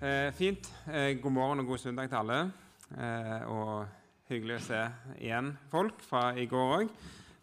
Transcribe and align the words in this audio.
Eh, 0.00 0.32
fint. 0.32 0.64
Eh, 0.88 1.20
god 1.20 1.30
morgen 1.30 1.60
og 1.60 1.66
god 1.66 1.78
søndag 1.78 2.08
til 2.08 2.16
alle. 2.16 2.36
Eh, 2.96 3.42
og 3.52 3.88
hyggelig 4.30 4.54
å 4.56 4.62
se 4.64 4.78
igjen 5.20 5.50
folk 5.68 6.00
fra 6.00 6.30
i 6.40 6.46
går 6.48 6.70
òg. 6.76 6.94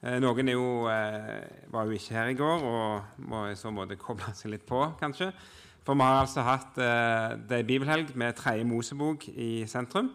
Eh, 0.02 0.16
noen 0.18 0.50
jo, 0.50 0.88
eh, 0.90 1.46
var 1.70 1.86
jo 1.86 1.94
ikke 1.94 2.16
her 2.16 2.32
i 2.32 2.34
går 2.34 2.66
og 2.66 3.22
må 3.30 3.44
i 3.46 3.54
så 3.54 3.70
måte 3.70 4.00
koble 4.02 4.34
seg 4.40 4.56
litt 4.56 4.66
på, 4.66 4.80
kanskje. 4.98 5.30
For 5.86 5.94
vi 5.94 6.02
har 6.02 6.24
altså 6.24 6.42
hatt 6.48 6.82
eh, 6.82 7.38
det 7.38 7.60
er 7.60 7.70
bibelhelg 7.70 8.16
med 8.18 8.34
tredje 8.42 8.66
Mosebok 8.66 9.28
i 9.30 9.68
sentrum. 9.70 10.10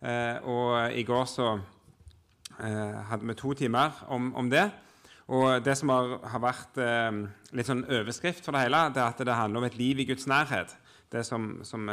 Eh, 0.00 0.40
og 0.48 0.96
i 0.96 1.04
går 1.04 1.28
så 1.28 1.58
hadde 2.62 3.26
vi 3.26 3.34
to 3.34 3.52
timer 3.52 3.92
om, 4.08 4.34
om 4.34 4.48
det. 4.48 4.70
Og 5.28 5.60
det 5.64 5.76
som 5.76 5.88
har, 5.88 6.18
har 6.24 6.40
vært 6.40 6.76
litt 7.56 7.66
sånn 7.66 7.80
overskrift 7.88 8.44
for 8.44 8.54
det 8.54 8.66
hele, 8.66 8.82
det 8.92 9.00
er 9.00 9.08
at 9.08 9.22
det 9.24 9.34
handler 9.34 9.62
om 9.62 9.66
et 9.66 9.78
liv 9.80 9.98
i 9.98 10.06
Guds 10.06 10.28
nærhet. 10.30 10.76
Det 11.12 11.24
som, 11.26 11.60
som, 11.64 11.88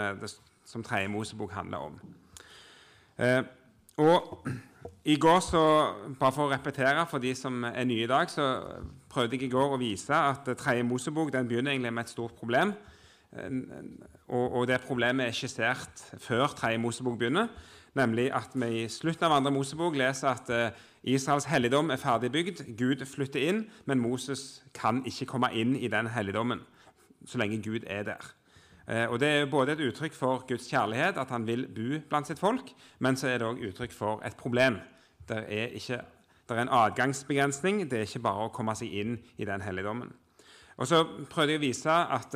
som 0.66 0.84
tredje 0.84 1.12
Mosebok 1.12 1.52
handler 1.52 1.78
om. 1.90 2.00
Eh, 3.20 3.42
og 4.00 4.48
i 5.04 5.16
går, 5.20 5.40
så, 5.44 5.64
bare 6.20 6.32
for 6.32 6.48
å 6.48 6.52
repetere 6.54 7.04
for 7.10 7.20
de 7.24 7.34
som 7.36 7.66
er 7.68 7.88
nye 7.88 8.06
i 8.06 8.10
dag, 8.10 8.30
så 8.32 8.46
prøvde 9.12 9.36
jeg 9.36 9.50
i 9.50 9.52
går 9.52 9.76
å 9.76 9.82
vise 9.82 10.16
at 10.16 10.48
tredje 10.60 10.86
Mosebok 10.88 11.34
den 11.34 11.50
begynner 11.50 11.74
egentlig 11.74 11.94
med 11.98 12.08
et 12.08 12.14
stort 12.14 12.38
problem. 12.40 12.74
Eh, 13.36 13.60
og, 14.30 14.46
og 14.62 14.70
det 14.72 14.80
problemet 14.88 15.28
er 15.28 15.36
skissert 15.36 16.06
før 16.24 16.48
tredje 16.56 16.80
Mosebok 16.80 17.20
begynner. 17.20 17.52
Nemlig 17.98 18.30
at 18.36 18.54
vi 18.54 18.84
i 18.84 18.90
slutten 18.92 19.26
av 19.28 19.40
andre 19.40 19.52
Mosebok 19.52 19.98
leser 20.00 20.32
at 20.32 20.52
eh, 20.54 20.82
Israels 21.04 21.50
helligdom 21.50 21.92
er 21.92 22.00
ferdigbygd. 22.00 22.64
Gud 22.80 23.04
flytter 23.10 23.50
inn, 23.50 23.64
men 23.90 24.00
Moses 24.00 24.62
kan 24.78 25.02
ikke 25.10 25.28
komme 25.34 25.52
inn 25.58 25.76
i 25.76 25.92
den 25.92 26.12
helligdommen 26.14 26.64
så 27.28 27.38
lenge 27.42 27.62
Gud 27.64 27.84
er 27.88 28.04
der. 28.04 28.30
Eh, 28.90 29.06
og 29.06 29.20
Det 29.20 29.28
er 29.28 29.52
både 29.52 29.72
et 29.72 29.84
uttrykk 29.86 30.14
for 30.14 30.46
Guds 30.48 30.70
kjærlighet, 30.70 31.18
at 31.18 31.30
han 31.30 31.46
vil 31.48 31.68
bo 31.68 32.00
blant 32.10 32.28
sitt 32.28 32.40
folk, 32.40 32.74
men 33.00 33.16
så 33.16 33.28
er 33.28 33.38
det 33.38 33.48
òg 33.48 33.62
uttrykk 33.70 33.94
for 33.94 34.24
et 34.26 34.36
problem. 34.36 34.80
Det 35.30 35.38
er, 35.46 35.68
ikke, 35.78 36.02
det 36.50 36.58
er 36.58 36.62
en 36.62 36.74
adgangsbegrensning. 36.74 37.84
Det 37.92 38.00
er 38.00 38.08
ikke 38.08 38.26
bare 38.26 38.48
å 38.48 38.54
komme 38.54 38.76
seg 38.76 38.90
inn 38.94 39.20
i 39.38 39.46
den 39.46 39.62
helligdommen. 39.62 40.10
Og 40.78 40.88
Så 40.88 41.04
prøvde 41.30 41.54
jeg 41.54 41.60
å 41.60 41.68
vise 41.68 41.92
at, 41.92 42.36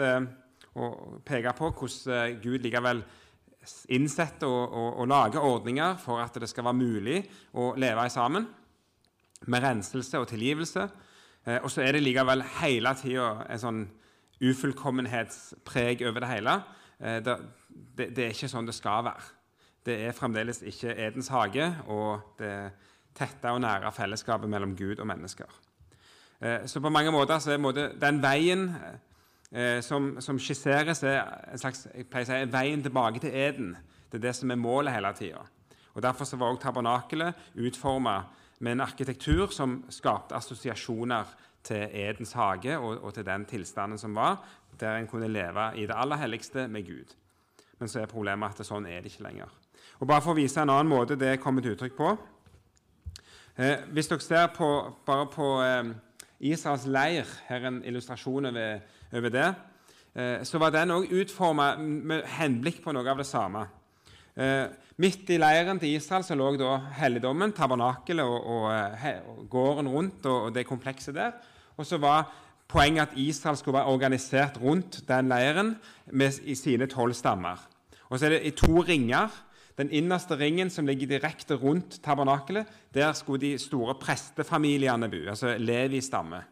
og 0.76 1.22
peke 1.26 1.54
på 1.58 1.72
hvordan 1.72 2.40
Gud 2.44 2.62
likevel 2.62 3.02
innsetter 3.96 4.48
og, 4.48 4.74
og, 4.74 4.90
og, 5.00 5.08
lager 5.08 5.40
ordninger 5.40 5.98
for 6.02 6.22
at 6.22 6.36
det 6.40 6.50
skal 6.52 6.68
være 6.68 6.80
mulig 6.80 7.22
å 7.56 7.72
leve 7.80 8.10
sammen 8.12 8.48
med 9.48 9.64
renselse 9.64 10.20
og 10.20 10.28
tilgivelse. 10.32 10.88
Eh, 11.46 11.60
og 11.62 11.72
så 11.72 11.84
er 11.84 11.96
det 11.96 12.04
likevel 12.04 12.44
hele 12.60 12.94
tida 13.00 13.30
en 13.50 13.62
sånn 13.62 13.84
ufullkommenhetspreg 14.42 16.02
over 16.08 16.24
det 16.24 16.32
hele. 16.32 16.58
Eh, 17.00 17.20
det, 17.24 17.38
det, 17.70 18.10
det, 18.16 18.26
er 18.26 18.36
ikke 18.36 18.52
sånn 18.52 18.70
det 18.70 18.76
skal 18.78 19.06
være. 19.10 19.30
Det 19.84 20.00
er 20.08 20.16
fremdeles 20.16 20.62
ikke 20.64 20.96
Edens 20.96 21.28
hage 21.34 21.68
og 21.92 22.36
det 22.40 22.56
tette 23.14 23.52
og 23.52 23.62
nære 23.62 23.92
fellesskapet 23.94 24.50
mellom 24.50 24.76
Gud 24.78 25.02
og 25.02 25.08
mennesker. 25.08 25.50
Eh, 26.40 26.66
så 26.66 26.82
på 26.82 26.90
mange 26.90 27.12
måter 27.12 27.40
så 27.40 27.54
er 27.54 27.90
den 28.02 28.22
veien 28.24 28.70
eh, 29.52 29.82
som, 29.82 30.16
som, 30.20 30.40
skisseres, 30.40 31.04
er 31.04 31.22
en 31.52 31.62
slags 31.62 31.88
jeg 31.94 32.08
pleier 32.10 32.28
å 32.28 32.32
si, 32.32 32.54
veien 32.54 32.84
tilbake 32.84 33.22
til 33.24 33.36
Eden. 33.36 33.76
Det 34.10 34.20
er 34.20 34.30
det 34.30 34.36
som 34.38 34.52
er 34.52 34.62
målet 34.62 34.96
hele 34.96 35.14
tida. 35.18 35.44
Derfor 35.94 36.26
så 36.26 36.38
var 36.38 36.50
også 36.50 36.64
tabernakelet 36.64 37.52
utforma 37.56 38.24
med 38.60 38.72
en 38.72 38.86
arkitektur 38.86 39.52
som 39.54 39.84
skapte 39.94 40.36
assosiasjoner 40.36 41.30
til 41.64 41.88
Edens 41.92 42.34
hage 42.34 42.78
og, 42.78 43.04
og, 43.04 43.14
til 43.14 43.26
den 43.26 43.46
tilstanden 43.46 43.98
som 43.98 44.16
var, 44.16 44.42
der 44.80 44.98
en 44.98 45.08
kunne 45.08 45.28
leve 45.28 45.70
i 45.78 45.86
det 45.88 45.96
aller 45.96 46.20
helligste 46.20 46.68
med 46.68 46.86
Gud. 46.88 47.16
Men 47.80 47.88
så 47.90 48.02
er 48.02 48.12
problemet 48.12 48.50
at 48.50 48.58
det, 48.62 48.68
sånn 48.68 48.86
er 48.86 49.02
det 49.02 49.12
ikke 49.12 49.28
lenger. 49.28 49.52
Og 50.00 50.08
Bare 50.08 50.22
for 50.22 50.34
å 50.34 50.40
vise 50.40 50.62
en 50.62 50.72
annen 50.74 50.92
måte 50.92 51.20
det 51.20 51.40
kommer 51.40 51.62
til 51.62 51.76
uttrykk 51.76 51.96
på 51.96 52.10
eh, 53.58 53.84
Hvis 53.94 54.10
dere 54.12 54.24
ser 54.24 54.50
på, 54.56 54.70
bare 55.06 55.28
på 55.32 55.48
eh, 55.64 55.94
Israels 56.40 56.88
leir 56.88 57.30
Her 57.48 57.62
er 57.62 57.70
en 57.70 57.84
illustrasjon 57.86 58.50
over 58.52 58.82
over 59.14 59.30
det, 59.30 59.54
eh, 60.16 60.44
så 60.44 60.58
var 60.58 60.74
den 60.74 60.92
òg 60.92 61.12
utforma 61.12 61.76
med 61.78 62.26
henblikk 62.38 62.82
på 62.84 62.94
noe 62.96 63.10
av 63.10 63.20
det 63.22 63.28
samme. 63.30 63.68
Eh, 64.36 64.66
midt 65.02 65.30
i 65.34 65.40
leiren 65.42 65.80
til 65.82 65.96
Israel 65.98 66.26
så 66.26 66.36
lå 66.38 66.52
da 66.60 66.78
helligdommen, 67.00 67.54
tabernakelet 67.56 68.26
og, 68.26 68.46
og, 68.46 68.66
eh, 68.74 69.22
og, 69.28 69.46
gården 69.50 69.90
rundt 69.90 70.26
og, 70.26 70.50
og 70.50 70.56
det 70.56 70.68
komplekset 70.70 71.16
der. 71.16 71.32
Og 71.78 71.88
så 71.90 71.98
var 71.98 72.30
poenget 72.68 73.10
at 73.10 73.18
Israel 73.18 73.58
skulle 73.58 73.78
være 73.78 73.94
organisert 73.94 74.60
rundt 74.62 75.02
den 75.08 75.30
leiren 75.30 75.76
med, 76.12 76.40
i 76.44 76.56
sine 76.56 76.88
tolv 76.88 77.14
stammer. 77.14 77.68
Og 78.10 78.20
så 78.20 78.26
er 78.26 78.38
det 78.38 78.46
i 78.46 78.56
to 78.58 78.82
ringer. 78.82 79.30
Den 79.78 79.90
innerste 79.90 80.38
ringen, 80.38 80.70
som 80.70 80.86
ligger 80.86 81.08
direkte 81.08 81.56
rundt 81.58 81.98
tabernakelet, 82.04 82.68
der 82.94 83.14
skulle 83.14 83.42
de 83.42 83.58
store 83.58 83.96
prestefamiliene 83.96 85.10
bo, 85.10 85.30
altså 85.30 85.56
Levi 85.58 86.02
stamme. 86.02 86.44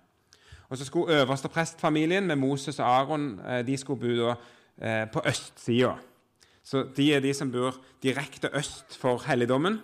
Og 0.70 0.78
så 0.78 0.86
skulle 0.86 1.22
øverste 1.22 1.50
prestfamilien 1.50 2.28
med 2.28 2.36
Moses 2.36 2.80
og 2.80 2.88
Aron 2.88 3.40
eh, 3.40 3.68
de 3.68 3.78
skulle 3.78 4.00
bo 4.00 4.26
da, 4.26 4.36
eh, 4.82 5.08
på 5.12 5.22
østsida. 5.28 5.94
Så 6.64 6.84
de 6.96 7.08
er 7.14 7.24
de 7.24 7.34
som 7.34 7.52
bor 7.52 7.80
direkte 8.04 8.52
øst 8.58 8.98
for 9.00 9.24
helligdommen, 9.28 9.80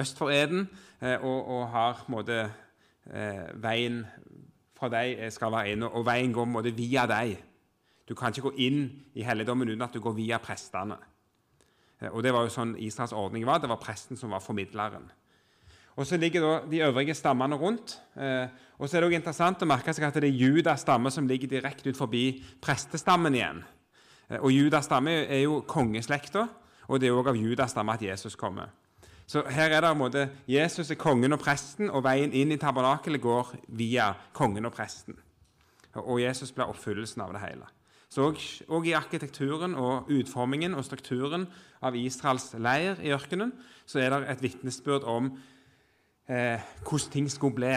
øst 0.00 0.18
for 0.18 0.32
eden, 0.32 0.68
eh, 1.02 1.18
og, 1.20 1.48
og, 1.48 1.68
har 1.68 2.04
måte, 2.08 2.50
veien 3.60 3.98
fra 4.72 4.88
deg 4.88 5.18
skal 5.28 5.52
være 5.52 5.74
inn, 5.74 5.82
og 5.84 6.06
veien 6.06 6.32
går 6.32 6.46
måte, 6.48 6.72
via 6.72 7.02
deg. 7.04 7.34
Du 8.08 8.14
kan 8.16 8.32
ikke 8.32 8.48
gå 8.48 8.54
inn 8.64 8.86
i 9.12 9.24
helligdommen 9.24 9.68
uten 9.68 9.84
at 9.84 9.92
du 9.92 10.00
går 10.00 10.16
via 10.16 10.38
prestene. 10.40 10.96
Og 12.12 12.22
Det 12.22 12.32
var 12.32 12.44
jo 12.44 12.52
sånn 12.52 12.74
Israels 12.80 13.12
ordning 13.16 13.46
var. 13.46 13.60
Det 13.60 13.70
var 13.70 13.80
presten 13.80 14.16
som 14.16 14.32
var 14.34 14.42
formidleren. 14.44 15.06
Og 15.96 16.06
Så 16.06 16.16
ligger 16.18 16.40
da 16.42 16.54
de 16.70 16.82
øvrige 16.82 17.14
stammene 17.14 17.56
rundt. 17.56 18.00
Eh, 18.16 18.48
og 18.78 18.88
så 18.88 18.96
er 18.96 19.00
det 19.00 19.08
også 19.08 19.20
interessant 19.20 19.62
å 19.62 19.66
merke 19.70 19.94
seg 19.94 20.04
at 20.08 20.16
det 20.18 20.26
er 20.26 20.40
Judas 20.42 20.82
stamme 20.82 21.10
som 21.10 21.28
ligger 21.28 21.48
direkte 21.48 21.88
ut 21.88 21.96
forbi 21.96 22.42
prestestammen 22.60 23.34
igjen. 23.34 23.62
Eh, 24.30 24.40
og 24.40 24.52
Judas 24.52 24.88
stamme 24.88 25.10
er 25.24 25.44
jo 25.44 25.60
kongeslekta, 25.68 26.46
og 26.88 27.00
det 27.00 27.08
er 27.08 27.16
òg 27.16 27.32
av 27.32 27.38
Judas 27.38 27.72
stamme 27.74 27.94
at 27.94 28.02
Jesus 28.02 28.36
kommer. 28.36 28.72
Så 29.26 29.40
her 29.48 29.72
er 29.72 29.80
det 29.80 29.90
en 29.90 29.98
måte, 29.98 30.26
Jesus 30.48 30.90
er 30.90 31.00
kongen 31.00 31.32
og 31.32 31.40
presten, 31.40 31.88
og 31.88 32.04
veien 32.04 32.32
inn 32.36 32.52
i 32.52 32.60
tabernakelet 32.60 33.22
går 33.24 33.54
via 33.68 34.10
kongen 34.36 34.68
og 34.68 34.74
presten. 34.76 35.16
Og 35.94 36.20
Jesus 36.20 36.52
blir 36.52 36.68
oppfyllelsen 36.68 37.22
av 37.24 37.32
det 37.32 37.40
hele. 37.40 37.70
Så 38.14 38.28
også, 38.28 38.82
i 38.84 38.92
arkitekturen 38.94 39.74
og 39.74 40.10
utformingen 40.12 40.76
og 40.76 40.84
strukturen 40.86 41.48
av 41.82 41.96
Israels 41.98 42.52
leir 42.62 43.00
i 43.02 43.10
ørkenen 43.14 43.50
så 43.86 43.98
er 44.04 44.12
det 44.12 44.28
et 44.30 44.44
vitnesbyrd 44.44 45.06
om 45.08 45.32
eh, 46.28 46.60
hvordan 46.84 47.10
ting 47.10 47.30
skulle 47.32 47.56
bli. 47.58 47.72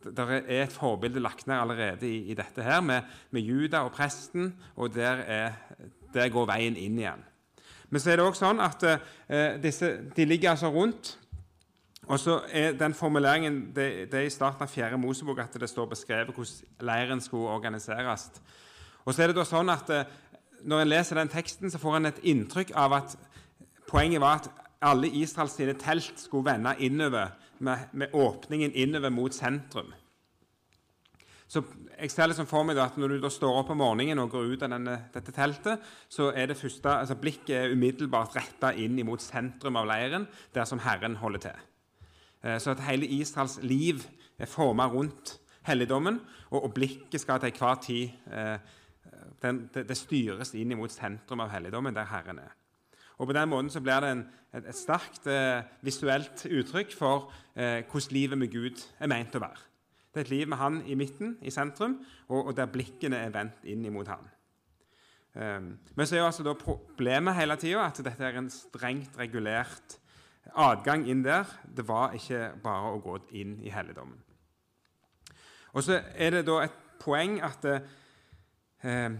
Det 0.00 0.24
er 0.24 0.62
et 0.62 0.72
forbilde 0.72 1.20
lagt 1.20 1.46
ned 1.46 1.58
allerede 1.60 2.08
i, 2.08 2.30
i 2.32 2.34
dette 2.34 2.64
her, 2.64 2.80
med, 2.80 3.02
med, 3.30 3.42
Juda 3.44 3.82
og 3.84 3.92
presten, 3.92 4.54
og 4.76 4.94
der, 4.94 5.20
er, 5.26 5.52
der, 6.14 6.28
går 6.32 6.46
veien 6.48 6.76
inn 6.76 6.98
igjen. 6.98 7.24
Men 7.90 8.00
så 8.00 8.12
er 8.12 8.16
det 8.16 8.24
også 8.24 8.46
sånn 8.46 8.62
at 8.64 8.86
eh, 8.86 9.58
disse, 9.60 9.90
de 10.16 10.24
ligger 10.24 10.54
altså 10.54 10.70
rundt. 10.72 11.18
Og 12.10 12.18
så 12.18 12.40
er 12.48 12.72
den 12.78 12.94
formuleringen 12.94 13.60
det, 13.74 14.10
det 14.10 14.22
er 14.22 14.26
i 14.26 14.32
starten 14.32 14.64
av 14.64 14.72
4. 14.72 14.96
Mosebok 14.98 15.42
at 15.42 15.58
det 15.60 15.68
står 15.70 15.90
beskrevet 15.92 16.32
hvordan 16.34 16.86
leiren 16.86 17.20
skulle 17.20 17.52
organiseres. 17.52 18.30
Og 19.04 19.14
så 19.14 19.22
er 19.22 19.30
det 19.30 19.36
da 19.36 19.44
sånn 19.46 19.70
at 19.72 19.92
eh, 19.94 20.18
Når 20.60 20.82
en 20.82 20.90
leser 20.90 21.16
den 21.16 21.30
teksten, 21.32 21.70
så 21.72 21.78
får 21.80 21.94
en 21.96 22.06
et 22.10 22.18
inntrykk 22.28 22.74
av 22.76 22.92
at 22.92 23.14
poenget 23.88 24.20
var 24.20 24.42
at 24.42 24.50
alle 24.84 25.08
Israels 25.08 25.54
sine 25.56 25.72
telt 25.80 26.20
skulle 26.20 26.44
vende 26.52 26.74
innover 26.78 27.32
med, 27.58 27.78
med 27.92 28.12
åpningen 28.12 28.72
innover 28.72 29.08
mot 29.08 29.34
sentrum. 29.34 29.92
Så 31.50 31.64
jeg 31.96 32.12
ser 32.12 32.30
liksom 32.30 32.46
for 32.46 32.62
meg 32.66 32.78
at 32.78 32.98
Når 33.00 33.16
du 33.18 33.26
står 33.32 33.56
opp 33.62 33.72
om 33.74 33.80
morgenen 33.82 34.22
og 34.22 34.30
går 34.30 34.52
ut 34.52 34.62
av 34.62 34.70
denne, 34.70 34.96
dette 35.10 35.34
teltet, 35.34 35.82
så 36.08 36.30
er 36.30 36.46
det 36.46 36.58
første, 36.58 36.88
altså 36.88 37.16
blikket 37.18 37.56
er 37.56 37.74
umiddelbart 37.74 38.36
retta 38.38 38.70
inn 38.78 39.00
mot 39.06 39.22
sentrum 39.22 39.80
av 39.80 39.88
leiren, 39.90 40.28
der 40.54 40.68
som 40.68 40.82
Herren 40.84 41.18
holder 41.18 41.42
til. 41.48 41.64
Eh, 42.44 42.58
så 42.62 42.76
at 42.76 42.84
hele 42.86 43.08
Israels 43.18 43.58
liv 43.62 44.04
er 44.38 44.46
forma 44.46 44.86
rundt 44.86 45.40
helligdommen, 45.66 46.20
og, 46.50 46.70
blikket 46.74 47.20
skal 47.20 47.40
til 47.40 47.50
enhver 47.50 47.82
tid 47.82 48.32
eh, 48.32 48.58
den, 49.42 49.64
det, 49.74 49.88
det, 49.88 49.96
styres 49.98 50.54
inn 50.54 50.76
mot 50.78 50.92
sentrum 50.92 51.42
av 51.42 51.50
helligdommen, 51.50 51.94
der 51.94 52.08
Herren 52.10 52.38
er. 52.42 52.54
Og 53.18 53.26
På 53.26 53.36
den 53.36 53.50
måten 53.50 53.70
så 53.70 53.82
blir 53.84 54.00
det 54.00 54.12
en, 54.14 54.22
et, 54.54 54.64
et, 54.64 54.76
sterkt 54.76 55.26
eh, 55.28 55.66
visuelt 55.84 56.46
uttrykk 56.46 56.94
for 56.96 57.32
eh, 57.54 57.82
hvordan 57.84 58.14
livet 58.16 58.38
med 58.38 58.54
Gud 58.54 58.80
er 58.98 59.10
meint 59.10 59.34
å 59.36 59.42
være. 59.42 59.69
Det 60.10 60.20
er 60.20 60.26
et 60.26 60.32
liv 60.32 60.48
med 60.50 60.58
Han 60.58 60.82
i 60.86 60.96
midten, 60.98 61.36
i 61.42 61.50
sentrum, 61.54 62.00
og, 62.28 62.50
og 62.50 62.56
der 62.56 62.70
blikkene 62.70 63.20
er 63.22 63.34
vendt 63.34 63.64
inn 63.64 63.86
mot 63.94 64.08
Han. 64.10 64.28
Um, 65.30 65.66
men 65.94 66.06
så 66.06 66.16
er 66.16 66.24
jo 66.24 66.26
altså 66.26 66.42
da 66.42 66.56
problemet 66.58 67.36
hele 67.38 67.54
tida 67.56 67.84
at 67.86 68.00
dette 68.02 68.24
er 68.26 68.38
en 68.40 68.50
strengt 68.50 69.14
regulert 69.18 70.00
adgang 70.58 71.06
inn 71.06 71.22
der. 71.22 71.46
Det 71.62 71.86
var 71.86 72.16
ikke 72.18 72.48
bare 72.62 72.90
å 72.90 73.02
gå 73.04 73.18
inn 73.38 73.60
i 73.62 73.70
helligdommen. 73.70 74.18
Og 75.70 75.86
så 75.86 76.00
er 76.18 76.34
det 76.34 76.46
da 76.48 76.64
et 76.64 76.78
poeng 77.00 77.38
at 77.46 77.66
eh, 77.70 79.12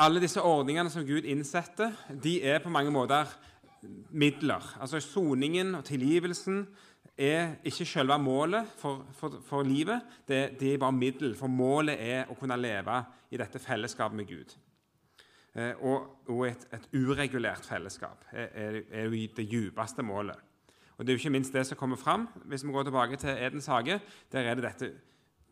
alle 0.00 0.20
disse 0.20 0.42
ordningene 0.44 0.92
som 0.92 1.06
Gud 1.08 1.24
innsetter, 1.24 1.94
de 2.12 2.36
er 2.44 2.60
på 2.60 2.72
mange 2.72 2.92
måter 2.92 3.32
midler. 4.12 4.64
Altså 4.80 5.00
Soningen 5.00 5.74
og 5.74 5.84
tilgivelsen 5.88 6.66
er 7.20 7.54
ikke 7.64 7.84
selve 7.84 8.16
målet 8.18 8.68
for, 8.80 9.04
for, 9.12 9.40
for 9.44 9.66
livet, 9.66 10.00
det, 10.28 10.60
det, 10.60 10.74
er 10.74 10.78
bare 10.80 10.96
middel. 10.96 11.34
For 11.36 11.52
målet 11.52 12.00
er 12.00 12.30
å 12.30 12.36
kunne 12.38 12.56
leve 12.56 13.02
i 13.30 13.40
dette 13.40 13.60
fellesskapet 13.60 14.16
med 14.16 14.28
Gud. 14.30 14.54
Eh, 15.54 15.74
og, 15.84 16.28
og 16.30 16.46
et, 16.48 16.64
et, 16.72 16.88
uregulert 16.94 17.66
fellesskap 17.66 18.24
er, 18.32 18.80
er, 18.88 19.04
jo 19.04 19.26
det 19.36 19.46
djupeste 19.50 20.02
målet. 20.02 20.38
Og 20.96 21.06
Det 21.06 21.12
er 21.12 21.16
jo 21.16 21.22
ikke 21.24 21.36
minst 21.36 21.52
det 21.52 21.66
som 21.66 21.78
kommer 21.80 21.96
fram 21.96 22.26
hvis 22.44 22.64
vi 22.64 22.72
går 22.72 22.88
tilbake 22.88 23.16
til 23.16 23.36
Edens 23.36 23.66
hage. 23.66 24.00
Der 24.32 24.40
er 24.40 24.54
det 24.54 24.68
dette 24.68 24.92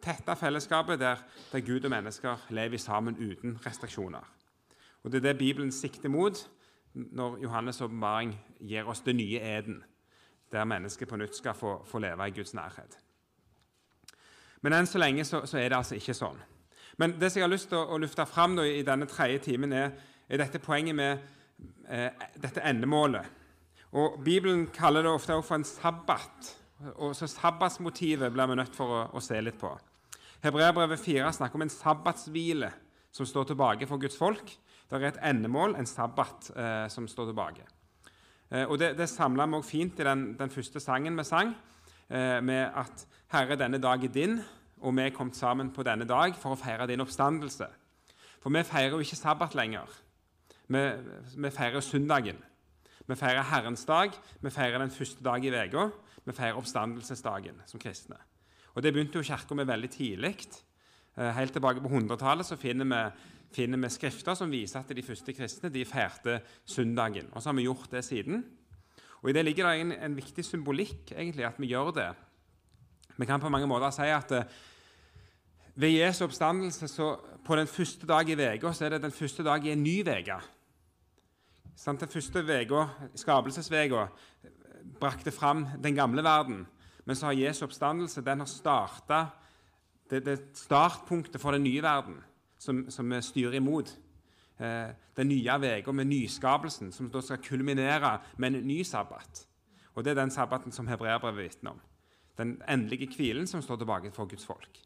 tette 0.04 0.36
fellesskapet 0.36 1.00
der, 1.00 1.22
der 1.52 1.60
Gud 1.66 1.84
og 1.84 1.90
mennesker 1.90 2.46
lever 2.54 2.78
sammen 2.78 3.16
uten 3.16 3.58
restriksjoner. 3.66 4.24
Og 5.02 5.12
Det 5.12 5.18
er 5.18 5.32
det 5.32 5.38
Bibelen 5.38 5.72
sikter 5.72 6.08
mot 6.08 6.48
når 6.94 7.38
Johannes' 7.44 7.82
åpenbaring 7.84 8.34
gir 8.60 8.88
oss 8.88 9.00
det 9.00 9.16
nye 9.16 9.40
Eden, 9.40 9.82
der 10.52 10.68
mennesket 10.68 11.08
på 11.08 11.16
nytt 11.16 11.36
skal 11.36 11.56
få, 11.56 11.78
få 11.86 12.00
leve 12.02 12.28
i 12.28 12.34
Guds 12.34 12.54
nærhet. 12.56 12.98
Men 14.62 14.74
enn 14.74 14.88
så 14.90 14.98
lenge 14.98 15.24
så, 15.24 15.44
så, 15.46 15.58
er 15.60 15.70
det 15.70 15.78
altså 15.78 15.98
ikke 15.98 16.16
sånn. 16.16 16.38
Men 16.98 17.14
det 17.20 17.30
som 17.30 17.40
jeg 17.40 17.46
har 17.46 17.52
lyst 17.52 17.68
til 17.70 17.78
å, 17.78 17.84
å 17.94 17.98
lufte 18.02 18.26
fram 18.26 18.56
i 18.64 18.82
denne 18.86 19.06
tredje 19.10 19.44
timen, 19.50 19.72
er, 19.72 19.92
er, 20.26 20.40
dette 20.40 20.58
poenget 20.62 20.96
med 20.98 21.20
eh, 21.86 22.24
dette 22.40 22.64
endemålet. 22.66 23.36
Og 23.98 24.18
Bibelen 24.24 24.66
kaller 24.74 25.06
det 25.06 25.12
ofte 25.12 25.36
for 25.46 25.60
en 25.60 25.68
sabbat. 25.68 26.54
Og 26.98 27.14
så 27.16 27.28
Sabbatsmotivet 27.30 28.32
blir 28.34 28.50
vi 28.50 28.58
nødt 28.58 28.74
for 28.76 28.96
å, 28.96 29.04
å 29.14 29.22
se 29.22 29.38
litt 29.42 29.58
på. 29.60 29.70
Hebreabrevet 30.42 31.00
4 31.02 31.30
snakker 31.34 31.58
om 31.58 31.66
en 31.66 31.72
sabbatshvile 31.72 32.70
som 33.14 33.26
står 33.26 33.50
tilbake 33.50 33.88
for 33.90 34.02
Guds 34.02 34.18
folk. 34.18 34.52
Det 34.88 34.98
er 34.98 35.10
et 35.10 35.24
endemål, 35.30 35.74
en 35.76 35.88
sabbat, 35.88 36.50
eh, 36.56 36.86
som 36.92 37.08
står 37.10 37.30
tilbake. 37.30 37.66
Eh, 38.50 38.64
og 38.64 38.78
Det, 38.78 38.96
det 38.98 39.08
samla 39.08 39.46
vi 39.46 39.54
også 39.54 39.70
fint 39.70 40.00
i 40.00 40.04
den, 40.04 40.38
den, 40.38 40.50
første 40.50 40.80
sangen 40.80 41.18
vi 41.18 41.24
sang, 41.24 41.54
eh, 42.10 42.40
med 42.44 42.70
at 42.74 43.06
'Herre, 43.32 43.56
denne 43.56 43.78
dag 43.78 44.04
er 44.04 44.08
din', 44.08 44.40
og 44.80 44.96
vi 44.96 45.02
er 45.02 45.10
kommet 45.10 45.36
sammen 45.36 45.70
på 45.70 45.82
denne 45.82 46.04
dag 46.04 46.34
for 46.34 46.54
å 46.54 46.58
feire 46.58 46.86
din 46.86 47.00
oppstandelse. 47.00 47.66
For 48.40 48.50
vi 48.50 48.62
feirer 48.62 48.90
jo 48.90 48.98
ikke 48.98 49.16
sabbat 49.16 49.54
lenger. 49.54 49.88
Vi, 50.68 50.92
vi 51.36 51.50
feirer 51.50 51.80
søndagen. 51.80 52.36
Vi 53.08 53.14
feirer 53.14 53.42
Herrens 53.42 53.84
dag, 53.84 54.10
vi 54.40 54.50
feirer 54.50 54.78
den 54.78 54.90
første 54.90 55.24
dag 55.24 55.44
i 55.44 55.48
uka. 55.48 55.90
Vi 56.24 56.32
feirer 56.32 56.56
oppstandelsesdagen 56.56 57.62
som 57.66 57.80
kristne. 57.80 58.16
Og 58.74 58.82
Det 58.82 58.92
begynte 58.92 59.18
jo 59.18 59.22
Kirka 59.22 59.54
med 59.54 59.66
veldig 59.66 59.90
tidlig. 59.90 60.36
Eh, 61.16 61.32
helt 61.34 61.52
tilbake 61.52 61.80
på 61.80 61.88
100-tallet 61.88 62.58
finner 62.58 62.84
vi 62.84 63.00
finner 63.54 63.80
vi 63.80 63.90
skrifter 63.92 64.36
som 64.36 64.50
viser 64.52 64.80
at 64.82 64.94
de 64.94 65.04
første 65.04 65.32
kristne 65.32 65.70
de 65.72 65.84
feirte 65.88 66.40
søndagen. 66.68 67.30
Og 67.32 67.42
så 67.42 67.50
har 67.50 67.56
vi 67.56 67.66
gjort 67.68 67.90
det 67.92 68.04
siden. 68.04 68.44
Og 69.22 69.30
I 69.30 69.32
det 69.32 69.44
ligger 69.44 69.68
det 69.68 69.80
en, 69.80 69.92
en 69.92 70.16
viktig 70.16 70.44
symbolikk 70.44 71.12
egentlig, 71.12 71.46
at 71.46 71.58
vi 71.58 71.72
gjør 71.72 71.90
det. 71.96 72.08
Vi 73.18 73.26
kan 73.26 73.40
på 73.40 73.50
mange 73.50 73.66
måter 73.66 73.90
si 73.90 74.06
at 74.14 74.30
uh, 74.32 74.44
ved 75.74 75.96
Jesu 75.96 76.24
oppstandelse 76.24 76.88
så 76.88 77.16
på 77.46 77.56
den 77.56 77.66
første 77.66 78.06
dag 78.06 78.28
i 78.28 78.34
uka 78.34 78.72
er 78.84 78.94
det 78.94 79.02
den 79.02 79.14
første 79.14 79.42
dag 79.42 79.64
i 79.64 79.72
en 79.72 79.82
ny 79.82 80.00
uke. 80.00 80.38
Den 81.86 82.08
første 82.08 82.46
vega, 82.46 82.86
skapelsesveka, 83.14 84.06
brakte 85.00 85.30
fram 85.30 85.66
den 85.82 85.94
gamle 85.94 86.22
verden. 86.22 86.66
Men 87.04 87.16
så 87.16 87.26
har 87.26 87.32
Jesu 87.32 87.64
oppstandelse 87.64 88.22
den 88.22 88.38
har 88.38 88.46
starta 88.46 89.26
det, 90.10 90.24
det 90.24 90.38
startpunktet 90.54 91.40
for 91.40 91.52
den 91.52 91.62
nye 91.62 91.82
verden 91.82 92.22
som, 92.58 92.86
som 92.90 93.10
vi 93.10 93.20
styrer 93.22 93.58
imot. 93.58 93.94
Eh, 94.58 94.90
den 95.16 95.30
nye 95.30 95.58
uka 95.58 95.92
med 95.92 96.10
nyskapelsen, 96.10 96.92
som 96.92 97.10
da 97.10 97.20
skal 97.22 97.42
kulminere 97.42 98.18
med 98.36 98.54
en 98.54 98.66
ny 98.66 98.82
sabbat. 98.82 99.46
Og 99.94 100.04
Det 100.04 100.10
er 100.10 100.20
den 100.20 100.30
sabbaten 100.30 100.72
som 100.72 100.86
hebreerbrevet 100.86 101.44
vitner 101.44 101.70
om. 101.70 101.80
Den 102.38 102.62
endelige 102.68 103.16
hvilen 103.16 103.46
som 103.46 103.62
står 103.62 103.76
tilbake 103.76 104.10
for 104.14 104.26
Guds 104.26 104.46
folk. 104.46 104.78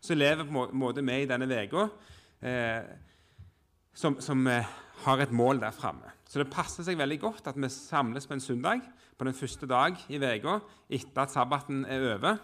Så 0.00 0.14
lever 0.14 0.44
på 0.44 0.90
en 0.98 1.06
vi 1.06 1.22
i 1.22 1.26
denne 1.26 1.46
uka 1.46 1.88
eh, 2.42 2.82
som, 3.94 4.20
som 4.20 4.46
eh, 4.46 4.66
har 5.04 5.18
et 5.18 5.32
mål 5.32 5.60
der 5.60 5.70
framme. 5.70 6.10
Så 6.28 6.38
det 6.38 6.50
passer 6.50 6.82
seg 6.82 6.98
veldig 6.98 7.20
godt 7.20 7.46
at 7.46 7.56
vi 7.56 7.68
samles 7.68 8.26
på 8.26 8.34
en 8.34 8.40
søndag, 8.40 8.80
på 9.18 9.24
den 9.24 9.34
første 9.34 9.66
dag 9.66 9.96
i 10.08 10.18
uka 10.18 10.60
etter 10.90 11.22
at 11.22 11.30
sabbaten 11.30 11.84
er 11.84 12.14
over, 12.14 12.36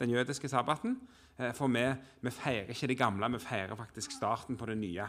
den 0.00 0.10
jødiske 0.10 0.48
sabbaten, 0.48 0.96
Eh, 1.40 1.54
for 1.56 1.72
vi, 1.72 1.84
vi, 2.20 2.32
feirer 2.34 2.70
ikke 2.72 2.90
det 2.90 2.98
gamle, 2.98 3.32
vi 3.32 3.42
feirer 3.42 3.78
faktisk 3.78 4.12
starten 4.16 4.58
på 4.60 4.68
det 4.68 4.78
nye. 4.78 5.06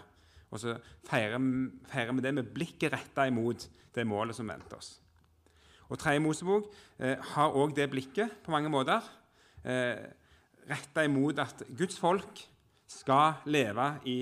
Og 0.52 0.60
så 0.60 0.76
feirer, 1.08 1.40
vi 1.40 2.22
det 2.22 2.34
med 2.36 2.52
blikket 2.54 2.94
retta 2.94 3.28
imot 3.28 3.68
det 3.96 4.08
målet 4.08 4.36
som 4.36 4.48
venter 4.48 4.78
oss. 4.78 4.96
Og 5.92 6.00
Tredje 6.00 6.24
Mosebok 6.24 6.70
eh, 7.00 7.18
har 7.34 7.56
òg 7.56 7.76
det 7.76 7.90
blikket 7.92 8.40
på 8.44 8.52
mange 8.52 8.72
måter. 8.72 9.04
Eh, 9.64 10.00
retta 10.72 11.04
imot 11.04 11.40
at 11.40 11.64
Guds 11.78 12.00
folk 12.00 12.46
skal 12.88 13.42
leve 13.46 13.94
i 14.08 14.20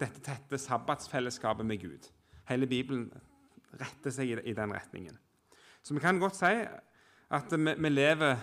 dette 0.00 0.20
tette 0.24 0.58
sabbatsfellesskapet 0.58 1.66
med 1.66 1.80
Gud. 1.80 2.08
Hele 2.48 2.66
Bibelen 2.66 3.10
retter 3.80 4.12
seg 4.12 4.32
i, 4.32 4.38
i 4.48 4.56
den 4.56 4.72
retningen. 4.72 5.18
Så 5.84 5.94
vi 5.96 6.00
kan 6.00 6.20
godt 6.20 6.38
si 6.40 6.54
at 7.30 7.52
vi, 7.52 7.74
vi 7.76 7.92
lever 7.92 8.40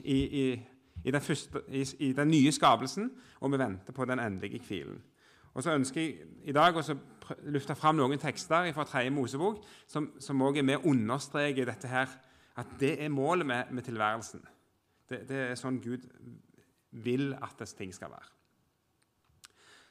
i, 0.00 0.16
i 0.16 0.46
i 1.04 1.12
den, 1.12 1.20
første, 1.20 1.62
i, 1.68 1.84
i 2.08 2.12
den, 2.16 2.30
nye 2.32 2.52
skapelsen, 2.52 3.10
og 3.40 3.52
vi 3.52 3.60
venter 3.60 3.92
på 3.92 4.06
den 4.08 4.22
endelige 4.22 4.62
hvilen. 4.64 5.02
Og 5.54 5.62
så 5.62 5.74
ønsker 5.76 6.00
jeg 6.00 6.14
i 6.50 6.54
dag 6.56 6.76
å 6.76 6.82
lufte 7.54 7.76
fram 7.78 7.98
noen 8.00 8.18
tekster 8.18 8.72
fra 8.74 8.86
Tredje 8.88 9.12
Mosebok 9.14 9.60
som, 9.86 10.10
som 10.18 10.42
også 10.42 10.62
er 10.62 10.66
med 10.66 10.80
og 10.80 10.88
understreker 10.90 11.68
dette 11.68 11.90
her, 11.90 12.10
at 12.56 12.74
det 12.80 12.96
er 13.04 13.12
målet 13.12 13.46
med, 13.46 13.70
med 13.70 13.86
tilværelsen. 13.86 14.42
Det, 15.10 15.22
det, 15.28 15.40
er 15.50 15.60
sånn 15.60 15.78
Gud 15.84 16.06
vil 17.04 17.32
at 17.36 17.54
disse 17.60 17.76
ting 17.78 17.92
skal 17.94 18.12
være. 18.14 18.30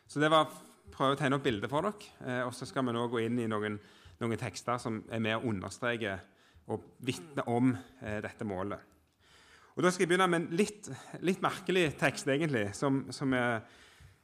Så 0.07 0.19
det 0.19 0.31
var 0.33 0.49
prøve 0.93 1.15
å 1.15 1.19
tegne 1.19 1.39
opp 1.39 1.45
bildet 1.45 1.71
for 1.71 1.85
dere. 1.85 2.13
Eh, 2.25 2.41
og 2.47 2.53
så 2.55 2.67
skal 2.69 2.85
vi 2.87 2.95
nå 2.95 3.07
gå 3.11 3.23
inn 3.23 3.39
i 3.43 3.49
noen, 3.49 3.77
noen 4.21 4.39
tekster 4.39 4.81
som 4.81 5.01
er 5.11 5.23
med 5.23 5.39
og 5.39 5.49
understreker 5.53 6.21
og 6.71 6.83
vitner 7.03 7.47
om 7.51 7.73
eh, 7.73 8.19
dette 8.23 8.47
målet. 8.47 8.92
Og 9.75 9.83
Da 9.83 9.89
skal 9.89 10.03
jeg 10.03 10.11
begynne 10.11 10.27
med 10.29 10.43
en 10.43 10.57
litt, 10.57 10.89
litt 11.25 11.41
merkelig 11.41 11.87
tekst, 11.97 12.27
egentlig, 12.29 12.67
som, 12.77 13.07
som, 13.11 13.33
jeg, 13.33 13.61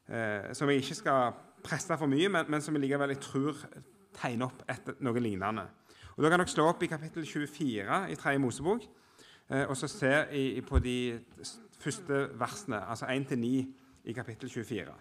eh, 0.10 0.52
som, 0.54 0.70
jeg, 0.70 0.84
ikke 0.84 1.00
skal 1.00 1.34
presse 1.66 1.98
for 1.98 2.12
mye, 2.12 2.30
men, 2.30 2.46
men 2.50 2.62
som 2.62 2.78
jeg 2.78 2.86
likevel 2.86 3.16
jeg 3.16 3.24
tror 3.26 3.58
tegner 4.20 4.46
opp 4.46 4.62
etter 4.70 5.00
noe 5.06 5.24
lignende. 5.24 5.66
Og 6.16 6.24
Da 6.24 6.30
kan 6.30 6.42
dere 6.44 6.52
slå 6.52 6.68
opp 6.70 6.84
i 6.84 6.92
kapittel 6.92 7.26
24 7.26 8.00
i 8.14 8.18
3. 8.20 8.38
Mosebok 8.44 8.86
eh, 9.50 9.66
og 9.66 9.76
så 9.80 9.90
se 9.90 10.14
i, 10.38 10.62
på 10.62 10.82
de 10.86 11.18
første 11.80 12.26
versene, 12.38 12.84
altså 12.86 13.10
1-9 13.10 13.54
i 14.06 14.14
kapittel 14.14 14.50
24. 14.52 14.98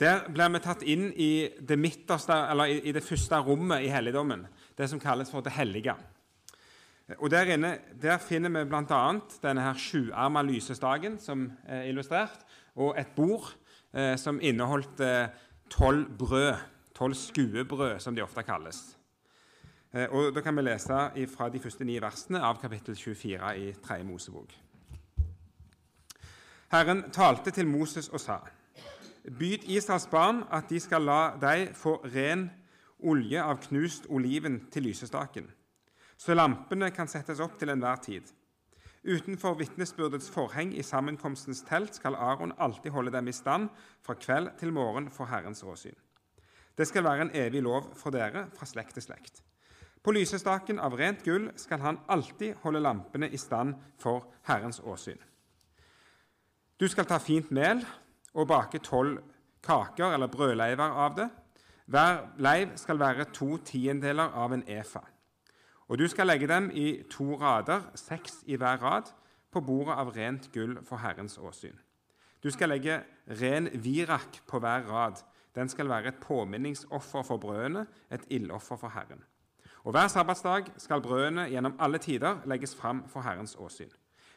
Der 0.00 0.24
blir 0.34 0.50
vi 0.50 0.60
tatt 0.64 0.82
inn 0.88 1.12
i 1.14 1.48
det 1.60 1.78
midterste, 1.78 2.34
i 2.66 2.92
det 2.92 3.04
første 3.04 3.38
rommet 3.46 3.86
i 3.86 3.92
helligdommen, 3.92 4.46
det 4.76 4.88
som 4.90 5.00
kalles 5.00 5.30
for 5.30 5.44
det 5.44 5.54
hellige. 5.54 5.94
Og 7.18 7.30
Der 7.30 7.42
inne 7.42 7.78
der 8.02 8.18
finner 8.18 8.48
vi 8.48 8.68
bl.a. 8.68 9.18
denne 9.42 9.62
her 9.62 9.74
sjuarma 9.74 10.42
lysestaken 10.42 11.18
som 11.18 11.52
er 11.66 11.82
illustrert, 11.82 12.44
og 12.76 13.00
et 13.00 13.08
bord 13.16 13.56
eh, 13.94 14.16
som 14.18 14.40
inneholdt 14.42 15.00
eh, 15.00 15.28
tolv 15.70 16.18
brød. 16.18 16.54
Tolv 16.94 17.14
skuebrød, 17.14 17.98
som 17.98 18.14
de 18.14 18.22
ofte 18.22 18.42
kalles. 18.42 18.98
Eh, 19.92 20.08
og 20.10 20.34
Da 20.34 20.40
kan 20.40 20.56
vi 20.56 20.62
lese 20.62 21.26
fra 21.36 21.48
de 21.48 21.60
første 21.60 21.84
ni 21.84 21.98
versene 22.00 22.40
av 22.40 22.60
kapittel 22.60 22.96
24 22.96 23.56
i 23.56 23.72
3. 23.72 24.04
Mosebok. 24.04 24.52
Herren 26.72 27.10
talte 27.10 27.50
til 27.50 27.66
Moses 27.66 28.08
og 28.08 28.20
sa.: 28.20 28.36
Byd 29.38 29.64
Israels 29.64 30.06
barn 30.06 30.44
at 30.52 30.64
de 30.70 30.80
skal 30.80 31.02
la 31.02 31.36
deg 31.40 31.74
få 31.74 31.96
ren 32.14 32.50
olje 33.00 33.42
av 33.42 33.56
knust 33.56 34.06
oliven 34.08 34.66
til 34.70 34.82
lysestaken 34.82 35.50
så 36.22 36.36
lampene 36.36 36.92
kan 36.94 37.10
settes 37.10 37.40
opp 37.42 37.56
til 37.58 37.72
enhver 37.72 37.98
tid. 38.04 38.28
Utenfor 39.02 39.56
vitnesbyrdets 39.58 40.28
forheng 40.30 40.70
i 40.78 40.84
sammenkomstens 40.86 41.64
telt 41.66 41.96
skal 41.98 42.14
Aron 42.14 42.52
alltid 42.62 42.92
holde 42.94 43.10
dem 43.10 43.26
i 43.26 43.34
stand 43.34 43.70
fra 44.06 44.14
kveld 44.14 44.52
til 44.60 44.70
morgen 44.72 45.08
for 45.10 45.26
Herrens 45.26 45.64
åsyn. 45.66 45.96
Det 46.78 46.86
skal 46.86 47.04
være 47.04 47.26
en 47.26 47.32
evig 47.34 47.62
lov 47.66 47.88
for 47.98 48.14
dere 48.14 48.46
fra 48.54 48.68
slekt 48.70 48.94
til 48.94 49.02
slekt. 49.08 49.42
På 50.02 50.14
lysestaken 50.14 50.78
av 50.82 50.94
rent 50.98 51.24
gull 51.26 51.48
skal 51.58 51.82
han 51.82 51.98
alltid 52.10 52.54
holde 52.62 52.82
lampene 52.82 53.28
i 53.30 53.38
stand 53.38 53.74
for 53.98 54.28
Herrens 54.46 54.78
åsyn. 54.78 55.18
Du 56.78 56.86
skal 56.88 57.06
ta 57.06 57.18
fint 57.18 57.50
mel 57.50 57.82
og 58.34 58.46
bake 58.50 58.78
tolv 58.78 59.18
kaker 59.62 60.14
eller 60.14 60.30
brødleiver 60.30 60.98
av 61.06 61.18
det. 61.18 61.28
Hver 61.86 62.22
leiv 62.38 62.76
skal 62.78 63.02
være 63.02 63.26
to 63.34 63.56
tiendeler 63.66 64.30
av 64.38 64.54
en 64.54 64.62
efa. 64.70 65.02
Og 65.88 65.98
du 65.98 66.06
skal 66.08 66.26
legge 66.26 66.48
dem 66.48 66.70
i 66.74 67.02
to 67.10 67.34
rader, 67.40 67.90
seks 67.94 68.42
i 68.46 68.56
hver 68.56 68.82
rad, 68.82 69.10
på 69.52 69.60
bordet 69.60 69.96
av 69.98 70.12
rent 70.16 70.48
gull 70.52 70.78
for 70.86 71.02
Herrens 71.02 71.38
åsyn. 71.38 71.76
Du 72.42 72.50
skal 72.50 72.72
legge 72.72 73.02
ren 73.40 73.68
virak 73.84 74.40
på 74.48 74.58
hver 74.58 74.88
rad. 74.88 75.20
Den 75.54 75.68
skal 75.68 75.88
være 75.88 76.08
et 76.08 76.22
påminningsoffer 76.22 77.22
for 77.22 77.36
brødene, 77.36 77.86
et 78.10 78.24
ildoffer 78.30 78.76
for 78.76 78.88
Herren. 78.88 79.24
Og 79.84 79.92
Hver 79.92 80.08
sabbatsdag 80.08 80.72
skal 80.78 81.02
brødene 81.02 81.48
gjennom 81.50 81.76
alle 81.78 81.98
tider 81.98 82.40
legges 82.46 82.74
fram 82.76 83.04
for 83.08 83.20
Herrens 83.20 83.56
åsyn. 83.58 83.90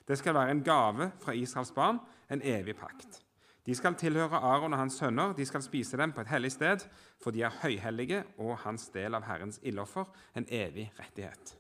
Det 0.07 0.17
skal 0.17 0.33
være 0.33 0.51
en 0.51 0.63
gave 0.63 1.11
fra 1.21 1.31
Israels 1.31 1.71
barn, 1.71 1.99
en 2.29 2.41
evig 2.43 2.75
pakt. 2.75 3.24
De 3.65 3.73
skal 3.75 3.95
tilhøre 3.97 4.37
Aron 4.37 4.73
og 4.75 4.79
hans 4.79 4.97
sønner, 4.99 5.33
de 5.33 5.45
skal 5.45 5.63
spise 5.65 5.97
dem 5.97 6.11
på 6.13 6.21
et 6.21 6.29
hellig 6.29 6.51
sted, 6.53 6.83
for 7.21 7.33
de 7.33 7.41
er 7.41 7.55
høyhellige 7.63 8.21
og 8.37 8.59
hans 8.61 8.91
del 8.93 9.17
av 9.17 9.25
Herrens 9.25 9.57
ildoffer, 9.65 10.05
en 10.37 10.45
evig 10.53 10.91
rettighet. 10.99 11.55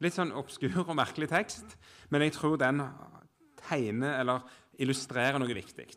Litt 0.00 0.14
sånn 0.14 0.30
obskur 0.32 0.84
og 0.84 0.94
merkelig 0.96 1.28
tekst, 1.32 1.74
men 2.10 2.22
jeg 2.24 2.36
tror 2.38 2.54
den 2.60 2.84
tegner 3.66 4.20
eller 4.20 4.46
illustrerer 4.80 5.40
noe 5.42 5.54
viktig. 5.54 5.88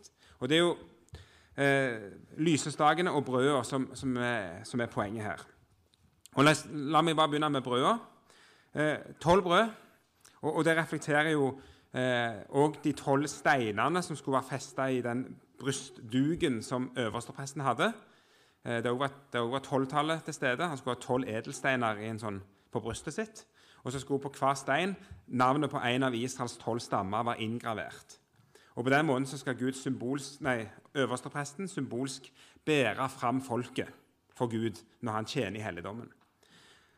Og 0.41 0.49
Det 0.49 0.57
er 0.57 0.63
jo 0.63 0.73
eh, 1.55 2.09
lysestakene 2.41 3.13
og 3.13 3.25
brødene 3.25 3.63
som, 3.63 3.87
som, 3.95 4.17
som, 4.65 4.81
er 4.81 4.91
poenget 4.91 5.23
her. 5.23 5.45
Og 6.33 6.43
La, 6.43 6.55
la 6.73 7.03
meg 7.05 7.15
bare 7.15 7.29
begynne 7.29 7.51
med 7.53 7.63
brødene. 7.63 7.99
Eh, 8.73 9.13
tolv 9.21 9.45
brød, 9.45 9.69
og, 10.41 10.55
og 10.55 10.65
det 10.65 10.77
reflekterer 10.77 11.29
jo 11.35 11.53
òg 11.93 12.49
og 12.49 12.77
de 12.83 12.91
tolv 12.97 13.27
steinene 13.29 14.01
som 14.01 14.17
skulle 14.17 14.39
være 14.39 14.49
festa 14.49 14.87
i 14.89 15.01
den 15.05 15.27
brystduken 15.61 16.63
som 16.63 16.91
øverstepresten 16.97 17.61
hadde. 17.61 17.93
Eh, 18.65 18.83
det 18.83 18.91
var 19.33 19.59
tolvtallet 19.59 20.23
til 20.23 20.33
stede. 20.33 20.67
Han 20.67 20.77
skulle 20.77 20.95
ha 20.95 21.01
tolv 21.01 21.27
edelsteiner 21.27 22.01
sånn, 22.17 22.41
på 22.71 22.81
brystet 22.81 23.13
sitt. 23.13 23.45
Og 23.83 23.91
så 23.91 23.99
skulle 23.99 24.23
på 24.23 24.31
hver 24.39 24.55
stein 24.55 24.95
navnet 25.27 25.69
på 25.69 25.77
en 25.77 26.03
av 26.03 26.15
Israels 26.15 26.57
tolv 26.57 26.79
stammer 26.79 27.23
være 27.23 27.41
inngravert. 27.41 28.19
Og 28.75 28.83
På 28.83 28.89
den 28.89 29.05
måten 29.05 29.25
så 29.25 29.37
skal 29.37 29.55
Gud 29.55 29.73
symbols, 29.73 30.41
nei, 30.41 30.65
øverstepresten 30.95 31.67
symbolsk 31.67 32.31
bære 32.65 33.09
fram 33.09 33.41
folket 33.41 33.89
for 34.33 34.47
Gud 34.47 34.81
når 35.01 35.11
han 35.11 35.25
tjener 35.25 35.59
i 35.59 35.63
helligdommen. 35.63 36.09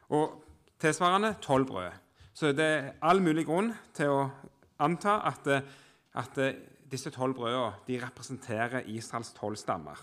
Og 0.09 0.43
tilsvarende 0.79 1.35
tolv 1.41 1.65
brød. 1.65 1.91
Så 2.33 2.51
det 2.51 2.65
er 2.65 2.91
all 3.01 3.21
mulig 3.21 3.45
grunn 3.45 3.73
til 3.93 4.11
å 4.11 4.29
anta 4.79 5.20
at, 5.27 5.48
at 6.15 6.39
disse 6.91 7.10
tolv 7.10 7.36
brødene 7.36 8.01
representerer 8.05 8.86
Israels 8.86 9.34
tolv 9.34 9.55
stammer. 9.55 10.00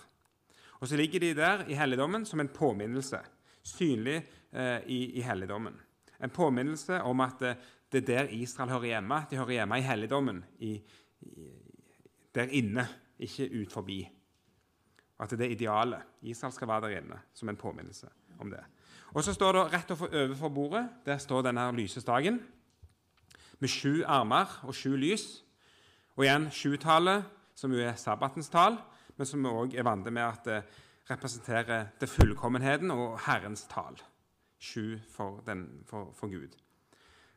Og 0.81 0.89
Så 0.89 0.97
ligger 0.97 1.21
de 1.21 1.35
der 1.35 1.65
i 1.69 1.75
helligdommen 1.75 2.27
som 2.27 2.41
en 2.41 2.49
påminnelse, 2.49 3.19
synlig 3.63 4.17
eh, 4.53 4.81
i, 4.87 5.05
i, 5.15 5.21
helligdommen. 5.21 5.75
En 6.23 6.31
påminnelse 6.31 7.03
om 7.03 7.21
at 7.21 7.39
det, 7.41 7.57
det 7.93 8.03
er 8.03 8.07
der 8.07 8.29
Israel 8.31 8.71
hører 8.71 8.85
hjemme. 8.85 9.23
De 9.31 9.37
hører 9.37 9.51
hjemme 9.51 9.79
i 9.79 9.87
helligdommen, 9.87 10.45
i, 10.59 10.73
i, 11.21 11.47
der 12.35 12.51
inne, 12.51 12.89
ikke 13.19 13.63
ut 13.63 13.73
forbi. 13.73 14.09
At 15.21 15.31
det 15.31 15.41
er 15.41 15.55
idealet. 15.55 16.03
Israel 16.23 16.53
skal 16.53 16.69
være 16.69 16.81
der 16.81 16.99
inne, 16.99 17.21
som 17.35 17.49
en 17.49 17.57
påminnelse 17.57 18.09
om 18.41 18.51
det. 18.51 18.65
Og 19.15 19.25
så 19.25 19.33
står 19.33 19.53
det 19.53 19.65
rett 19.73 19.91
overfor 19.91 20.49
bordet 20.49 20.89
der 21.07 21.19
står 21.19 21.43
denne 21.43 21.73
lysestaken 21.77 22.41
med 23.63 23.71
sju 23.71 24.03
armer 24.11 24.51
og 24.67 24.75
sju 24.75 24.97
lys. 24.99 25.27
Og 26.17 26.27
igjen 26.27 26.49
sjutallet, 26.53 27.29
som 27.55 27.73
jo 27.73 27.83
er 27.85 27.95
sabbatens 28.01 28.51
tall, 28.53 28.77
men 29.17 29.29
som 29.29 29.45
vi 29.45 29.53
òg 29.53 29.77
er 29.77 29.87
vant 29.87 30.09
med 30.11 30.25
at 30.25 30.49
det 30.49 30.63
representerer 31.11 31.93
det 32.01 32.09
fullkommenheten 32.11 32.91
og 32.95 33.21
Herrens 33.27 33.65
tall. 33.71 33.97
Sju 34.63 34.99
for, 35.11 35.41
den, 35.47 35.67
for, 35.87 36.11
for 36.17 36.31
Gud. 36.31 36.57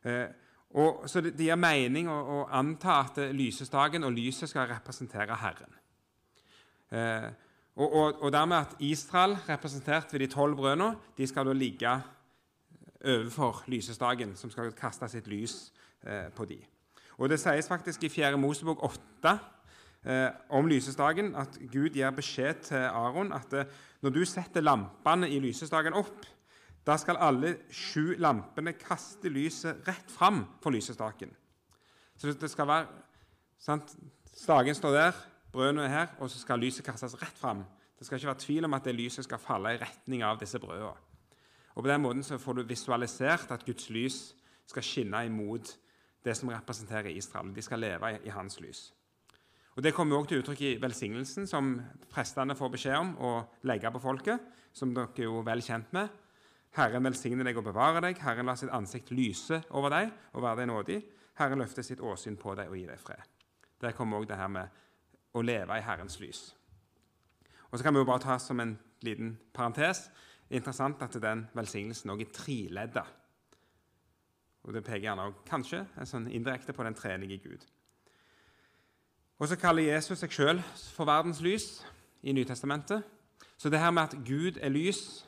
Eh, 0.05 0.27
og, 0.75 1.05
så 1.09 1.21
det, 1.21 1.35
det 1.37 1.47
gir 1.47 1.59
mening 1.59 2.09
å, 2.11 2.17
å, 2.17 2.41
anta 2.53 2.99
at 3.05 3.21
lysestaken 3.33 4.05
og 4.05 4.13
lyset 4.17 4.51
skal 4.51 4.69
representere 4.69 5.37
Herren. 5.41 5.79
Eh, 6.91 7.29
og, 7.75 7.87
og, 7.87 8.21
og, 8.21 8.27
dermed 8.33 8.57
at 8.57 8.75
Israel, 8.79 9.37
representert 9.47 10.13
ved 10.13 10.25
de 10.25 10.31
tolv 10.31 10.57
brødene, 10.57 10.93
de 11.17 11.27
skal 11.27 11.47
da 11.47 11.55
ligge 11.55 11.95
overfor 13.05 13.65
lysestaken, 13.69 14.35
som 14.37 14.51
skal 14.51 14.73
kaste 14.77 15.09
sitt 15.11 15.27
lys 15.29 15.57
Eh, 15.65 15.84
på 16.35 16.45
de. 16.45 16.59
Og 17.17 17.29
Det 17.29 17.39
sies 17.39 17.67
faktisk 17.67 18.03
i 18.03 18.09
4. 18.09 18.37
Mosebok 18.37 18.83
8 18.83 19.37
eh, 20.05 20.29
om 20.49 20.67
lysestaken 20.67 21.35
at 21.35 21.57
Gud 21.71 21.95
gir 21.95 22.11
beskjed 22.15 22.65
til 22.69 22.87
Aron 22.91 23.31
at 23.33 23.53
eh, 23.53 23.69
når 24.03 24.09
du 24.09 24.25
setter 24.25 24.61
lampene 24.61 25.29
i 25.31 25.39
lysestaken 25.39 25.95
opp, 25.95 26.25
da 26.85 26.97
skal 27.01 27.17
alle 27.17 27.55
sju 27.73 28.13
lampene 28.21 28.75
kaste 28.77 29.31
lyset 29.31 29.87
rett 29.87 30.11
fram 30.11 30.43
for 30.61 30.75
lysestaken. 30.75 31.31
Så 32.17 32.33
det 32.33 32.51
skal 32.51 32.67
være 32.67 32.85
sant? 33.59 33.95
Staken 34.35 34.75
står 34.75 34.91
der, 34.91 35.23
brødene 35.51 35.87
er 35.87 35.89
her, 35.89 36.07
og 36.19 36.29
så 36.29 36.39
skal 36.39 36.59
lyset 36.59 36.85
kastes 36.85 37.15
rett 37.21 37.37
fram. 37.39 37.63
Det 37.97 38.05
skal 38.05 38.19
ikke 38.19 38.27
være 38.27 38.43
tvil 38.43 38.67
om 38.67 38.75
at 38.75 38.85
det 38.85 38.95
lyset 38.95 39.23
skal 39.23 39.39
falle 39.39 39.73
i 39.73 39.79
retning 39.79 40.23
av 40.23 40.37
disse 40.39 40.59
brødene. 40.59 40.93
Og 41.75 41.83
På 41.83 41.89
den 41.89 42.01
måten 42.01 42.23
så 42.23 42.37
får 42.37 42.53
du 42.53 42.63
visualisert 42.63 43.51
at 43.51 43.65
Guds 43.65 43.89
lys 43.89 44.35
skal 44.67 44.83
skinne 44.83 45.25
imot 45.25 45.73
det 46.25 46.35
som 46.37 46.49
representerer 46.49 47.13
Israel. 47.13 47.53
De 47.53 47.61
skal 47.61 47.79
leve 47.79 48.15
i, 48.23 48.29
hans 48.33 48.59
lys. 48.59 48.89
Og 49.75 49.83
Det 49.83 49.93
kommer 49.93 50.17
også 50.17 50.29
til 50.29 50.41
uttrykk 50.41 50.61
i 50.61 50.75
velsignelsen 50.81 51.47
som 51.47 51.75
prestene 52.09 52.55
får 52.55 52.71
beskjed 52.73 52.97
om 52.97 53.15
å 53.19 53.31
legge 53.67 53.91
på 53.91 54.01
folket, 54.01 54.39
som 54.73 54.93
dere 54.95 55.11
er 55.17 55.27
jo 55.27 55.41
vel 55.45 55.61
kjent 55.63 55.91
med. 55.93 56.09
Herren 56.75 57.07
velsigne 57.07 57.43
deg 57.47 57.57
og 57.59 57.67
bevare 57.69 58.01
deg. 58.03 58.19
Herren 58.19 58.47
lar 58.49 58.57
sitt 58.59 58.71
ansikt 58.73 59.11
lyse 59.15 59.61
over 59.71 59.93
deg 59.93 60.11
og 60.33 60.43
være 60.43 60.63
deg 60.63 60.71
nådig. 60.71 60.99
Herren 61.39 61.59
løfter 61.59 61.83
sitt 61.83 62.03
åsyn 62.03 62.39
på 62.39 62.55
deg 62.55 62.71
og 62.71 62.79
gir 62.79 62.91
deg 62.91 62.99
fred. 62.99 63.23
Der 63.81 63.95
kommer 63.95 64.17
også 64.17 64.31
det 64.31 64.39
her 64.39 64.51
med 64.51 64.81
å 65.35 65.43
leve 65.43 65.77
i 65.77 65.83
Herrens 65.83 66.19
lys. 66.19 66.49
Og 67.71 67.77
så 67.77 67.83
kan 67.83 67.95
vi 67.95 67.99
jo 67.99 68.07
bare 68.07 68.23
ta 68.23 68.37
som 68.39 68.59
en 68.63 68.77
liten 69.03 69.35
parentes 69.53 70.05
interessant 70.49 71.01
at 71.03 71.15
den 71.21 71.45
velsignelsen 71.55 72.11
også 72.13 72.27
er 72.27 72.35
triledda. 72.35 73.05
Og 74.65 74.73
Det 74.73 74.83
peker 74.83 75.05
gjerne 75.05 75.21
også, 75.29 75.43
kanskje 75.45 75.85
sånn 76.09 76.27
indirekte 76.33 76.73
på 76.73 76.83
den 76.83 76.97
trenige 76.97 77.37
Gud. 77.37 77.65
Og 79.39 79.47
Så 79.47 79.57
kaller 79.59 79.93
Jesus 79.93 80.19
seg 80.19 80.31
sjøl 80.33 80.61
for 80.95 81.05
verdens 81.05 81.41
lys 81.43 81.85
i 82.23 82.33
Nytestamentet. 82.33 83.03
Så 83.57 83.69
det 83.69 83.79
her 83.79 83.91
med 83.91 84.03
at 84.03 84.17
Gud 84.25 84.57
er 84.61 84.69
lys, 84.73 85.25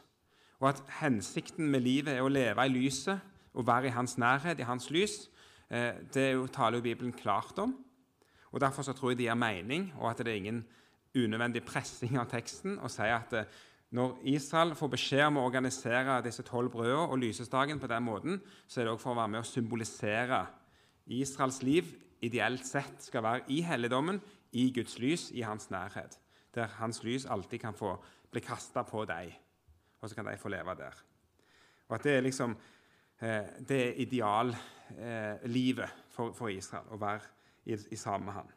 og 0.59 0.69
at 0.69 0.81
hensikten 0.99 1.69
med 1.69 1.85
livet 1.85 2.15
er 2.15 2.25
å 2.25 2.31
leve 2.31 2.65
i 2.65 2.71
lyset 2.71 3.19
og 3.53 3.67
være 3.67 3.91
i 3.91 3.93
hans 3.93 4.17
nærhet, 4.17 4.59
i 4.59 4.65
hans 4.65 4.89
lys, 4.89 5.29
eh, 5.69 5.93
det 6.13 6.51
taler 6.53 6.77
jo 6.77 6.83
Bibelen 6.83 7.13
klart 7.13 7.59
om. 7.59 7.75
Og 8.51 8.61
Derfor 8.61 8.81
så 8.81 8.93
tror 8.93 9.11
jeg 9.11 9.17
det 9.17 9.27
gir 9.27 9.35
mening, 9.35 9.93
og 9.97 10.09
at 10.09 10.17
det 10.17 10.27
er 10.27 10.35
ingen 10.35 10.65
unødvendig 11.15 11.63
pressing 11.65 12.17
av 12.17 12.29
teksten 12.31 12.79
å 12.79 12.89
si 12.89 13.05
at 13.05 13.33
eh, 13.33 13.45
når 13.97 14.19
Israel 14.29 14.75
får 14.77 14.91
beskjed 14.93 15.23
om 15.25 15.39
å 15.41 15.45
organisere 15.47 16.19
disse 16.25 16.43
tolv 16.45 16.69
brødene 16.73 17.07
og 17.07 17.17
lysestaken 17.21 17.79
på 17.81 17.89
den 17.89 18.05
måten, 18.05 18.41
så 18.67 18.81
er 18.81 18.85
det 18.85 18.93
også 18.93 19.03
for 19.07 19.15
å 19.15 19.19
være 19.21 19.33
med 19.33 19.41
å 19.41 19.47
symbolisere 19.47 20.41
Israels 21.17 21.61
liv 21.65 21.89
ideelt 22.25 22.65
sett 22.65 23.03
skal 23.07 23.23
være 23.25 23.45
i 23.53 23.61
helligdommen, 23.65 24.19
i 24.57 24.69
Guds 24.73 24.97
lys, 25.01 25.31
i 25.31 25.43
hans 25.45 25.69
nærhet. 25.73 26.19
Der 26.55 26.67
hans 26.79 27.03
lys 27.03 27.25
alltid 27.25 27.59
kan 27.61 27.77
få 27.77 27.95
bli 28.31 28.41
kasta 28.41 28.83
på 28.87 29.05
deg, 29.07 29.33
og 30.01 30.09
så 30.09 30.15
kan 30.17 30.25
de 30.29 30.37
få 30.37 30.49
leve 30.51 30.75
der. 30.77 31.03
Og 31.87 31.95
at 31.95 32.03
Det 32.03 32.17
er 32.17 32.21
liksom 32.21 32.57
eh, 33.21 33.45
det 33.67 33.81
er 33.87 34.01
ideallivet 34.01 35.83
eh, 35.83 35.97
for, 36.09 36.33
for, 36.33 36.47
Israel, 36.49 36.87
å 36.91 36.97
være 36.97 37.21
i, 37.65 37.77
i 37.91 37.95
sammen 37.95 38.25
med 38.25 38.33
han. 38.33 38.51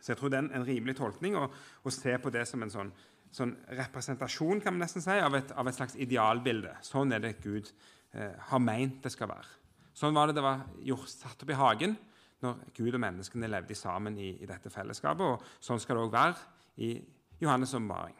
Så 0.00 0.12
jeg 0.12 0.18
tror 0.18 0.28
det 0.28 0.38
er 0.38 0.54
en 0.54 0.66
rimelig 0.66 0.96
tolkning 0.96 1.36
å, 1.36 1.48
å 1.82 1.90
se 1.90 2.18
på 2.18 2.30
det 2.30 2.46
som 2.48 2.62
en 2.62 2.70
sånn 2.70 2.92
sånn 3.34 3.54
representasjon 3.80 4.62
kan 4.62 4.74
man 4.74 4.84
nesten 4.84 5.02
si, 5.02 5.14
av 5.18 5.34
et, 5.34 5.50
av 5.58 5.68
et 5.68 5.76
slags 5.76 5.96
idealbilde. 5.98 6.76
Sånn 6.86 7.12
er 7.14 7.22
det 7.24 7.36
Gud 7.42 7.70
eh, 8.14 8.34
har 8.50 8.62
meint 8.62 9.00
det 9.02 9.12
skal 9.14 9.30
være. 9.32 9.60
Sånn 9.94 10.14
var 10.14 10.30
det 10.30 10.36
det 10.38 10.44
var 10.44 10.64
gjort, 10.86 11.10
satt 11.10 11.42
opp 11.42 11.50
i 11.50 11.58
hagen 11.58 11.96
når 12.44 12.60
Gud 12.76 12.94
og 12.94 13.02
menneskene 13.02 13.50
levde 13.50 13.76
sammen 13.78 14.18
i, 14.20 14.34
i 14.42 14.48
dette 14.48 14.70
fellesskapet. 14.70 15.24
og 15.24 15.64
Sånn 15.64 15.82
skal 15.82 15.98
det 15.98 16.06
òg 16.06 16.14
være 16.14 16.82
i 16.84 16.94
Johannes' 17.42 17.76
omvaring. 17.78 18.16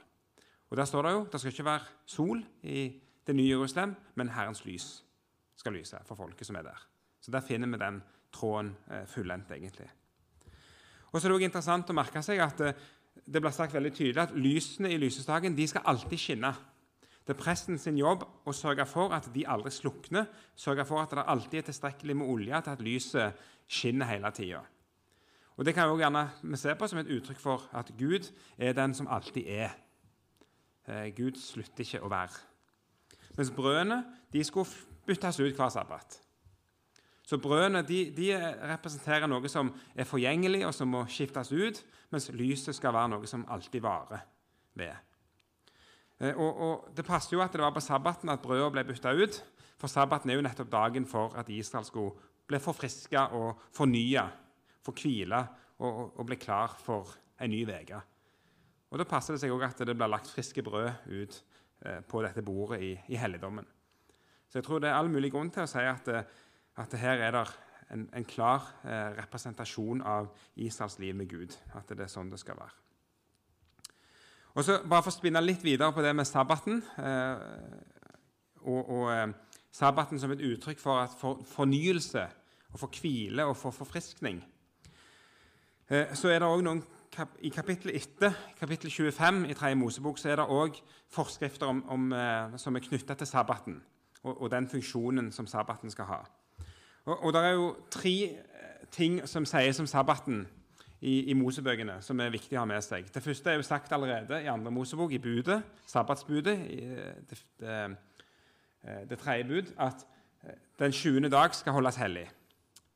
Og 0.71 0.79
Der 0.79 0.89
står 0.89 1.07
det 1.07 1.13
jo 1.15 1.25
det 1.31 1.41
skal 1.41 1.53
ikke 1.53 1.71
være 1.71 1.91
sol 2.07 2.41
i 2.63 2.85
det 3.27 3.35
nye 3.37 3.53
Jerusalem, 3.53 3.95
men 4.15 4.33
Herrens 4.35 4.65
lys 4.67 4.89
skal 5.57 5.77
lyse 5.77 6.01
for 6.09 6.19
folket 6.19 6.49
som 6.49 6.57
er 6.59 6.67
der. 6.67 6.81
Så 7.21 7.31
Der 7.31 7.45
finner 7.45 7.71
vi 7.71 7.79
den 7.79 8.03
tråden 8.33 8.75
eh, 8.91 9.07
fullendt, 9.07 9.51
egentlig. 9.51 9.91
Og 11.13 11.21
så 11.21 11.29
er 11.29 11.31
det 11.31 11.37
også 11.39 11.47
interessant 11.47 11.91
å 11.91 11.95
merke 11.95 12.23
seg 12.27 12.41
at 12.43 12.61
eh, 12.61 12.79
det 13.27 13.41
blir 13.41 13.55
sagt 13.55 13.75
veldig 13.75 13.93
tydelig 13.95 14.23
at 14.23 14.35
lysene 14.37 14.91
i 14.93 14.99
lysestaken 15.01 15.57
de 15.57 15.67
skal 15.71 15.87
alltid 15.91 16.21
skinne. 16.21 16.53
Det 17.25 17.33
er 17.33 17.41
presten 17.41 17.79
sin 17.81 17.97
jobb 17.97 18.27
å 18.45 18.53
sørge 18.53 18.85
for 18.89 19.15
at 19.17 19.31
de 19.33 19.47
aldri 19.49 19.73
slukner, 19.73 20.27
sørge 20.57 20.85
for 20.85 21.01
at 21.01 21.15
det 21.17 21.25
alltid 21.25 21.63
er 21.63 21.69
tilstrekkelig 21.71 22.17
med 22.21 22.29
olje 22.29 22.61
til 22.61 22.75
at 22.75 22.83
lyset 22.85 23.45
skinner 23.65 24.11
hele 24.11 24.33
tida. 24.37 24.61
Det 25.55 25.73
kan 25.75 25.89
vi 25.89 26.03
gjerne 26.03 26.59
se 26.59 26.75
på 26.75 26.89
som 26.91 26.99
et 27.01 27.13
uttrykk 27.15 27.41
for 27.41 27.65
at 27.73 27.93
Gud 27.97 28.27
er 28.59 28.75
den 28.77 28.95
som 28.95 29.09
alltid 29.09 29.47
er. 29.47 29.77
Eh, 30.89 31.15
Gud 31.17 31.39
slutter 31.41 31.87
ikke 31.87 32.03
å 32.03 32.11
være. 32.11 32.43
Mens 33.39 33.53
brødene 33.55 34.03
de 34.33 34.45
skulle 34.45 34.69
byttes 35.07 35.41
ut 35.41 35.55
hver 35.57 35.71
sabbat. 35.73 36.19
Så 37.25 37.39
brødene 37.41 37.81
de, 37.89 38.11
de, 38.13 38.29
representerer 38.69 39.27
noe 39.31 39.49
som 39.49 39.71
er 39.97 40.05
forgjengelig, 40.05 40.67
og 40.69 40.75
som 40.77 40.91
må 40.93 41.07
skiftes 41.09 41.53
ut, 41.53 41.81
mens 42.13 42.29
lyset 42.37 42.77
skal 42.77 42.93
være 42.93 43.15
noe 43.15 43.29
som 43.31 43.47
alltid 43.49 43.81
varer. 43.85 44.27
ved. 44.75 44.93
Eh, 46.21 46.37
og, 46.37 46.61
og, 46.61 46.89
Det 46.97 47.05
passer 47.05 47.37
jo 47.37 47.43
at 47.43 47.53
det 47.53 47.61
var 47.61 47.73
på 47.75 47.81
sabbaten 47.81 48.29
at 48.29 48.43
brødet 48.43 48.73
ble 48.73 48.85
bytta 48.85 49.13
ut. 49.13 49.41
For 49.81 49.89
sabbaten 49.89 50.31
er 50.31 50.39
jo 50.39 50.45
nettopp 50.45 50.71
dagen 50.71 51.07
for 51.07 51.35
at 51.37 51.49
Israel 51.49 51.85
skulle 51.85 52.13
bli 52.47 52.59
forfriska 52.59 53.29
og 53.33 53.61
fornya, 53.73 54.29
få 54.85 54.93
hvile 54.93 55.41
og, 55.79 56.19
og, 56.19 56.27
bli 56.27 56.37
klar 56.37 56.77
for 56.79 57.17
en 57.41 57.51
ny 57.51 57.65
uke. 57.65 58.01
Og 58.91 58.99
Da 58.99 59.05
passer 59.05 59.35
det 59.35 59.41
seg 59.41 59.51
også 59.51 59.67
at 59.67 59.87
det 59.89 59.97
blir 59.97 60.13
lagt 60.13 60.31
friske 60.31 60.63
brød 60.63 60.91
ut 61.09 61.43
eh, 61.85 62.01
på 62.01 62.23
dette 62.23 62.43
bordet 62.43 62.81
i, 62.83 62.93
i 63.09 63.17
helligdommen. 63.17 63.67
Så 64.49 64.59
jeg 64.59 64.65
tror 64.65 64.79
det 64.79 64.91
er 64.91 64.95
all 64.95 65.11
mulig 65.11 65.33
grunn 65.33 65.51
til 65.51 65.65
å 65.65 65.67
si 65.67 65.83
at, 65.83 66.09
eh, 66.09 66.23
at 66.77 66.95
her 66.99 67.23
er 67.23 67.37
det 67.37 67.45
en, 67.95 68.09
en 68.17 68.25
klar 68.25 68.67
eh, 68.85 69.13
representasjon 69.21 70.03
av 70.03 70.31
Israels 70.57 70.99
liv 70.99 71.15
med 71.17 71.29
Gud. 71.31 71.55
At 71.75 71.91
det 71.91 72.07
er 72.07 72.13
sånn 72.13 72.33
det 72.33 72.41
skal 72.43 72.59
være. 72.59 72.75
Og 74.55 74.65
så 74.65 74.79
Bare 74.87 75.03
for 75.03 75.11
å 75.11 75.17
spinne 75.17 75.43
litt 75.43 75.65
videre 75.65 75.93
på 75.93 76.03
det 76.03 76.15
med 76.15 76.29
sabbaten 76.29 76.83
eh, 76.99 77.45
og, 78.65 78.81
og 78.83 79.13
eh, 79.13 79.29
sabbaten 79.75 80.21
som 80.21 80.33
et 80.35 80.43
uttrykk 80.47 80.81
for, 80.81 81.15
for 81.19 81.43
fornyelse 81.55 82.27
og 82.75 82.83
for 82.83 83.01
hvile 83.01 83.47
og 83.47 83.57
for 83.59 83.75
forfriskning. 83.75 84.43
Eh, 85.91 86.15
så 86.15 86.31
er 86.31 86.39
det 86.39 86.49
også 86.49 86.67
noen 86.67 86.85
I 87.47 87.51
kapittel 87.55 87.93
etter, 87.95 88.33
kapittel 88.59 88.91
25 88.91 89.45
i 89.51 89.55
3. 89.55 89.75
Mosebok, 89.79 90.19
så 90.19 90.33
er 90.33 90.41
det 90.41 90.51
òg 90.51 90.81
forskrifter 91.15 91.71
om, 91.71 91.83
om, 91.89 92.13
eh, 92.13 92.57
som 92.59 92.75
er 92.75 92.83
knytta 92.83 93.15
til 93.15 93.31
sabbaten 93.31 93.83
og, 94.25 94.41
og, 94.41 94.51
den 94.51 94.67
funksjonen 94.69 95.33
som 95.33 95.47
sabbaten 95.47 95.93
skal 95.93 96.09
ha. 96.09 96.25
Og, 97.05 97.25
og 97.25 97.33
det 97.33 97.41
er 97.45 97.57
jo 97.57 97.71
tre 97.93 98.15
eh, 98.33 98.85
ting 98.93 99.21
som 99.29 99.47
sies 99.49 99.81
om 99.81 99.87
sabbaten 99.87 100.45
i, 101.05 101.19
i, 101.31 101.35
Mosebøkene 101.37 101.99
som 102.05 102.21
er 102.21 102.33
viktig 102.33 102.57
å 102.57 102.63
ha 102.63 102.69
med 102.69 102.85
seg. 102.85 103.11
Det 103.13 103.23
første 103.23 103.53
er 103.53 103.59
jo 103.61 103.67
sagt 103.67 103.93
allerede 103.93 104.41
i 104.41 104.49
andre 104.51 104.73
Mosebok, 104.73 105.13
i 105.13 105.21
budet, 105.21 105.61
sabbatsbudet, 105.91 106.57
i 106.73 106.81
det, 107.29 107.41
det, 107.61 107.77
eh, 108.85 109.03
det 109.11 109.21
tredje 109.21 109.49
bud, 109.51 109.75
at 109.85 110.07
eh, 110.47 110.57
den 110.81 110.97
20. 110.97 111.29
dag 111.33 111.55
skal 111.57 111.77
holdes 111.77 112.01
hellig. 112.01 112.25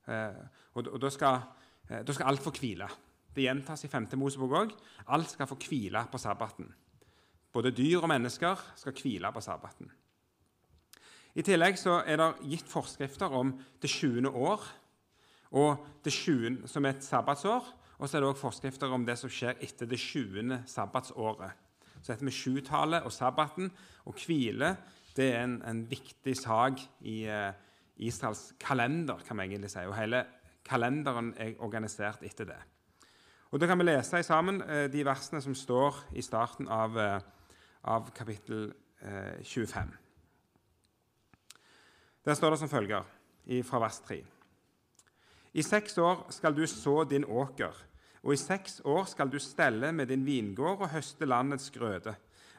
Eh, 0.09 0.41
og, 0.75 0.89
og 0.89 0.99
da, 1.03 1.13
skal, 1.13 1.45
da 1.89 2.17
skal 2.17 2.31
alt 2.31 2.45
få 2.45 2.55
hvile. 2.57 2.89
Det 3.35 3.45
gjentas 3.45 3.85
i 3.85 3.93
5. 3.93 4.09
Mosebok 4.17 4.57
òg. 4.57 4.77
Alt 5.15 5.35
skal 5.35 5.49
få 5.51 5.59
hvile 5.69 6.07
på 6.11 6.21
sabbaten. 6.23 6.73
Både 7.53 7.75
dyr 7.77 8.01
og 8.01 8.09
mennesker 8.09 8.61
skal 8.77 8.97
hvile 8.97 9.33
på 9.35 9.43
sabbaten. 9.45 9.91
I 11.39 11.43
tillegg 11.47 11.77
er 11.87 12.19
det 12.19 12.49
gitt 12.51 12.67
forskrifter 12.67 13.31
om 13.31 13.53
det 13.79 13.87
20. 13.93 14.27
år, 14.27 14.63
og 15.55 15.85
det 16.03 16.11
20, 16.13 16.65
som 16.67 16.85
er 16.85 16.97
et 16.97 17.05
sabbatsår, 17.07 17.69
og 17.99 18.09
så 18.09 18.17
er 18.17 18.25
det 18.25 18.31
også 18.33 18.43
forskrifter 18.43 18.91
om 18.91 19.05
det 19.07 19.15
som 19.21 19.31
skjer 19.31 19.61
etter 19.63 19.87
det 19.87 20.01
20. 20.03 20.65
sabbatsåret. 20.67 21.53
Så 22.03 22.11
dette 22.11 22.27
med 22.27 22.35
sjutallet 22.35 23.07
og 23.07 23.15
sabbaten 23.15 23.71
og 24.07 24.19
hvile 24.19 24.73
det 25.15 25.29
er 25.35 25.45
en, 25.45 25.57
en 25.67 25.85
viktig 25.91 26.35
sak 26.39 26.83
i 27.07 27.21
eh, 27.27 27.55
Israels 28.07 28.53
kalender, 28.61 29.23
kan 29.27 29.39
man 29.39 29.49
egentlig 29.49 29.71
si. 29.71 29.83
Og 29.87 29.97
hele 29.99 30.25
kalenderen 30.67 31.33
er 31.39 31.55
organisert 31.59 32.23
etter 32.23 32.51
det. 32.51 32.59
Og 33.51 33.61
Da 33.61 33.67
kan 33.67 33.79
vi 33.79 33.89
lese 33.89 34.23
sammen 34.23 34.63
eh, 34.63 34.87
de 34.91 35.07
versene 35.07 35.43
som 35.43 35.55
står 35.55 36.05
i 36.15 36.23
starten 36.23 36.69
av, 36.69 36.99
uh, 36.99 37.19
av 37.83 38.11
kapittel 38.15 38.73
25. 39.43 40.08
Der 42.29 42.37
står 42.37 42.53
det 42.53 42.59
som 42.61 42.69
følger 42.69 43.05
fra 43.65 43.79
vers 43.81 44.03
3. 44.05 44.19
I 45.57 45.63
seks 45.65 45.95
år 45.97 46.27
skal 46.35 46.53
du 46.53 46.67
så 46.69 47.07
din 47.09 47.25
åker, 47.25 47.73
og 48.21 48.35
i 48.35 48.37
seks 48.37 48.83
år 48.85 49.07
skal 49.09 49.31
du 49.33 49.39
stelle 49.41 49.95
med 49.97 50.11
din 50.13 50.27
vingård 50.27 50.83
og 50.85 50.91
høste 50.93 51.25
landets 51.25 51.71
grøde. 51.73 52.13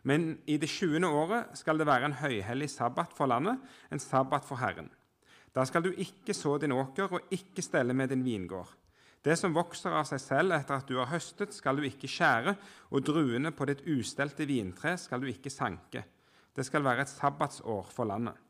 Men 0.10 0.40
i 0.50 0.58
det 0.58 0.72
tjuende 0.74 1.12
året 1.14 1.54
skal 1.54 1.78
det 1.78 1.86
være 1.86 2.10
en 2.10 2.18
høyhellig 2.18 2.72
sabbat 2.74 3.14
for 3.14 3.30
landet, 3.30 3.62
en 3.92 4.02
sabbat 4.02 4.50
for 4.50 4.58
Herren. 4.58 4.90
Da 5.54 5.68
skal 5.70 5.86
du 5.86 5.92
ikke 5.94 6.34
så 6.34 6.58
din 6.58 6.74
åker 6.74 7.14
og 7.14 7.30
ikke 7.30 7.62
stelle 7.62 7.94
med 7.94 8.10
din 8.10 8.26
vingård. 8.26 8.74
Det 9.22 9.38
som 9.38 9.54
vokser 9.54 9.94
av 9.94 10.10
seg 10.10 10.26
selv 10.26 10.58
etter 10.58 10.80
at 10.80 10.90
du 10.90 10.98
har 10.98 11.14
høstet, 11.14 11.54
skal 11.54 11.78
du 11.78 11.86
ikke 11.86 12.10
skjære, 12.10 12.58
og 12.90 13.06
druene 13.06 13.54
på 13.54 13.70
ditt 13.70 13.86
ustelte 13.86 14.50
vintre 14.50 14.98
skal 14.98 15.22
du 15.22 15.30
ikke 15.30 15.54
sanke. 15.54 16.08
Det 16.56 16.66
skal 16.66 16.82
være 16.82 17.06
et 17.06 17.18
sabbatsår 17.20 17.92
for 17.94 18.10
landet. 18.10 18.49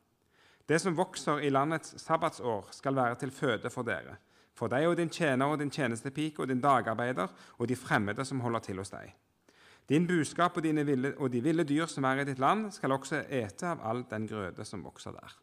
Det 0.70 0.78
som 0.78 0.98
vokser 0.98 1.42
i 1.42 1.50
landets 1.50 1.96
sabbatsår, 1.98 2.70
skal 2.78 2.96
være 2.96 3.16
til 3.24 3.32
føde 3.34 3.72
for 3.74 3.88
dere 3.88 4.20
for 4.60 4.72
deg 4.72 4.90
og 4.90 4.98
din 5.00 5.12
tjener 5.12 5.54
og 5.54 5.60
din 5.62 5.72
tjenestepike 5.72 6.44
og 6.44 6.50
din 6.52 6.62
dagarbeider 6.64 7.32
og 7.58 7.68
de 7.70 7.78
fremmede 7.80 8.26
som 8.28 8.42
holder 8.44 8.66
til 8.66 8.82
hos 8.82 8.92
deg. 8.92 9.14
Din 9.90 10.06
buskap 10.08 10.58
og, 10.60 10.64
ville, 10.64 11.14
og 11.18 11.32
de 11.34 11.42
ville 11.42 11.66
dyr 11.66 11.90
som 11.90 12.06
er 12.06 12.22
i 12.22 12.28
ditt 12.28 12.42
land, 12.42 12.68
skal 12.76 12.94
også 12.94 13.24
ete 13.26 13.72
av 13.72 13.82
all 13.82 14.04
den 14.10 14.28
grøde 14.30 14.66
som 14.68 14.84
vokser 14.86 15.16
der. 15.16 15.34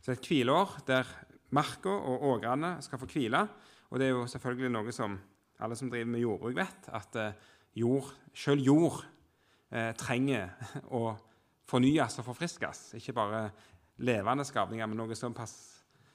Så 0.00 0.16
et 0.16 0.26
hvileår 0.26 0.80
der 0.88 1.06
marka 1.54 1.92
og 1.92 2.24
ågrene 2.32 2.78
skal 2.82 2.98
få 2.98 3.06
hvile. 3.10 3.44
Og 3.90 4.00
det 4.00 4.08
er 4.08 4.14
jo 4.16 4.26
selvfølgelig 4.30 4.72
noe 4.72 4.94
som 4.94 5.18
alle 5.60 5.76
som 5.76 5.90
driver 5.92 6.10
med 6.10 6.22
jordbruk, 6.24 6.56
vet, 6.56 6.88
at 6.96 7.16
eh, 7.20 7.48
jord, 7.76 8.08
selv 8.34 8.64
jord 8.64 9.02
eh, 9.70 9.92
trenger 9.98 10.54
å 10.88 11.12
fornyes 11.70 12.16
og 12.18 12.26
forfriskes. 12.30 12.94
Ikke 12.98 13.14
bare 13.14 13.50
levende 14.00 14.44
skapninger, 14.48 14.88
men 14.88 14.98
noe 15.00 15.16
såpass 15.16 15.54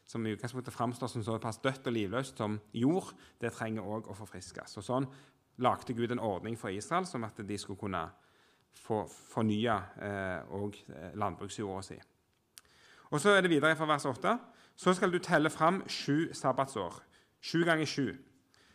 som 0.06 0.26
i 0.26 0.36
utgangspunktet 0.36 0.74
framstår 0.74 1.10
som 1.10 1.24
såpass 1.26 1.62
dødt 1.64 1.88
og 1.90 1.94
livløst 1.96 2.38
som 2.38 2.60
jord, 2.74 3.14
det 3.42 3.54
trenger 3.56 3.86
òg 3.86 4.10
å 4.10 4.18
forfriskes. 4.18 4.78
Og 4.78 4.86
Sånn 4.86 5.08
lagde 5.66 5.96
Gud 5.98 6.12
en 6.14 6.22
ordning 6.22 6.58
for 6.60 6.70
Israel 6.70 7.08
som 7.10 7.26
at 7.26 7.40
de 7.42 7.58
skulle 7.58 7.80
kunne 7.80 8.04
få 8.76 9.06
fornye 9.08 9.76
òg 10.54 10.78
eh, 10.92 11.14
landbruksjorda 11.18 11.82
si. 11.86 11.98
Og 13.10 13.22
Så 13.22 13.32
er 13.32 13.42
det 13.42 13.50
videre 13.50 13.76
fra 13.76 13.88
vers 13.90 14.06
8. 14.06 14.38
Så 14.76 14.94
skal 14.94 15.12
du 15.12 15.20
telle 15.24 15.50
fram 15.50 15.82
sju 15.88 16.34
sabbatsår. 16.34 17.00
Sju 17.42 17.64
ganger 17.64 17.86
sju. 17.86 18.18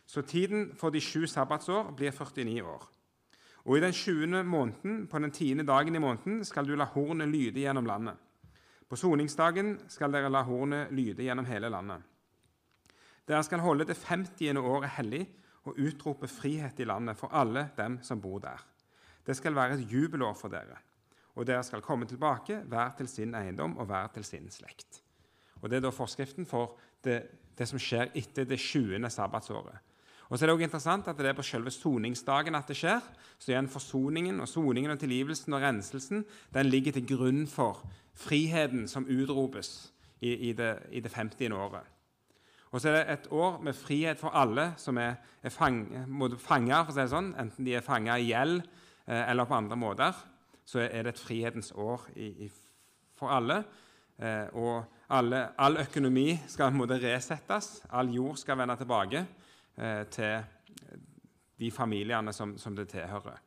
Så 0.05 0.21
tiden 0.21 0.71
for 0.75 0.89
de 0.89 0.99
sju 1.01 1.27
sabbatsår 1.27 1.93
blir 1.95 2.11
49 2.11 2.63
år. 2.65 2.87
Og 3.65 3.77
i 3.77 3.81
den 3.81 3.93
20. 3.93 4.43
måneden, 4.43 5.07
på 5.07 5.19
den 5.19 5.31
tiende 5.31 5.63
dagen 5.63 5.95
i 5.95 5.99
måneden, 5.99 6.45
skal 6.45 6.65
du 6.65 6.75
la 6.75 6.85
hornet 6.85 7.29
lyde 7.29 7.61
gjennom 7.61 7.85
landet. 7.85 8.17
På 8.91 8.97
soningsdagen 8.99 9.77
skal 9.87 10.11
dere 10.11 10.27
la 10.27 10.41
hornet 10.43 10.89
lyde 10.91 11.23
gjennom 11.23 11.45
hele 11.47 11.69
landet. 11.71 12.01
Dere 13.23 13.39
skal 13.47 13.61
holde 13.63 13.85
det 13.87 13.95
50. 13.95 14.57
året 14.59 14.91
hellig 14.97 15.21
og 15.63 15.77
utrope 15.79 16.27
frihet 16.27 16.81
i 16.83 16.87
landet 16.89 17.15
for 17.15 17.31
alle 17.31 17.69
dem 17.77 18.01
som 18.03 18.19
bor 18.19 18.41
der. 18.43 18.59
Det 19.23 19.37
skal 19.39 19.55
være 19.55 19.77
et 19.77 19.93
jubelår 19.93 20.35
for 20.35 20.51
dere, 20.51 20.75
og 21.39 21.47
dere 21.47 21.63
skal 21.63 21.85
komme 21.85 22.03
tilbake, 22.09 22.65
hver 22.67 22.91
til 22.97 23.07
sin 23.07 23.31
eiendom 23.39 23.77
og 23.79 23.87
hver 23.87 24.11
til 24.11 24.27
sin 24.27 24.51
slekt. 24.51 24.99
Og 25.61 25.69
Det 25.69 25.79
er 25.79 25.87
da 25.87 25.95
forskriften 25.95 26.45
for 26.45 26.75
det, 26.99 27.21
det 27.55 27.69
som 27.71 27.79
skjer 27.79 28.11
etter 28.11 28.43
det 28.43 28.59
20. 28.59 29.07
sabbatsåret. 29.07 29.79
Og 30.31 30.39
så 30.39 30.45
er 30.45 30.47
det 30.47 30.53
også 30.55 30.63
interessant 30.63 31.07
at 31.11 31.17
det 31.19 31.27
er 31.27 31.35
på 31.35 31.43
selve 31.43 31.71
soningsdagen 31.75 32.55
at 32.55 32.69
det 32.71 32.77
skjer. 32.79 33.03
Så 33.35 33.51
igjen 33.51 33.67
forsoningen 33.67 34.39
og 34.39 34.47
soningen 34.47 34.93
og 34.93 34.99
tilgivelsen 35.01 35.57
og 35.57 35.63
renselsen 35.63 36.23
den 36.55 36.69
ligger 36.71 36.95
til 36.95 37.09
grunn 37.09 37.41
for 37.51 37.81
friheten 38.15 38.87
som 38.87 39.09
utropes 39.11 39.91
i, 40.21 40.31
i, 40.31 40.53
det, 40.55 40.77
i 40.91 41.01
det 41.03 41.11
50. 41.11 41.51
året. 41.51 41.83
Og 42.71 42.79
så 42.79 42.89
er 42.89 42.95
det 42.95 43.13
et 43.13 43.27
år 43.35 43.59
med 43.59 43.75
frihet 43.75 44.19
for 44.19 44.31
alle 44.31 44.69
som 44.79 44.97
er, 44.97 45.19
er 45.43 45.51
fang, 45.51 45.83
fanger, 46.39 46.85
for 46.85 46.93
å 46.93 46.95
si 46.95 47.01
det 47.01 47.11
sånn, 47.11 47.33
enten 47.41 47.67
de 47.67 47.75
er 47.75 47.83
fanga 47.83 48.15
i 48.15 48.29
gjeld 48.29 48.61
eh, 48.61 49.25
eller 49.25 49.49
på 49.49 49.57
andre 49.57 49.75
måter. 49.75 50.15
Så 50.63 50.79
er 50.85 51.03
det 51.03 51.17
et 51.17 51.19
frihetens 51.19 51.73
år 51.75 52.07
i, 52.15 52.47
for 53.19 53.35
alle. 53.35 53.59
Eh, 54.15 54.47
og 54.55 54.85
alle, 55.11 55.49
all 55.59 55.81
økonomi 55.83 56.29
skal 56.47 56.71
på 56.71 57.03
resettes. 57.03 57.81
All 57.91 58.15
jord 58.15 58.39
skal 58.39 58.61
vende 58.63 58.79
tilbake 58.79 59.25
til 60.11 60.43
de 61.61 61.71
familiene 61.71 62.33
som, 62.33 62.55
som 62.57 62.75
det 62.75 62.87
tilhører. 62.91 63.39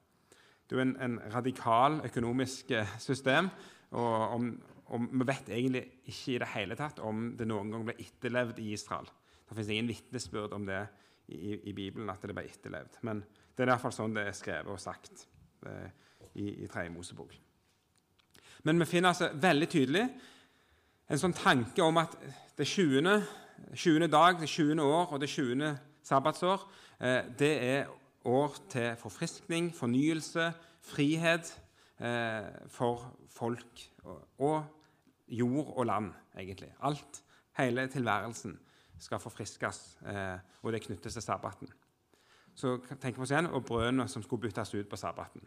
Det 0.70 0.78
er 0.78 0.84
en, 0.86 0.96
en 1.02 1.18
radikal 1.34 2.00
økonomisk 2.06 2.70
eh, 2.70 2.96
system 2.98 3.50
og, 3.90 4.28
om, 4.36 4.46
og 4.86 5.08
vi 5.10 5.26
vet 5.28 5.50
egentlig 5.52 5.84
ikke 6.04 6.34
i 6.34 6.38
det 6.40 6.50
hele 6.54 6.76
tatt 6.78 7.02
om 7.04 7.26
det 7.38 7.46
noen 7.48 7.72
gang 7.72 7.84
ble 7.88 7.96
etterlevd 8.00 8.60
i 8.62 8.72
Israel. 8.74 9.10
Det 9.44 9.56
fins 9.58 9.70
ingen 9.70 9.90
vitnesbyrd 9.90 10.54
om 10.56 10.66
det 10.66 10.80
i, 11.28 11.56
i, 11.56 11.72
Bibelen, 11.72 12.10
at 12.10 12.22
det 12.24 12.36
ble 12.36 12.46
etterlevd. 12.48 13.00
Men 13.06 13.22
det 13.24 13.64
er 13.64 13.68
i 13.68 13.72
hvert 13.72 13.84
fall 13.84 13.96
sånn 13.96 14.16
det 14.16 14.26
er 14.28 14.36
skrevet 14.36 14.72
og 14.72 14.82
sagt 14.82 15.26
eh, 15.68 15.88
i, 16.34 16.64
i 16.64 16.68
Tredje 16.70 16.92
Mosebok. 16.94 17.34
Men 18.64 18.80
vi 18.80 18.88
finner 18.88 19.12
altså 19.12 19.30
veldig 19.36 19.68
tydelig 19.68 20.04
en 21.12 21.20
sånn 21.20 21.36
tanke 21.36 21.84
om 21.84 21.98
at 22.00 22.16
det 22.56 22.66
20. 22.66 23.18
20. 23.74 24.08
dag, 24.08 24.38
det 24.40 24.48
20. 24.48 24.80
år 24.80 25.12
og 25.12 25.20
det 25.20 25.28
20. 25.28 25.74
sabbatsår 26.04 26.64
eh, 27.00 27.22
det 27.38 27.52
er 27.64 27.92
år 28.24 28.56
til 28.72 28.94
forfriskning, 28.96 29.70
fornyelse, 29.76 30.52
frihet 30.84 31.50
eh, 32.00 32.48
for 32.72 33.10
folk 33.32 33.84
og 34.38 34.64
jord 35.28 35.72
og 35.76 35.86
land, 35.86 36.12
egentlig. 36.38 36.72
Alt, 36.82 37.22
hele 37.58 37.88
tilværelsen, 37.88 38.58
skal 38.98 39.20
forfriskes, 39.20 39.98
eh, 40.06 40.38
og 40.62 40.72
det 40.72 40.82
knyttes 40.84 41.12
til 41.12 41.22
sabbaten. 41.22 41.68
Så 42.54 42.76
tenk 43.02 43.16
vi 43.18 43.24
oss 43.24 43.32
igjen, 43.34 43.50
og 43.50 43.64
brødene 43.66 44.06
som 44.08 44.22
skulle 44.22 44.46
byttes 44.46 44.74
ut 44.74 44.88
på 44.88 44.96
sabbaten. 44.96 45.42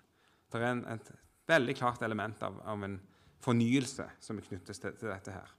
Det 0.52 0.62
er 0.62 0.72
en, 0.72 0.84
et 0.92 1.12
veldig 1.48 1.76
klart 1.80 2.04
element 2.04 2.44
av, 2.44 2.60
av, 2.68 2.84
en 2.84 3.00
fornyelse 3.44 4.10
som 4.20 4.40
knyttes 4.44 4.82
til, 4.84 4.96
til, 5.00 5.10
dette 5.10 5.32
her. 5.32 5.54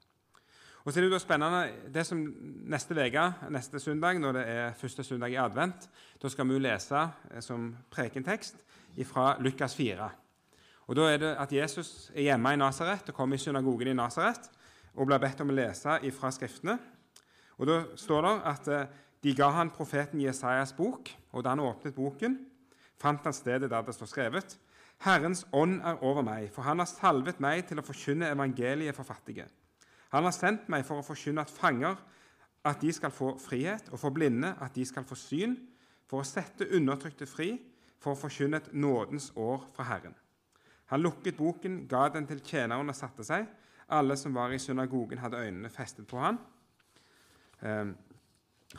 Og 0.88 0.92
så 0.94 1.00
er 1.00 1.04
Det 1.04 1.12
jo 1.12 1.18
spennende, 1.20 1.72
det 1.92 2.06
som 2.06 2.20
neste 2.64 2.94
vega, 2.96 3.32
neste 3.50 3.76
søndag, 3.80 4.18
når 4.18 4.32
det 4.32 4.44
er 4.48 4.72
første 4.72 5.04
søndag 5.04 5.28
i 5.28 5.36
advent, 5.36 5.88
da 6.22 6.28
skal 6.28 6.48
vi 6.48 6.54
jo 6.54 6.58
lese 6.58 6.96
eh, 7.30 7.42
som 7.42 7.76
prekentekst 7.90 8.56
fra 9.04 9.36
Lukas 9.40 9.76
4. 9.76 10.08
Og 10.86 10.96
Da 10.96 11.02
er 11.12 11.18
det 11.18 11.34
at 11.36 11.52
Jesus 11.52 12.10
er 12.14 12.22
hjemme 12.22 12.52
i 12.52 12.56
Nasaret 12.56 13.08
og 13.08 13.14
kommer 13.14 13.36
i 13.36 13.38
synagogen 13.38 13.88
i 13.88 13.92
Nasaret 13.92 14.48
og 14.94 15.06
blir 15.06 15.18
bedt 15.18 15.40
om 15.40 15.50
å 15.50 15.58
lese 15.58 15.98
fra 16.10 16.30
Skriftene. 16.30 16.78
Og 17.58 17.66
Da 17.66 17.84
står 17.96 18.22
det 18.22 18.32
at 18.44 18.68
eh, 18.68 18.86
de 19.22 19.34
ga 19.34 19.50
han 19.50 19.70
profeten 19.70 20.24
Jesajas 20.24 20.72
bok, 20.72 21.12
og 21.32 21.44
da 21.44 21.50
han 21.50 21.60
åpnet 21.60 21.94
boken, 21.94 22.38
fant 22.96 23.24
han 23.24 23.32
stedet 23.36 23.68
der 23.68 23.82
det 23.82 23.94
står 23.94 24.06
skrevet 24.06 24.58
Herrens 25.04 25.44
ånd 25.52 25.82
er 25.84 26.00
over 26.02 26.22
meg, 26.22 26.48
for 26.50 26.62
han 26.62 26.78
har 26.78 26.86
salvet 26.86 27.40
meg 27.40 27.66
til 27.68 27.78
å 27.78 27.84
forkynne 27.84 28.32
evangeliet 28.32 28.96
for 28.96 29.04
fattige. 29.04 29.50
Han 30.14 30.24
har 30.24 30.32
sendt 30.32 30.68
meg 30.72 30.86
for 30.88 31.00
å 31.00 31.06
forkynne 31.06 31.44
at 31.44 31.52
fanger 31.52 31.98
at 32.68 32.80
de 32.80 32.92
skal 32.92 33.12
få 33.14 33.34
frihet, 33.40 33.90
og 33.92 34.00
for 34.00 34.14
blinde 34.14 34.54
at 34.60 34.74
de 34.74 34.84
skal 34.88 35.04
få 35.06 35.16
syn, 35.18 35.56
for 36.08 36.22
å 36.22 36.26
sette 36.26 36.68
undertrykte 36.76 37.28
fri, 37.28 37.52
for 38.00 38.14
å 38.14 38.18
forkynne 38.18 38.60
et 38.60 38.72
nådens 38.72 39.30
år 39.36 39.66
fra 39.74 39.86
Herren. 39.88 40.16
Han 40.88 41.02
lukket 41.04 41.36
boken, 41.36 41.82
ga 41.88 42.06
den 42.14 42.26
til 42.28 42.40
tjeneren 42.40 42.88
og 42.88 42.96
satte 42.96 43.24
seg. 43.26 43.46
Alle 43.92 44.16
som 44.16 44.34
var 44.36 44.52
i 44.52 44.60
synagogen, 44.60 45.20
hadde 45.20 45.40
øynene 45.40 45.70
festet 45.72 46.08
på 46.08 46.20
han. 46.20 46.38
Um, 47.60 47.94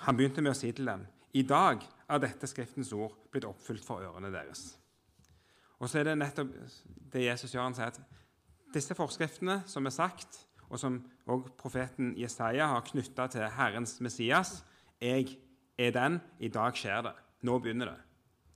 han 0.06 0.18
begynte 0.18 0.42
med 0.42 0.54
å 0.54 0.58
si 0.58 0.72
til 0.72 0.86
dem, 0.86 1.06
'I 1.34 1.42
dag 1.44 1.84
er 2.10 2.18
dette 2.18 2.48
Skriftens 2.48 2.94
ord 2.94 3.14
blitt 3.32 3.46
oppfylt 3.46 3.86
for 3.86 4.02
ørene 4.02 4.32
deres.' 4.34 4.78
Og 5.80 5.90
så 5.90 6.00
er 6.00 6.04
det 6.04 6.18
nettopp 6.18 6.48
det 7.14 7.26
Jesus 7.26 7.54
gjør. 7.54 7.64
Han 7.64 7.76
sier 7.76 7.88
at 7.88 8.00
disse 8.74 8.96
forskriftene 8.96 9.64
som 9.66 9.86
er 9.86 9.96
sagt, 9.96 10.48
og 10.70 10.80
som 10.80 11.00
også 11.26 11.54
profeten 11.58 12.14
Jesaja 12.18 12.68
har 12.74 12.86
knytta 12.86 13.28
til 13.28 13.50
Herrens 13.58 14.00
Messias 14.02 14.64
'Jeg 15.02 15.38
er 15.78 15.92
den. 15.92 16.22
I 16.40 16.48
dag 16.48 16.74
skjer 16.74 17.02
det. 17.02 17.14
Nå 17.42 17.60
begynner 17.60 17.86
det.' 17.86 18.04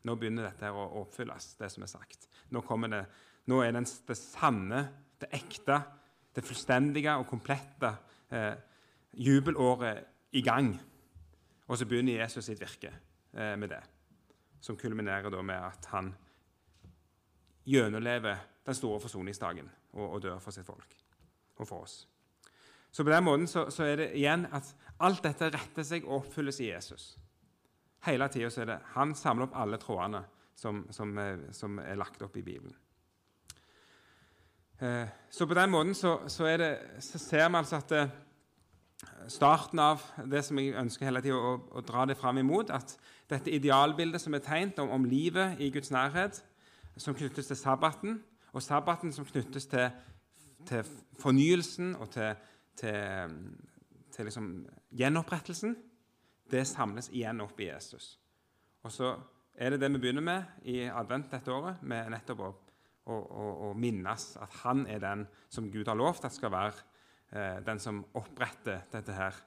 Nå 0.04 0.16
begynner 0.16 0.50
dette 0.50 0.72
å 0.72 1.02
oppfylles, 1.02 1.56
det 1.56 1.72
som 1.72 1.84
er 1.84 1.88
sagt. 1.88 2.28
Nå 2.52 2.62
det 2.92 3.06
nå 3.46 3.62
er 3.64 3.72
det, 3.72 3.84
det 4.08 4.18
sanne, 4.18 4.90
det 5.20 5.30
ekte, 5.32 5.82
det 6.36 6.44
fullstendige 6.44 7.16
og 7.16 7.28
komplette 7.28 7.96
eh, 8.32 8.56
jubelåret 9.14 10.04
i 10.32 10.42
gang. 10.42 10.74
Og 11.68 11.78
så 11.78 11.86
begynner 11.86 12.20
Jesus 12.20 12.46
sitt 12.46 12.60
virke 12.60 12.92
eh, 13.34 13.56
med 13.56 13.70
det, 13.70 13.82
som 14.60 14.78
kulminerer 14.78 15.42
med 15.42 15.56
at 15.56 15.86
han 15.92 16.14
gjennomlever 17.66 18.36
den 18.66 18.76
store 18.76 19.00
forsoningsdagen 19.00 19.72
og, 19.94 20.10
og, 20.10 20.22
dør 20.22 20.40
for 20.40 20.52
sitt 20.52 20.66
folk 20.66 21.03
og 21.58 21.68
for 21.68 21.86
oss. 21.86 22.04
Så 22.94 23.04
på 23.04 23.10
den 23.10 23.26
måten 23.26 23.48
så, 23.50 23.68
så 23.74 23.88
er 23.90 23.96
det 24.02 24.12
igjen 24.18 24.46
at 24.54 24.68
alt 25.04 25.24
dette 25.26 25.50
retter 25.54 25.86
seg 25.86 26.06
og 26.06 26.22
oppfylles 26.22 26.60
i 26.62 26.70
Jesus. 26.70 27.14
Hele 28.06 28.28
tida 28.30 28.52
er 28.62 28.70
det 28.70 28.80
han 28.94 29.16
samler 29.18 29.48
opp 29.48 29.58
alle 29.58 29.80
trådene 29.82 30.24
som, 30.56 30.84
som, 30.94 31.18
eh, 31.18 31.48
som 31.52 31.80
er 31.82 31.98
lagt 31.98 32.22
opp 32.22 32.36
i 32.38 32.44
Bibelen. 32.46 32.76
Eh, 34.84 35.08
så 35.30 35.48
på 35.48 35.54
den 35.58 35.72
måten 35.72 35.96
så, 35.96 36.18
så, 36.28 36.46
det, 36.58 36.78
så 37.00 37.20
ser 37.22 37.50
vi 37.50 37.58
altså 37.58 37.80
at 37.80 37.90
det, 37.90 38.04
eh, 38.04 39.28
starten 39.32 39.80
av 39.80 40.04
det 40.30 40.44
som 40.46 40.60
jeg 40.60 40.76
ønsker 40.80 41.08
hele 41.08 41.22
tida 41.24 41.40
å, 41.40 41.56
å, 41.72 41.84
dra 41.86 42.06
det 42.10 42.18
fram 42.20 42.42
imot, 42.42 42.70
at 42.70 42.98
dette 43.32 43.52
idealbildet 43.52 44.22
som 44.22 44.36
er 44.36 44.44
tegnet 44.44 44.80
om, 44.84 44.92
om, 44.92 45.06
livet 45.08 45.62
i 45.64 45.72
Guds 45.72 45.92
nærhet, 45.92 46.44
som 46.98 47.16
knyttes 47.16 47.48
til 47.50 47.58
sabbaten, 47.58 48.20
og 48.54 48.62
sabbaten 48.62 49.14
som 49.16 49.26
knyttes 49.26 49.66
til, 49.72 49.90
til 50.68 50.84
fornyelsen 51.20 51.96
og 51.96 52.10
til, 52.14 52.36
til, 52.80 53.38
til 54.14 54.30
liksom 54.30 54.50
gjenopprettelsen, 54.94 55.76
det 56.52 56.66
samles 56.70 57.10
igjen 57.14 57.42
opp 57.42 57.60
i 57.62 57.70
Jesus. 57.70 58.18
Og 58.84 58.92
så 58.92 59.16
er 59.54 59.74
det 59.74 59.84
det 59.84 59.92
vi 59.94 60.02
begynner 60.04 60.26
med 60.26 60.68
i 60.70 60.84
advent 60.90 61.32
dette 61.32 61.54
året, 61.54 61.82
med 61.86 62.12
nettopp 62.14 62.44
å 62.44 62.54
å, 63.04 63.16
og, 63.70 63.72
minnes 63.80 64.28
at 64.42 64.60
han 64.64 64.86
er 64.88 65.02
den 65.04 65.26
som 65.52 65.70
Gud 65.72 65.90
har 65.90 65.98
lovt 66.00 66.26
at 66.28 66.36
skal 66.36 66.54
være 66.54 66.84
eh, 67.36 67.60
den 67.66 67.82
som 67.82 68.04
oppretter 68.16 68.86
dette 68.94 69.16
her 69.18 69.40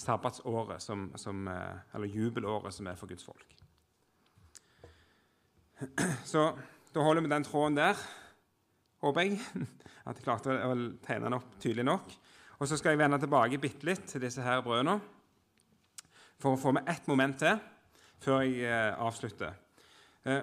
sabbatsåret, 0.00 0.82
som, 0.82 1.06
som, 1.20 1.46
eh, 1.48 1.94
eller 1.94 2.10
jubelåret, 2.10 2.74
som 2.74 2.88
er 2.90 2.98
for 2.98 3.10
Guds 3.10 3.26
folk. 3.26 3.46
Så 6.32 6.48
da 6.94 7.06
holder 7.06 7.22
vi 7.22 7.30
den 7.30 7.46
tråden 7.46 7.78
der, 7.78 7.98
håper 9.04 9.28
jeg. 9.28 9.40
At 10.08 10.18
jeg 10.18 10.24
klarte 10.26 10.52
å 10.52 10.74
tegne 11.04 11.28
den 11.28 11.36
opp 11.38 11.56
tydelig 11.60 11.86
nok. 11.88 12.12
Og 12.60 12.68
Så 12.68 12.78
skal 12.78 12.94
jeg 12.94 13.02
vende 13.02 13.18
tilbake 13.20 13.60
bitte 13.60 13.86
litt 13.88 14.06
til 14.08 14.22
disse 14.22 14.42
her 14.44 14.62
brødene 14.64 14.98
for 16.40 16.54
å 16.54 16.60
få 16.60 16.74
med 16.76 16.88
ett 16.90 17.06
moment 17.08 17.38
til 17.40 17.58
før 18.24 18.42
jeg 18.44 18.64
eh, 18.68 19.00
avslutter. 19.00 19.56
Eh, 20.24 20.42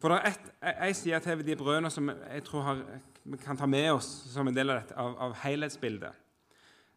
for 0.00 0.12
det 0.12 0.34
er 0.60 0.82
ei 0.84 0.92
side 0.96 1.20
til 1.24 1.44
de 1.46 1.56
brødene 1.58 1.90
som 1.90 2.10
jeg 2.10 2.44
tror 2.46 2.66
har, 2.66 2.82
vi 3.24 3.38
kan 3.40 3.58
ta 3.58 3.66
med 3.66 3.92
oss 3.94 4.10
som 4.32 4.48
en 4.48 4.56
del 4.56 4.70
av, 4.70 4.82
dette, 4.82 4.96
av, 5.00 5.16
av 5.28 5.36
helhetsbildet. 5.42 6.20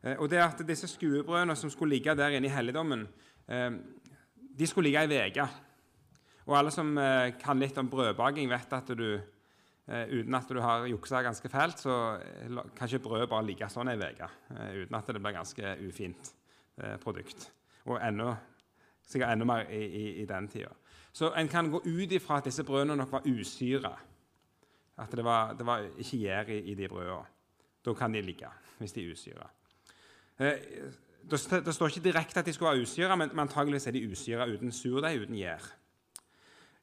Eh, 0.04 0.18
og 0.18 0.30
det 0.30 0.42
er 0.42 0.48
at 0.48 0.66
Disse 0.68 0.90
skuebrødene 0.92 1.56
som 1.56 1.72
skulle 1.74 1.96
ligge 1.96 2.16
der 2.18 2.38
inne 2.38 2.50
i 2.50 2.54
helligdommen, 2.54 3.08
de 3.48 4.68
skulle 4.68 4.90
ligge 4.90 5.06
ei 5.08 5.30
uke. 5.32 5.46
Og 6.50 6.58
alle 6.58 6.72
som 6.72 6.90
kan 7.40 7.60
litt 7.62 7.78
om 7.80 7.88
brødbaking, 7.88 8.50
vet 8.52 8.74
at 8.76 8.90
du 8.92 9.22
uten 9.88 10.36
at 10.36 10.50
du 10.52 10.60
har 10.60 10.86
juksa 10.91 11.21
ganske 11.23 11.50
fælt, 11.50 11.80
så 11.80 11.93
kan 12.76 12.89
ikke 12.89 13.06
brød 13.06 13.28
bare 13.32 13.45
ligge 13.47 13.69
sånn 13.71 13.88
ei 13.88 13.95
uke 13.95 14.28
uten 14.82 14.97
at 15.00 15.12
det 15.13 15.21
blir 15.21 15.38
ganske 15.38 15.76
ufint 15.88 16.34
produkt. 17.04 17.47
Og 17.88 18.02
enda, 18.04 18.34
sikkert 19.08 19.32
enda 19.32 19.47
mer 19.47 19.71
i, 19.71 19.80
i, 19.86 20.04
i 20.23 20.26
den 20.28 20.50
tida. 20.52 20.73
Så 21.17 21.32
en 21.34 21.47
kan 21.50 21.71
gå 21.71 21.80
ut 21.86 22.12
ifra 22.12 22.38
at 22.38 22.45
disse 22.45 22.63
brødene 22.63 22.95
nok 22.95 23.12
var 23.12 23.26
usyra. 23.26 23.93
At 24.97 25.12
det 25.12 25.23
var, 25.26 25.54
det 25.54 25.65
var 25.65 25.86
ikke 25.97 26.17
gjær 26.17 26.52
i, 26.54 26.60
i, 26.60 26.76
de 26.76 26.88
brødene. 26.88 27.26
Da 27.86 27.93
kan 27.93 28.13
de 28.13 28.21
ligge, 28.21 28.50
hvis 28.78 28.91
de 28.91 29.06
er 29.06 29.12
usyra. 29.12 29.50
Eh, 30.39 30.60
det, 31.32 31.65
det, 31.65 31.73
står 31.73 31.88
ikke 31.88 32.04
direkte 32.10 32.39
at 32.39 32.45
de 32.45 32.54
skulle 32.54 32.71
være 32.71 32.82
usyra, 32.82 33.15
men 33.15 33.39
antageligvis 33.39 33.88
er 33.88 33.91
de 33.91 34.12
usyra 34.12 34.47
uten 34.47 34.71
surdeig, 34.71 35.21
uten 35.21 35.36
gjær. 35.36 35.63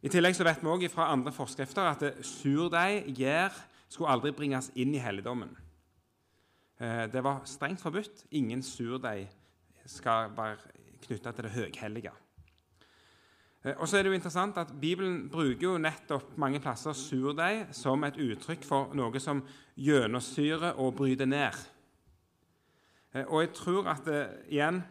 I 0.05 0.11
tillegg 0.13 0.37
så 0.37 0.45
vet 0.45 0.61
vi 0.61 0.69
også 0.69 0.91
fra 0.93 1.07
andre 1.15 1.33
forskrifter 1.33 1.87
at 1.89 2.03
surdeig, 2.29 3.07
gjær, 3.17 3.55
skulle 3.89 4.13
aldri 4.13 4.35
bringes 4.37 4.69
inn 4.77 4.93
i 4.93 5.01
helligdommen. 5.01 5.55
Eh, 6.77 7.07
det 7.09 7.23
var 7.25 7.47
strengt 7.49 7.81
forbudt. 7.81 8.27
Ingen 8.37 8.61
surdeig 8.63 9.31
skal 9.89 10.35
være 10.37 10.59
knytta 11.07 11.33
til 11.33 11.47
det 11.47 11.55
høghellige. 11.55 12.13
Eh, 13.65 13.73
og 13.79 13.89
så 13.89 13.97
er 13.97 14.05
det 14.05 14.13
jo 14.13 14.19
interessant 14.19 14.59
at 14.61 14.75
Bibelen 14.81 15.31
bruker 15.33 15.71
jo 15.71 15.79
nettopp 15.81 16.37
mange 16.37 16.61
plasser 16.61 16.93
surdeig 16.93 17.71
som 17.73 18.05
et 18.05 18.19
uttrykk 18.21 18.67
for 18.67 18.93
noe 18.99 19.23
som 19.23 19.41
gjennomsyrer 19.81 20.77
og 20.85 20.99
bryter 20.99 21.31
ned. 21.31 21.57
Eh, 23.15 23.25
og 23.25 23.41
jeg 23.41 23.55
tror 23.57 23.89
at 23.95 24.05
det, 24.05 24.21
igjen 24.53 24.83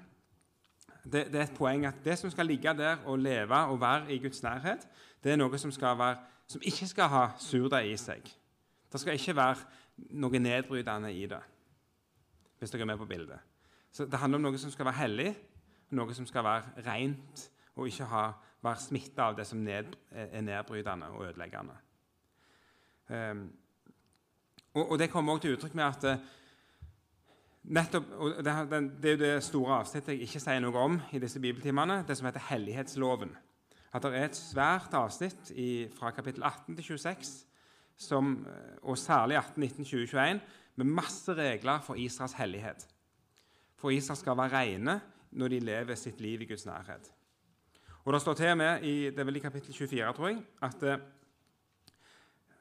det, 1.04 1.26
det, 1.32 1.36
er 1.36 1.44
et 1.44 1.58
poeng 1.58 1.86
at 1.86 2.00
det 2.06 2.18
som 2.20 2.32
skal 2.32 2.48
ligge 2.48 2.74
der 2.78 3.02
og 3.06 3.20
leve 3.20 3.56
og 3.56 3.82
være 3.82 4.14
i 4.14 4.20
Guds 4.24 4.44
nærhet, 4.44 4.88
det 5.24 5.32
er 5.32 5.40
noe 5.40 5.58
som, 5.60 5.72
være, 5.82 6.18
som 6.48 6.62
ikke 6.64 6.88
skal 6.88 7.12
ha 7.12 7.24
surdeig 7.40 7.92
i 7.92 7.98
seg. 8.00 8.30
Det 8.92 9.02
skal 9.02 9.18
ikke 9.18 9.36
være 9.36 9.56
noe 10.24 10.40
nedbrytende 10.40 11.12
i 11.14 11.26
det, 11.28 11.42
hvis 12.60 12.72
dere 12.72 12.86
er 12.86 12.92
med 12.94 12.98
på 12.98 13.10
bildet. 13.10 13.40
Så 13.92 14.06
Det 14.06 14.20
handler 14.20 14.38
om 14.38 14.48
noe 14.48 14.58
som 14.58 14.72
skal 14.72 14.86
være 14.86 15.02
hellig, 15.02 15.34
noe 15.94 16.14
som 16.14 16.26
skal 16.26 16.44
være 16.44 16.86
rent 16.88 17.50
og 17.76 17.88
ikke 17.88 18.08
ha 18.10 18.28
være 18.64 18.80
smitta 18.80 19.28
av 19.28 19.36
det 19.38 19.46
som 19.48 19.60
ned, 19.60 19.92
er 20.12 20.42
nedbrytende 20.42 21.10
og 21.12 21.26
ødeleggende. 21.28 21.76
Um, 23.10 23.52
og, 24.74 24.92
og, 24.92 25.00
Det 25.00 25.10
kommer 25.12 25.34
også 25.34 25.42
til 25.42 25.54
uttrykk 25.54 25.76
med 25.76 25.84
at 25.84 26.04
uh, 26.04 26.26
nettopp, 27.64 28.12
og 28.20 28.44
det, 28.44 28.52
er 28.52 29.14
jo 29.14 29.20
det 29.22 29.34
store 29.46 29.80
avsnittet 29.80 30.16
jeg 30.16 30.28
ikke 30.28 30.42
sier 30.44 30.62
noe 30.64 30.84
om 30.84 31.00
i 31.16 31.22
disse 31.24 31.40
bibeltimene, 31.40 32.02
det 32.08 32.18
som 32.20 32.28
heter 32.28 32.44
hellighetsloven. 32.50 33.32
At 33.94 34.04
det 34.04 34.18
er 34.18 34.28
et 34.28 34.38
svært 34.38 34.94
avsnitt 34.98 35.52
i, 35.56 35.88
fra 35.94 36.12
kapittel 36.16 36.44
18 36.44 36.76
til 36.76 36.86
26, 36.98 37.34
som, 38.08 38.36
eh, 38.50 38.78
og 38.82 38.98
særlig 38.98 39.38
18, 39.38 39.62
19, 39.62 39.86
20, 39.86 40.08
21, 40.08 40.40
med 40.76 40.86
masse 40.86 41.34
regler 41.38 41.82
for 41.86 41.96
Israels 41.96 42.34
hellighet. 42.34 42.88
For 43.78 43.94
Israel 43.94 44.18
skal 44.18 44.38
være 44.38 44.58
rene 44.58 45.00
når 45.32 45.54
de 45.54 45.60
lever 45.60 45.96
sitt 45.96 46.22
liv 46.22 46.42
i 46.42 46.48
Guds 46.50 46.66
nærhet. 46.66 47.12
Og 48.04 48.14
Det 48.14 48.22
står 48.22 48.34
til 48.34 48.50
og 48.52 48.58
med 48.58 48.84
i 48.84 49.10
det 49.10 49.20
er 49.20 49.24
vel 49.24 49.36
i 49.36 49.40
kapittel 49.40 49.74
24 49.74 50.14
tror 50.14 50.28
jeg, 50.28 50.42
at 50.62 50.84
eh, 50.84 50.98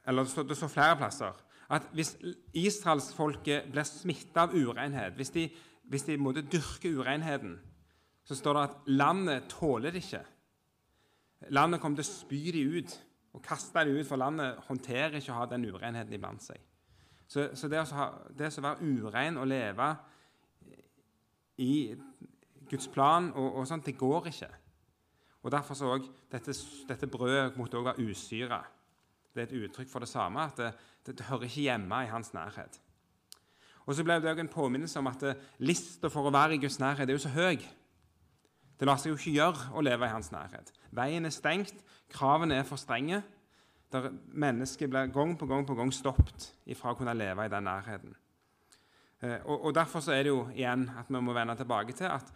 eller 0.07 0.23
det 0.23 0.31
står, 0.31 0.43
det 0.43 0.57
står 0.57 0.69
flere 0.69 0.97
plasser 0.97 1.43
at 1.73 1.87
hvis 1.97 2.17
israelsfolket 2.59 3.71
blir 3.73 3.87
smitta 3.89 4.47
av 4.47 4.55
urenhet, 4.55 5.15
hvis 5.17 5.33
de, 5.33 5.47
hvis 5.89 6.05
de 6.09 6.19
måtte 6.21 6.45
dyrke 6.45 6.93
urenheten, 6.93 7.57
så 8.25 8.37
står 8.39 8.59
det 8.59 8.65
at 8.67 8.91
landet 8.93 9.49
tåler 9.51 9.91
det 9.91 10.03
ikke. 10.05 10.21
Landet 11.51 11.81
kommer 11.81 11.99
til 11.99 12.07
å 12.07 12.13
spy 12.13 12.43
dem 12.55 12.77
ut 12.77 12.99
og 13.33 13.43
kaste 13.43 13.87
dem 13.87 13.97
ut, 13.97 14.07
for 14.07 14.21
landet 14.21 14.61
håndterer 14.69 15.17
ikke 15.19 15.33
å 15.33 15.41
ha 15.41 15.49
den 15.51 15.65
urenheten 15.71 16.15
iblant 16.15 16.45
seg. 16.45 16.61
Så, 17.27 17.49
så 17.57 17.69
det, 17.73 17.81
å 17.81 17.97
ha, 17.97 18.09
det 18.37 18.53
å 18.53 18.65
være 18.67 18.93
urein 18.93 19.41
og 19.41 19.49
leve 19.49 19.89
i 21.65 21.73
Guds 22.69 22.91
plan 22.93 23.31
og, 23.33 23.49
og 23.63 23.67
sånt, 23.69 23.89
det 23.89 23.97
går 23.97 24.29
ikke. 24.29 24.51
Og 25.43 25.51
Derfor 25.51 25.75
så 25.75 25.89
også, 25.97 26.13
dette, 26.31 26.55
dette 26.89 27.09
brødet 27.11 27.57
måtte 27.57 27.81
også 27.81 27.89
være 27.89 28.11
usyra. 28.11 28.61
Det 29.33 29.43
er 29.43 29.49
et 29.49 29.67
uttrykk 29.67 29.91
for 29.91 30.05
det 30.05 30.11
samme, 30.11 30.45
at 30.45 30.59
det, 31.07 31.17
det, 31.17 31.27
hører 31.29 31.49
ikke 31.49 31.67
hjemme 31.67 32.03
i 32.05 32.11
hans 32.11 32.33
nærhet. 32.37 32.81
Og 33.87 33.97
så 33.97 34.05
ble 34.07 34.19
det 34.21 34.31
også 34.31 34.45
en 34.45 34.53
påminnelse 34.53 34.99
om 35.01 35.09
at 35.11 35.25
lista 35.59 36.11
for 36.13 36.29
å 36.29 36.35
være 36.35 36.57
i 36.57 36.61
Guds 36.63 36.79
nærhet 36.79 37.09
er 37.09 37.17
jo 37.17 37.23
så 37.25 37.33
høy. 37.35 37.63
Det 38.79 38.89
lar 38.89 39.01
seg 39.01 39.13
jo 39.13 39.19
ikke 39.19 39.37
gjøre 39.37 39.73
å 39.75 39.83
leve 39.85 40.07
i 40.07 40.13
hans 40.13 40.31
nærhet. 40.35 40.73
Veien 40.95 41.27
er 41.27 41.35
stengt, 41.35 41.77
kravene 42.13 42.61
er 42.61 42.69
for 42.69 42.81
strenge. 42.81 43.23
Der 43.93 44.09
mennesket 44.33 44.91
blir 44.91 45.11
gang 45.13 45.35
på 45.39 45.47
gang 45.47 45.67
på 45.69 45.77
gang 45.77 45.93
stoppet 45.93 46.53
ifra 46.67 46.93
å 46.93 46.99
kunne 46.99 47.17
leve 47.17 47.45
i 47.47 47.53
den 47.53 47.69
nærheten. 47.69 48.15
Eh, 49.23 49.39
og, 49.45 49.69
og 49.69 49.75
Derfor 49.77 50.09
er 50.11 50.25
det 50.25 50.33
jo 50.33 50.47
igjen 50.55 50.89
at 50.99 51.11
vi 51.13 51.21
må 51.23 51.35
vende 51.37 51.57
tilbake 51.59 51.95
til 51.97 52.11
at 52.11 52.33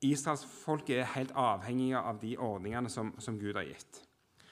Israelsfolket 0.00 1.02
er 1.02 1.10
helt 1.14 1.32
avhengige 1.36 2.00
av 2.00 2.20
de 2.22 2.36
ordningene 2.40 2.88
som, 2.88 3.12
som, 3.20 3.36
Gud 3.38 3.58
har 3.58 3.68
gitt. 3.68 4.00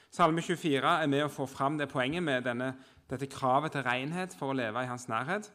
Salme 0.09 0.41
24 0.41 0.89
er 1.03 1.09
med 1.09 1.23
å 1.27 1.29
få 1.31 1.45
fram 1.45 1.77
det 1.77 1.89
poenget 1.91 2.23
med 2.25 2.45
denne, 2.47 2.73
dette 3.09 3.29
kravet 3.29 3.75
til 3.75 3.85
renhet 3.85 4.33
for 4.37 4.49
å 4.49 4.57
leve 4.57 4.81
i 4.81 4.89
hans 4.89 5.05
nærhet. 5.09 5.51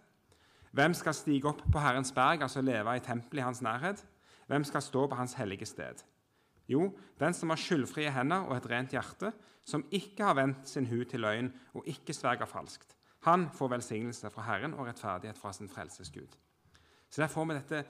Hvem 0.74 0.94
skal 0.94 1.14
stige 1.14 1.50
opp 1.50 1.62
på 1.70 1.82
Herrens 1.82 2.12
berg, 2.14 2.42
altså 2.42 2.62
leve 2.62 2.94
i 2.94 3.02
tempelet 3.02 3.42
i 3.42 3.46
hans 3.46 3.62
nærhet? 3.66 4.04
Hvem 4.46 4.66
skal 4.66 4.82
stå 4.82 5.06
på 5.10 5.18
hans 5.18 5.34
hellige 5.38 5.66
sted? 5.66 6.04
Jo, 6.70 6.88
den 7.20 7.34
som 7.34 7.50
har 7.50 7.60
skyldfrie 7.60 8.12
hender 8.14 8.46
og 8.48 8.56
et 8.56 8.68
rent 8.70 8.94
hjerte, 8.94 9.32
som 9.66 9.84
ikke 9.92 10.24
har 10.24 10.38
vendt 10.38 10.68
sin 10.68 10.86
hud 10.86 11.04
til 11.10 11.24
løgn 11.24 11.50
og 11.74 11.90
ikke 11.90 12.14
sverger 12.14 12.48
falskt. 12.48 12.96
Han 13.26 13.48
får 13.52 13.72
velsignelse 13.74 14.30
fra 14.30 14.46
Herren 14.46 14.74
og 14.76 14.86
rettferdighet 14.86 15.38
fra 15.38 15.52
sin 15.52 15.68
frelsesgud. 15.68 16.38
Så 17.10 17.22
Der 17.22 17.28
får 17.28 17.44
vi 17.44 17.54
dette, 17.54 17.84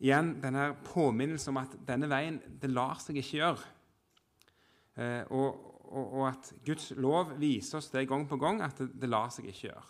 igjen 0.00 0.34
denne 0.42 0.74
påminnelsen 0.84 1.52
om 1.52 1.62
at 1.62 1.76
denne 1.86 2.08
veien 2.08 2.40
det 2.60 2.70
lar 2.70 2.98
seg 3.00 3.16
ikke 3.20 3.36
gjøre. 3.36 3.66
Eh, 4.96 5.22
og, 5.30 5.69
og, 5.90 6.04
og, 6.06 6.26
at 6.30 6.52
Guds 6.66 6.92
lov 6.96 7.34
viser 7.40 7.80
oss 7.80 7.90
det 7.92 8.06
gang 8.08 8.26
på 8.28 8.38
gang 8.40 8.62
at 8.62 8.78
det, 8.78 8.92
det 9.02 9.10
lar 9.10 9.32
seg 9.34 9.48
ikke 9.50 9.68
gjøre. 9.68 9.88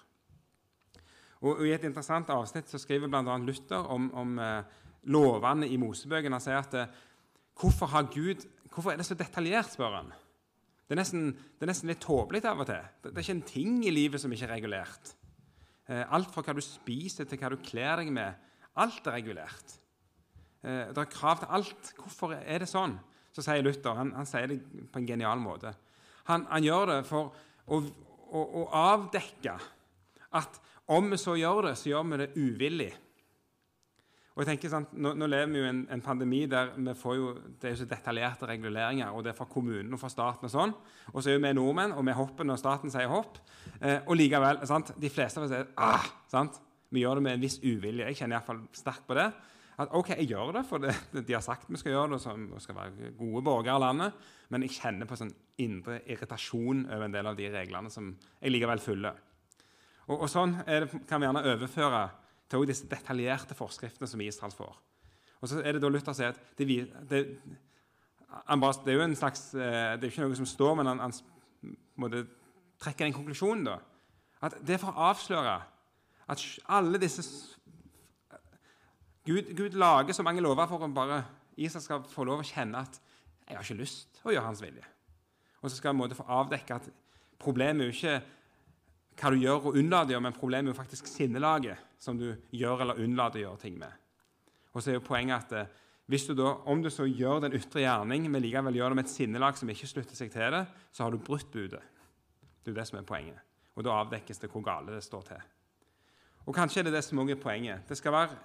Og, 1.40 1.52
og 1.54 1.66
I 1.66 1.74
et 1.76 1.84
interessant 1.88 2.30
avsnitt 2.32 2.68
så 2.72 2.80
skriver 2.80 3.10
bl.a. 3.10 3.36
Luther 3.40 3.86
om, 3.92 4.10
om 4.16 4.40
eh, 4.40 4.80
lovene 5.12 5.68
i 5.68 5.78
Mosebøkene. 5.80 6.36
Han 6.36 6.44
sier 6.44 6.60
at 6.60 6.76
eh, 6.76 6.98
hvorfor, 7.60 7.94
Gud, 8.12 8.44
hvorfor, 8.72 8.92
er 8.92 9.00
det 9.00 9.08
så 9.08 9.16
detaljert, 9.18 9.72
spør 9.72 10.00
han. 10.00 10.12
Det 10.84 10.96
er 10.96 11.00
nesten, 11.00 11.28
det 11.32 11.64
er 11.64 11.70
nesten 11.70 11.92
litt 11.92 12.02
tåpelig 12.02 12.42
av 12.50 12.64
og 12.64 12.68
til. 12.68 12.88
Det, 13.00 13.12
det, 13.12 13.16
er 13.16 13.24
ikke 13.24 13.36
en 13.38 13.48
ting 13.52 13.76
i 13.86 13.94
livet 13.94 14.22
som 14.22 14.32
ikke 14.34 14.48
er 14.48 14.56
regulert. 14.56 15.12
Eh, 15.88 16.02
alt 16.02 16.32
fra 16.34 16.44
hva 16.44 16.56
du 16.56 16.64
spiser, 16.64 17.28
til 17.28 17.40
hva 17.40 17.52
du 17.52 17.60
kler 17.64 18.02
deg 18.02 18.12
med. 18.14 18.48
Alt 18.80 19.06
er 19.06 19.16
regulert. 19.20 19.76
Eh, 20.64 20.90
det 20.90 21.04
er 21.04 21.12
krav 21.12 21.40
til 21.40 21.54
alt. 21.56 21.94
Hvorfor 22.00 22.36
er 22.40 22.64
det 22.64 22.68
sånn? 22.70 22.98
Så 23.30 23.44
sier 23.46 23.62
Luther, 23.62 23.94
han, 23.96 24.12
han 24.16 24.28
sier 24.28 24.50
det 24.50 24.60
på 24.90 25.00
en 25.00 25.08
genial 25.08 25.40
måte. 25.40 25.72
Han, 26.30 26.46
han 26.50 26.66
gjør 26.66 26.94
det 26.94 26.98
for 27.08 27.30
å, 27.66 27.82
å, 28.30 28.42
å 28.62 28.64
avdekke 28.80 29.58
at 30.38 30.60
om 30.90 31.12
vi 31.12 31.18
så 31.20 31.36
gjør 31.38 31.70
det, 31.70 31.76
så 31.78 31.92
gjør 31.92 32.10
vi 32.10 32.18
det 32.18 32.32
uvillig. 32.38 32.90
Og 34.30 34.44
jeg 34.44 34.54
tenker 34.54 34.70
sant, 34.72 34.92
nå, 34.96 35.10
nå, 35.18 35.26
lever 35.28 35.50
vi 35.50 35.58
jo 35.60 35.66
i 35.66 35.68
en, 35.68 35.80
en, 35.92 36.02
pandemi 36.02 36.44
der 36.48 36.70
vi 36.72 36.94
får 36.96 37.16
jo, 37.18 37.32
det 37.60 37.66
er 37.66 37.74
jo 37.74 37.80
så 37.82 37.86
detaljerte 37.90 38.46
reguleringer. 38.48 39.10
og 39.10 39.24
det 39.26 39.32
er 39.32 39.36
fra 39.36 39.46
kommunen 39.50 39.92
og 39.92 40.00
fra 40.00 40.08
staten 40.08 40.46
og 40.46 40.52
sånn. 40.54 40.74
Og 41.12 41.18
så 41.20 41.32
er 41.32 41.36
jo 41.36 41.42
vi 41.44 41.50
nordmenn, 41.58 41.92
og 41.92 42.06
vi 42.06 42.14
hopper 42.16 42.48
når 42.48 42.60
staten 42.62 42.94
sier 42.94 43.10
hopp. 43.10 43.36
Eh, 43.80 43.98
og 44.06 44.16
likevel 44.16 44.62
sant, 44.70 44.94
De 44.96 45.10
fleste 45.12 45.42
av 45.42 45.44
oss 45.44 45.52
sier 45.52 45.68
ah, 45.76 46.06
sant, 46.30 46.56
vi 46.90 47.02
gjør 47.02 47.20
det 47.20 47.26
med 47.26 47.36
en 47.36 47.44
viss 47.44 47.58
uvilje. 47.60 48.06
Jeg 48.06 48.20
kjenner 48.22 48.38
iallfall 48.38 48.62
sterkt 48.74 49.04
på 49.10 49.18
det. 49.18 49.28
At 49.80 49.94
ok, 49.96 50.10
jeg 50.12 50.28
gjør 50.28 50.52
det, 50.58 50.64
for 50.68 50.82
det, 50.82 50.92
de 51.24 51.32
har 51.32 51.44
sagt 51.44 51.70
vi 51.70 51.78
skal 51.80 51.94
gjøre 51.94 52.12
det, 52.12 52.20
og 52.28 52.40
vi 52.52 52.60
skal 52.60 52.76
være 52.76 53.12
gode 53.16 53.42
borgere 53.46 53.78
av 53.78 53.84
landet. 53.86 54.26
Men 54.52 54.66
jeg 54.66 54.76
kjenner 54.76 55.08
på 55.08 55.16
sånn 55.16 55.32
indre 55.62 56.00
irritasjon 56.10 56.84
over 56.90 57.06
en 57.06 57.14
del 57.14 57.30
av 57.30 57.38
de 57.38 57.48
reglene 57.52 57.92
som 57.92 58.10
jeg 58.40 58.52
likevel 58.52 58.82
følger. 58.84 59.16
Og, 60.10 60.16
og 60.18 60.28
sånn 60.28 60.56
det, 60.66 60.90
kan 61.08 61.22
vi 61.22 61.28
gjerne 61.28 61.46
overføre 61.54 62.04
til 62.50 62.66
disse 62.68 62.88
detaljerte 62.90 63.56
forskriftene 63.56 64.08
som 64.10 64.22
Israel 64.24 64.54
får. 64.54 64.78
Og 65.40 65.48
så 65.48 65.62
er 65.62 65.72
Det 65.72 65.82
da 65.82 65.88
Luther 65.88 66.16
sier 66.16 66.34
at 66.34 66.40
det, 66.58 66.66
det, 67.08 67.20
det, 68.28 68.90
er 68.90 68.96
jo 68.98 69.04
en 69.06 69.16
slags, 69.16 69.54
eh, 69.54 69.96
det 69.96 70.04
er 70.04 70.10
ikke 70.10 70.26
noe 70.26 70.36
som 70.36 70.48
står, 70.48 70.74
men 70.76 70.90
han, 70.90 71.00
han 71.06 71.76
måtte 71.96 72.26
trekke 72.82 73.06
den 73.06 73.16
konklusjonen. 73.16 73.64
da. 73.70 73.78
At 74.42 74.58
Det 74.60 74.76
er 74.76 74.82
for 74.82 74.92
å 74.92 75.08
avsløre 75.08 75.60
at 76.30 76.44
alle 76.68 77.00
disse 77.02 77.24
Gud, 79.30 79.54
Gud 79.54 79.76
lager 79.78 80.16
så 80.16 80.24
mange 80.26 80.42
lover 80.42 80.66
for 80.66 80.82
at 80.82 80.94
bare 80.94 81.20
Israel 81.56 81.84
skal 81.84 82.06
få 82.10 82.24
lov 82.26 82.42
å 82.42 82.46
kjenne 82.46 82.82
at 82.82 82.98
jeg 83.46 83.58
har 83.58 83.66
ikke 83.66 83.82
lyst 83.82 84.08
til 84.16 84.30
å 84.30 84.34
gjøre 84.34 84.48
hans 84.48 84.62
vilje. 84.62 84.86
Og 85.60 85.70
så 85.70 85.76
skal 85.76 85.94
han 85.94 86.14
få 86.16 86.26
avdekke 86.26 86.78
at 86.80 86.88
problemet 87.40 87.84
er 87.84 87.90
jo 87.90 87.96
ikke 87.96 88.20
hva 89.20 89.30
du 89.30 89.36
gjør 89.42 89.68
og 89.68 89.76
unnlater 89.76 90.12
å 90.12 90.14
gjøre, 90.14 90.24
men 90.24 90.36
problemet 90.36 90.70
er 90.70 90.74
jo 90.74 90.80
faktisk 90.80 91.10
sinnelaget 91.10 91.86
som 92.00 92.18
du 92.18 92.30
gjør 92.56 92.86
eller 92.86 93.02
unnlater 93.04 93.42
å 93.42 93.44
gjøre 93.44 93.62
ting 93.66 93.76
med. 93.78 93.92
Og 94.72 94.82
så 94.82 94.92
er 94.92 94.98
jo 94.98 95.04
poenget 95.04 95.44
at 95.44 95.56
eh, 95.58 95.78
hvis 96.10 96.26
du 96.26 96.34
da, 96.34 96.56
Om 96.66 96.82
du 96.82 96.90
så 96.90 97.04
gjør 97.06 97.44
den 97.44 97.54
ytre 97.54 97.84
gjerning, 97.84 98.24
men 98.30 98.42
likevel 98.42 98.74
gjør 98.74 98.90
det 98.90 98.98
med 98.98 99.06
et 99.06 99.12
sinnelag 99.12 99.58
som 99.58 99.70
ikke 99.70 99.86
slutter 99.86 100.16
seg 100.18 100.32
til 100.32 100.56
det, 100.56 100.64
så 100.90 101.04
har 101.04 101.14
du 101.14 101.22
brutt 101.22 101.50
budet. 101.52 101.82
Det 102.64 102.72
er 102.72 102.80
det 102.80 102.86
som 102.88 102.98
er 102.98 103.06
poenget. 103.06 103.38
Og 103.78 103.86
da 103.86 103.94
avdekkes 104.00 104.42
det 104.42 104.50
hvor 104.50 104.64
gale 104.66 104.96
det 104.96 105.04
står 105.06 105.28
til. 105.28 105.44
Og 106.48 106.56
Kanskje 106.56 106.80
er 106.80 106.88
det 106.88 106.96
det 106.96 107.04
som 107.06 107.20
også 107.22 107.36
er 107.36 107.42
poenget. 107.44 107.84
Det 107.86 107.98
skal 107.98 108.16
være 108.16 108.38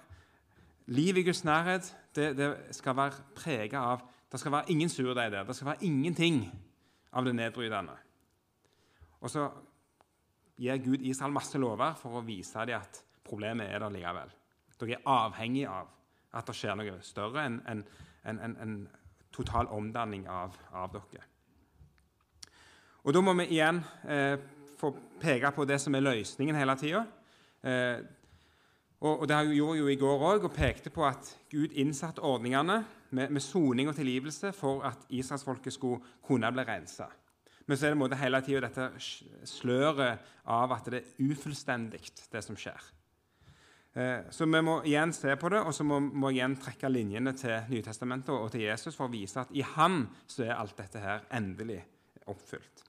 Liv 0.86 1.16
i 1.16 1.22
Guds 1.26 1.44
nærhet 1.44 1.88
det, 2.14 2.36
det 2.38 2.50
skal 2.76 2.96
være 2.96 3.24
prega 3.34 3.82
av 3.92 4.04
Det 4.32 4.40
skal 4.40 4.52
være 4.52 4.70
ingen 4.70 4.88
surdeig 4.90 5.30
der. 5.32 5.44
Det 5.46 5.54
skal 5.56 5.66
være 5.66 5.84
ingenting 5.86 6.40
av 7.12 7.24
det 7.24 7.34
nedbrytende. 7.34 7.94
Og 9.20 9.30
så 9.30 9.46
gir 10.58 10.82
Gud 10.82 11.04
Israel 11.06 11.32
masse 11.32 11.58
lover 11.58 11.94
for 12.00 12.18
å 12.18 12.24
vise 12.26 12.64
dem 12.66 12.80
at 12.80 13.00
problemet 13.24 13.70
er 13.70 13.82
der 13.82 13.94
likevel. 13.94 14.32
Dere 14.80 14.98
er 14.98 15.08
avhengig 15.08 15.64
av 15.70 15.88
at 16.36 16.48
det 16.48 16.56
skjer 16.56 16.76
noe 16.76 16.98
større 17.06 17.46
enn 17.46 17.60
en, 17.70 17.84
en, 18.24 18.40
en, 18.44 18.56
en, 18.62 18.76
total 19.36 19.68
omdanning 19.68 20.22
av, 20.32 20.54
av, 20.72 20.94
dere. 20.94 21.24
Og 23.04 23.12
Da 23.12 23.20
må 23.20 23.34
vi 23.36 23.44
igjen 23.52 23.82
eh, 24.08 24.38
få 24.80 24.94
peke 25.20 25.50
på 25.52 25.66
det 25.68 25.76
som 25.82 25.94
er 25.94 26.06
løsningen 26.06 26.56
hele 26.56 26.76
tida. 26.80 27.02
Eh, 27.60 28.00
og, 29.00 29.20
og, 29.20 29.28
Det 29.28 29.56
gjorde 29.56 29.78
jo 29.78 29.88
i 29.88 29.98
går 30.00 30.24
òg, 30.24 30.44
og 30.48 30.54
pekte 30.56 30.90
på 30.90 31.04
at 31.04 31.28
Gud 31.52 31.74
innsatte 31.76 32.24
ordningene 32.24 32.84
med 33.10 33.40
soning 33.40 33.88
og 33.88 33.96
tilgivelse 33.96 34.52
for 34.56 34.82
at 34.88 35.06
israelsfolket 35.10 35.72
skulle 35.72 36.00
kunne 36.24 36.52
bli 36.52 36.64
rensa. 36.64 37.06
Men 37.66 37.76
så 37.76 37.86
er 37.86 37.94
det 37.94 38.18
hele 38.18 38.40
tida 38.46 38.60
dette 38.62 38.90
sløret 39.44 40.18
av 40.46 40.72
at 40.72 40.90
det 40.90 41.00
er 41.00 41.30
ufullstendig, 41.30 42.00
det 42.32 42.42
som 42.44 42.56
skjer. 42.56 42.82
Eh, 43.96 44.28
så 44.30 44.46
vi 44.46 44.60
må 44.62 44.78
igjen 44.84 45.12
se 45.16 45.34
på 45.40 45.50
det, 45.50 45.62
og 45.64 45.74
så 45.74 45.84
må 45.84 45.98
vi 45.98 46.36
igjen 46.36 46.56
trekke 46.60 46.90
linjene 46.92 47.32
til 47.36 47.70
Nytestamentet 47.72 48.34
og 48.34 48.50
til 48.52 48.66
Jesus 48.68 48.94
for 48.94 49.08
å 49.08 49.12
vise 49.12 49.40
at 49.40 49.54
i 49.56 49.64
ham 49.64 50.04
så 50.28 50.44
er 50.46 50.58
alt 50.58 50.76
dette 50.78 51.02
her 51.02 51.24
endelig 51.34 51.80
oppfylt. 52.28 52.84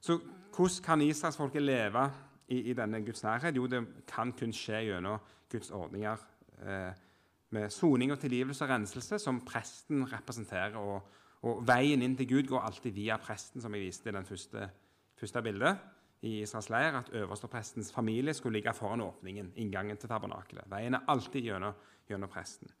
Så 0.00 0.18
hvordan 0.56 0.82
kan 0.84 1.02
israelsfolket 1.04 1.62
leve 1.62 2.06
i, 2.48 2.60
i, 2.70 2.72
denne 2.74 3.02
Guds 3.04 3.22
nærhet? 3.24 3.56
Jo, 3.56 3.66
det 3.66 3.82
kan 4.08 4.32
kun 4.32 4.54
skje 4.54 4.84
gjennom 4.88 5.18
Guds 5.52 5.70
ordninger 5.70 6.22
eh, 6.62 6.92
med 7.50 7.70
soning 7.70 8.12
og 8.12 8.18
tilgivelse 8.22 8.64
og 8.64 8.70
renselse, 8.70 9.18
som 9.22 9.40
presten 9.46 10.06
representerer. 10.12 10.76
og 10.76 11.12
og 11.46 11.60
Veien 11.66 12.02
inn 12.02 12.16
til 12.18 12.28
Gud 12.30 12.48
går 12.50 12.64
alltid 12.68 12.94
via 12.96 13.18
presten, 13.22 13.62
som 13.62 13.74
jeg 13.76 13.86
viste 13.86 14.10
i 14.10 14.14
den 14.16 14.26
første, 14.26 14.70
første 15.18 15.42
bildet 15.44 15.84
i 16.26 16.40
Israels 16.42 16.70
leir, 16.72 16.96
at 16.98 17.12
øversteprestens 17.14 17.92
familie 17.92 18.34
skulle 18.34 18.58
ligge 18.58 18.72
foran 18.74 19.04
åpningen, 19.04 19.52
inngangen 19.60 20.00
til 20.00 20.10
tabernakelet. 20.10 20.66
Veien 20.70 20.96
er 20.96 21.06
alltid 21.12 21.44
gjennom, 21.50 21.76
gjennom 22.08 22.32
presten. 22.32 22.72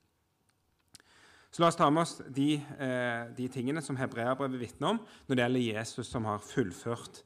Så 1.52 1.62
La 1.62 1.68
oss 1.70 1.78
ta 1.78 1.86
med 1.88 2.02
oss 2.02 2.18
de, 2.36 2.56
eh, 2.58 3.28
de 3.36 3.46
tingene 3.48 3.80
som 3.80 3.96
hebreerbrevet 3.96 4.60
vitner 4.60 4.96
om 4.96 4.98
når 5.28 5.36
det 5.36 5.44
gjelder 5.44 5.66
Jesus 5.78 6.10
som 6.10 6.26
har 6.28 6.42
fullført 6.42 7.22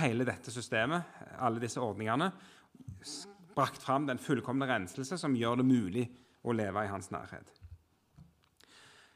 hele 0.00 0.26
dette 0.26 0.52
systemet, 0.52 1.02
alle 1.38 1.62
disse 1.62 1.80
ordningene, 1.82 2.30
brakt 3.54 3.82
fram 3.82 4.08
den 4.08 4.18
fullkomne 4.18 4.66
renselse 4.68 5.18
som 5.20 5.36
gjør 5.38 5.60
det 5.60 5.68
mulig 5.68 6.06
å 6.44 6.54
leve 6.56 6.84
i 6.84 6.90
hans 6.90 7.10
nærhet. 7.14 7.52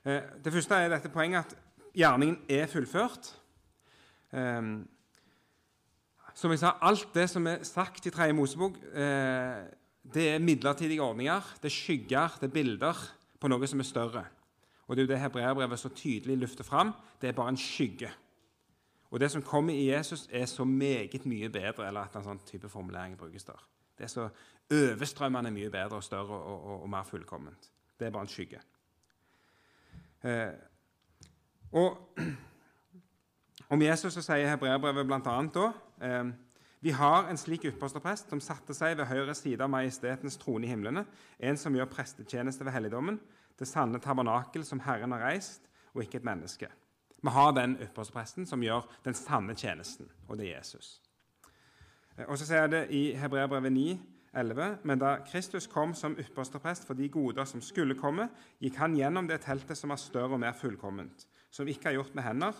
Eh, 0.06 0.22
det 0.44 0.54
første 0.54 0.78
er 0.78 0.92
dette 0.92 1.10
poenget 1.12 1.46
at 1.46 1.56
gjerningen 1.98 2.38
er 2.48 2.70
fullført. 2.70 3.32
Eh, 4.32 4.70
som 6.38 6.54
jeg 6.54 6.62
sa, 6.62 6.76
Alt 6.86 7.10
det 7.14 7.26
som 7.30 7.46
er 7.50 7.64
sagt 7.66 8.06
i 8.06 8.14
Tredje 8.14 8.36
Mosebok, 8.38 8.78
eh, 8.94 9.66
det 10.14 10.28
er 10.34 10.38
midlertidige 10.38 11.02
ordninger. 11.02 11.42
Det 11.60 11.68
er 11.68 11.74
skygger, 11.74 12.38
det 12.40 12.48
er 12.48 12.54
bilder 12.54 12.96
på 13.40 13.48
noe 13.50 13.66
som 13.66 13.80
er 13.80 13.88
større. 13.88 14.24
Og 14.86 14.96
Det 14.96 15.02
er 15.02 15.06
jo 15.06 15.12
det 15.12 15.20
hebreerbrevet 15.20 15.78
så 15.78 15.88
tydelig 15.88 16.38
løfter 16.38 16.64
fram. 16.64 16.94
Det 17.20 17.28
er 17.28 17.36
bare 17.36 17.48
en 17.48 17.60
skygge. 17.60 18.08
Og 19.10 19.20
det 19.20 19.30
som 19.32 19.42
kommer 19.42 19.74
i 19.74 19.90
Jesus, 19.90 20.28
er 20.32 20.46
så 20.46 20.64
meget 20.64 21.26
mye 21.26 21.48
bedre 21.48 21.86
eller 21.88 22.04
at 22.04 22.16
en 22.16 22.26
sånn 22.26 22.40
type 22.46 22.68
formulering 22.68 23.16
brukes 23.16 23.44
der. 23.44 23.60
Det 23.98 24.04
er 24.04 24.12
så 24.12 24.28
overstrømmende 24.70 25.50
mye 25.50 25.70
bedre 25.70 25.96
og 25.96 26.04
større 26.04 26.36
og, 26.36 26.64
og, 26.64 26.82
og 26.82 26.90
mer 26.90 27.06
fullkomment. 27.08 27.70
Det 27.98 28.06
er 28.06 28.12
bare 28.14 28.26
en 28.28 28.30
skygge. 28.30 28.60
Eh, 30.22 30.52
og 31.72 32.18
om 33.74 33.82
Jesus 33.82 34.12
så 34.14 34.22
sier 34.24 34.50
hebreerbrevet 34.50 35.08
bl.a. 35.08 35.38
da 35.54 35.70
eh, 36.04 36.30
vi 36.80 36.92
har 36.94 37.26
en 37.26 37.40
slik 37.40 37.64
utposterprest 37.72 38.30
som 38.30 38.42
satte 38.42 38.74
seg 38.76 39.00
ved 39.00 39.08
høyre 39.10 39.34
side 39.34 39.64
av 39.64 39.72
majestetens 39.72 40.38
trone 40.38 40.68
i 40.68 40.70
himlene, 40.70 41.02
en 41.38 41.58
som 41.58 41.74
gjør 41.74 41.90
prestetjeneste 41.90 42.66
ved 42.66 42.76
helligdommen, 42.76 43.18
det 43.58 43.66
sanne 43.66 43.98
tabernakel 43.98 44.62
som 44.66 44.84
Herren 44.84 45.16
har 45.16 45.24
reist, 45.26 45.64
og 45.96 46.04
ikke 46.04 46.20
et 46.20 46.28
menneske. 46.28 46.68
Vi 47.22 47.34
har 47.34 47.52
den 47.52 47.76
ypperstepresten 47.82 48.46
som 48.46 48.62
gjør 48.62 48.86
den 49.04 49.16
sanne 49.18 49.56
tjenesten, 49.58 50.06
og 50.28 50.38
det 50.38 50.48
er 50.48 50.58
Jesus. 50.58 51.00
Eh, 52.16 52.26
og 52.28 52.38
så 52.38 52.46
sier 52.46 52.70
det 52.70 52.84
i 52.94 53.10
Hebreabrevet 53.18 53.72
9, 53.74 53.88
11, 54.38 54.76
Men 54.84 55.00
da 55.00 55.16
Kristus 55.24 55.66
kom 55.66 55.94
som 55.96 56.14
yppersteprest 56.20 56.84
for 56.86 56.94
de 56.94 57.08
goder 57.08 57.46
som 57.48 57.62
skulle 57.64 57.96
komme, 57.98 58.28
gikk 58.60 58.76
han 58.78 58.94
gjennom 58.94 59.26
det 59.26 59.40
teltet 59.42 59.78
som 59.78 59.90
er 59.90 59.98
større 59.98 60.36
og 60.36 60.42
mer 60.42 60.52
fullkomment, 60.54 61.24
som 61.50 61.68
ikke 61.68 61.90
er 61.90 61.96
gjort 61.96 62.14
med 62.14 62.26
hender, 62.26 62.58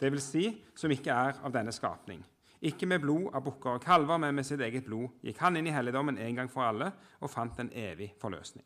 dvs. 0.00 0.28
Si, 0.30 0.44
som 0.78 0.94
ikke 0.94 1.12
er 1.12 1.40
av 1.42 1.52
denne 1.52 1.74
skapning. 1.74 2.22
Ikke 2.62 2.86
med 2.90 3.02
blod 3.02 3.34
av 3.34 3.44
bukker 3.44 3.76
og 3.76 3.84
kalver, 3.84 4.18
men 4.18 4.34
med 4.34 4.46
sitt 4.46 4.62
eget 4.62 4.86
blod 4.86 5.20
gikk 5.22 5.42
han 5.42 5.58
inn 5.58 5.68
i 5.70 5.74
helligdommen 5.74 6.18
en 6.18 6.40
gang 6.40 6.50
for 6.50 6.66
alle 6.66 6.90
og 7.20 7.30
fant 7.30 7.58
en 7.62 7.70
evig 7.70 8.12
forløsning. 8.18 8.64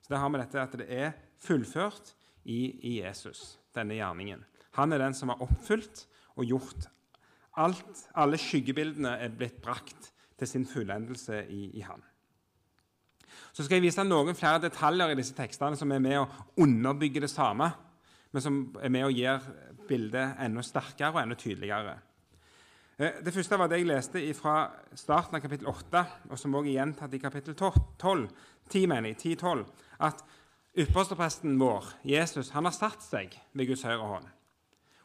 Så 0.00 0.14
Der 0.14 0.22
har 0.22 0.30
vi 0.30 0.38
dette 0.38 0.62
at 0.62 0.78
det 0.78 0.86
er 0.88 1.12
fullført 1.40 2.14
i, 2.44 2.78
i 2.80 3.00
Jesus, 3.02 3.58
denne 3.74 3.98
gjerningen. 3.98 4.44
Han 4.78 4.94
er 4.94 5.02
den 5.02 5.16
som 5.16 5.32
har 5.32 5.42
oppfylt 5.44 6.06
og 6.38 6.46
gjort 6.46 6.86
alt. 7.58 8.06
Alle 8.14 8.38
skyggebildene 8.40 9.16
er 9.18 9.34
blitt 9.34 9.60
brakt 9.62 10.12
til 10.38 10.48
sin 10.48 10.66
fullendelse 10.68 11.42
i, 11.50 11.68
i 11.78 11.82
Han. 11.86 12.02
Så 13.52 13.64
skal 13.64 13.78
jeg 13.78 13.88
vise 13.88 14.04
noen 14.06 14.36
flere 14.38 14.62
detaljer 14.62 15.12
i 15.12 15.18
disse 15.18 15.34
tekstene 15.36 15.78
som 15.78 15.90
er 15.92 16.02
med 16.02 16.20
å 16.20 16.28
underbygge 16.62 17.22
det 17.24 17.30
samme, 17.32 17.70
men 18.32 18.44
som 18.44 18.60
er 18.82 18.92
med 18.92 19.06
å 19.06 19.14
gjøre 19.14 19.74
bildet 19.88 20.38
enda 20.44 20.62
sterkere 20.62 21.14
og 21.14 21.22
enda 21.22 21.38
tydeligere. 21.38 21.96
Eh, 22.98 23.20
det 23.24 23.34
første 23.34 23.58
var 23.58 23.70
det 23.70 23.80
jeg 23.80 23.88
leste 23.88 24.22
fra 24.36 24.56
starten 24.98 25.38
av 25.38 25.42
kapittel 25.44 25.70
8, 25.70 26.04
og 26.30 26.38
som 26.38 26.54
også 26.58 26.70
er 26.70 26.78
gjentatt 26.80 27.14
i 27.14 27.22
kapittel 27.22 27.56
12, 27.58 28.26
10, 28.68 28.86
mener 28.90 29.14
jeg, 29.14 29.38
10-12, 29.38 29.64
at 30.06 30.24
ypperstepresten 30.78 31.58
vår, 31.58 31.94
Jesus, 32.06 32.52
han 32.54 32.68
har 32.68 32.76
satt 32.76 33.02
seg 33.02 33.34
ved 33.54 33.70
Guds 33.70 33.86
høyre 33.86 34.12
hånd. 34.12 34.34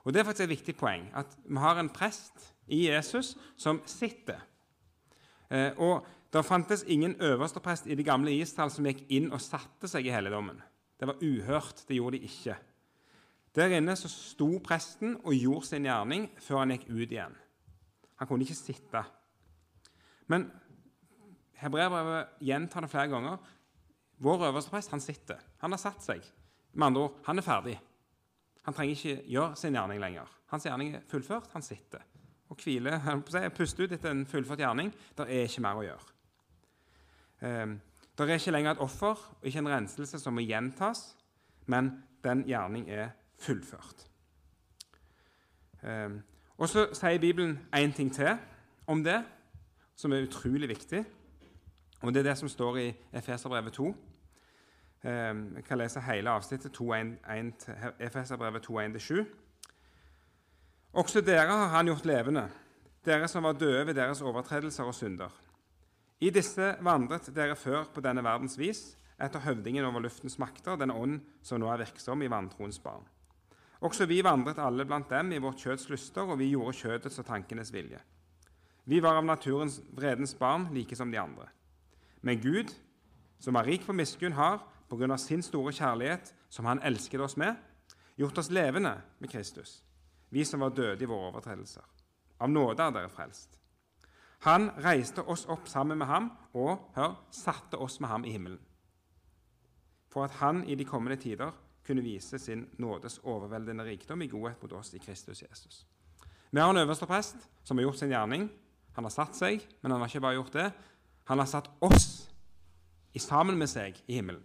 Og 0.04 0.14
Det 0.14 0.20
er 0.20 0.28
faktisk 0.28 0.44
et 0.44 0.58
viktig 0.58 0.76
poeng 0.76 1.08
at 1.16 1.38
vi 1.46 1.58
har 1.58 1.80
en 1.80 1.90
prest 1.90 2.54
i 2.68 2.88
Jesus 2.90 3.38
som 3.58 3.82
sitter. 3.86 4.42
Eh, 5.50 5.72
og 5.78 6.06
Det 6.34 6.46
fantes 6.46 6.84
ingen 6.88 7.16
øversteprest 7.22 7.86
i 7.88 7.96
det 7.96 8.06
gamle 8.06 8.32
Israel 8.34 8.72
som 8.74 8.86
gikk 8.86 9.04
inn 9.10 9.32
og 9.32 9.42
satte 9.42 9.88
seg 9.88 10.08
i 10.08 10.10
helligdommen. 10.10 10.58
Det 11.00 11.08
var 11.08 11.22
uhørt. 11.22 11.84
Det 11.88 11.96
gjorde 11.96 12.18
de 12.18 12.26
ikke. 12.26 12.56
Der 13.56 13.76
inne 13.78 13.94
så 13.96 14.10
sto 14.10 14.58
presten 14.66 15.20
og 15.22 15.36
gjorde 15.38 15.68
sin 15.68 15.86
gjerning 15.86 16.26
før 16.42 16.64
han 16.64 16.74
gikk 16.74 16.88
ut 16.90 17.12
igjen. 17.12 17.36
Han 18.18 18.28
kunne 18.28 18.48
ikke 18.48 18.58
sitte. 18.58 19.04
Men 20.26 20.48
hebreerbrevet 21.62 22.42
gjentar 22.42 22.82
det 22.82 22.90
flere 22.90 23.12
ganger. 23.12 23.38
Vår 24.18 24.48
øverste 24.50 24.74
prest 24.74 24.90
han 24.90 25.04
sitter. 25.04 25.38
Han 25.62 25.72
har 25.76 25.82
satt 25.82 26.02
seg. 26.02 26.26
Med 26.74 26.88
andre 26.88 27.02
ord, 27.02 27.20
han 27.28 27.38
er 27.38 27.46
ferdig. 27.46 27.78
Han 28.64 28.74
trenger 28.74 28.96
ikke 28.96 29.24
gjøre 29.28 29.56
sin 29.60 29.76
gjerning 29.76 30.00
lenger. 30.02 30.30
Hans 30.52 30.64
gjerning 30.64 30.96
er 30.96 31.06
fullført. 31.10 31.50
Han 31.54 31.62
sitter 31.66 32.04
og 32.54 32.60
hviler, 32.62 33.50
puster 33.56 33.84
ut 33.84 33.92
etter 33.96 34.12
en 34.12 34.26
fullført 34.30 34.62
gjerning. 34.62 34.92
Det 35.18 35.26
er 35.26 35.48
ikke 35.48 35.64
mer 35.66 35.80
å 35.80 35.86
gjøre. 35.88 36.12
Um, 37.44 37.80
det 38.14 38.28
er 38.28 38.38
ikke 38.38 38.54
lenger 38.54 38.76
et 38.76 38.84
offer 38.84 39.18
og 39.40 39.48
ikke 39.50 39.64
en 39.64 39.72
renselse 39.72 40.20
som 40.22 40.36
må 40.38 40.44
gjentas, 40.46 41.16
men 41.66 41.90
den 42.24 42.46
gjerning 42.48 42.86
er 42.94 43.10
fullført. 43.42 44.06
Um, 45.82 46.22
og 46.58 46.70
Så 46.70 46.86
sier 46.96 47.20
Bibelen 47.20 47.58
én 47.76 47.92
ting 47.92 48.14
til 48.14 48.38
om 48.88 49.04
det, 49.04 49.24
som 49.96 50.14
er 50.14 50.28
utrolig 50.28 50.70
viktig. 50.70 51.04
Og 52.02 52.14
Det 52.14 52.20
er 52.20 52.30
det 52.30 52.38
som 52.38 52.50
står 52.50 52.78
i 52.78 52.94
Efeserbrevet 53.14 53.74
2. 53.74 53.96
Ehm, 55.04 55.56
jeg 55.56 55.66
kan 55.68 55.78
lese 55.78 56.02
hele 56.02 56.32
avsnittet 56.32 56.80
Efeserbrevet 58.00 58.64
2.1-7. 58.70 59.26
Også 60.94 61.22
dere 61.22 61.52
har 61.52 61.72
han 61.74 61.90
gjort 61.90 62.06
levende, 62.06 62.48
dere 63.06 63.28
som 63.28 63.44
var 63.44 63.54
døde 63.54 63.88
ved 63.88 63.96
deres 63.96 64.22
overtredelser 64.22 64.84
og 64.84 64.96
synder. 64.96 65.30
I 66.22 66.30
disse 66.30 66.76
vandret 66.80 67.36
dere 67.36 67.56
før 67.56 67.84
på 67.94 68.02
denne 68.02 68.24
verdens 68.24 68.58
vis, 68.58 68.98
etter 69.20 69.44
høvdingen 69.44 69.86
over 69.86 70.06
luftens 70.06 70.38
makter, 70.40 70.78
den 70.80 70.92
ånd 70.92 71.20
som 71.44 71.60
nå 71.60 71.68
er 71.72 71.82
virksom 71.84 72.22
i 72.24 72.30
vantroens 72.32 72.80
barn. 72.80 73.04
Også 73.84 74.06
vi 74.08 74.22
vandret 74.24 74.62
alle 74.64 74.86
blant 74.86 75.10
dem 75.10 75.34
i 75.34 75.42
vårt 75.44 75.60
kjøds 75.60 75.90
lyster, 75.90 76.24
og 76.24 76.40
vi 76.40 76.54
gjorde 76.54 76.78
kjødets 76.78 77.20
og 77.20 77.26
tankenes 77.28 77.74
vilje. 77.74 78.00
Vi 78.86 79.02
var 79.04 79.20
av 79.20 79.26
naturens 79.26 79.82
vredens 79.96 80.36
barn, 80.36 80.70
like 80.72 80.96
som 80.96 81.12
de 81.12 81.20
andre. 81.20 81.50
Men 82.22 82.40
Gud, 82.40 82.72
som 83.40 83.56
er 83.60 83.68
rik 83.68 83.84
på 83.88 83.96
miskunn, 83.96 84.38
har, 84.38 84.62
pga. 84.98 85.18
sin 85.18 85.42
store 85.42 85.74
kjærlighet, 85.74 86.34
som 86.50 86.66
han 86.66 86.82
elsket 86.84 87.22
oss 87.22 87.38
med, 87.38 87.56
gjort 88.16 88.38
oss 88.38 88.50
levende 88.50 89.02
med 89.20 89.30
Kristus, 89.30 89.84
vi 90.30 90.46
som 90.46 90.60
var 90.60 90.70
døde 90.70 91.04
i 91.04 91.08
våre 91.08 91.32
overtredelser. 91.32 91.84
Av 92.40 92.50
nåde 92.50 92.84
er 92.84 92.92
dere 92.92 93.10
frelst. 93.10 93.60
Han 94.44 94.70
reiste 94.84 95.24
oss 95.24 95.46
opp 95.46 95.68
sammen 95.68 95.98
med 95.98 96.08
ham 96.08 96.32
og 96.54 96.90
hør, 96.96 97.16
satte 97.32 97.78
oss 97.80 98.00
med 98.00 98.10
ham 98.10 98.26
i 98.26 98.32
himmelen. 98.32 98.60
For 100.12 100.26
at 100.26 100.32
han 100.42 100.64
i 100.68 100.76
de 100.76 100.86
kommende 100.86 101.18
tider 101.22 101.52
kunne 101.88 102.04
vise 102.04 102.40
sin 102.40 102.68
nådes 102.80 103.20
overveldende 103.24 103.84
rikdom 103.84 104.22
i 104.22 104.28
godhet 104.28 104.62
mot 104.62 104.74
oss 104.74 104.94
i 104.94 105.00
Kristus 105.00 105.42
Jesus. 105.42 105.86
Vi 106.52 106.60
har 106.60 106.70
en 106.70 106.78
øverste 106.78 107.06
prest 107.06 107.36
som 107.64 107.78
har 107.78 107.84
gjort 107.84 107.98
sin 107.98 108.12
gjerning. 108.12 108.50
Han 108.94 109.04
har 109.04 109.12
satt 109.12 109.36
seg, 109.36 109.64
men 109.82 109.92
han 109.92 110.02
har 110.02 110.08
ikke 110.08 110.22
bare 110.22 110.38
gjort 110.38 110.54
det. 110.54 110.72
Han 111.24 111.40
har 111.40 111.46
satt 111.46 111.70
oss 111.82 112.30
sammen 113.18 113.58
med 113.58 113.70
seg 113.70 113.98
i 114.08 114.20
himmelen. 114.20 114.44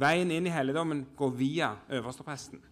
Veien 0.00 0.30
inn 0.32 0.46
i 0.48 0.52
helligdommen 0.54 1.04
går 1.16 1.32
via 1.36 1.70
øverstepresten. 1.92 2.62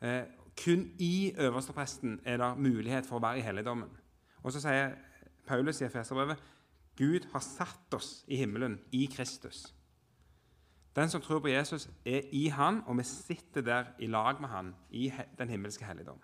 Eh, 0.00 0.24
kun 0.64 0.86
i 0.98 1.34
øverstepresten 1.38 2.20
er 2.24 2.36
det 2.40 2.58
mulighet 2.58 3.06
for 3.06 3.18
å 3.18 3.22
være 3.22 3.42
i 3.42 3.44
helligdommen. 3.44 3.90
Og 4.42 4.54
så 4.54 4.62
sier 4.62 4.94
Paulus 5.46 5.82
i 5.82 5.86
Efeserbrevet 5.88 6.40
Gud 6.98 7.28
har 7.32 7.42
satt 7.44 7.94
oss 7.94 8.24
i 8.26 8.36
himmelen 8.40 8.78
i 8.92 9.06
Kristus. 9.06 9.74
Den 10.96 11.10
som 11.10 11.22
tror 11.22 11.38
på 11.38 11.52
Jesus, 11.52 11.88
er 12.04 12.24
i 12.34 12.48
han, 12.48 12.82
og 12.86 12.96
vi 12.98 13.04
sitter 13.06 13.62
der 13.62 13.92
i 13.98 14.06
lag 14.06 14.40
med 14.40 14.48
han 14.48 14.74
i 14.90 15.12
den 15.38 15.48
himmelske 15.48 15.84
helligdom. 15.84 16.18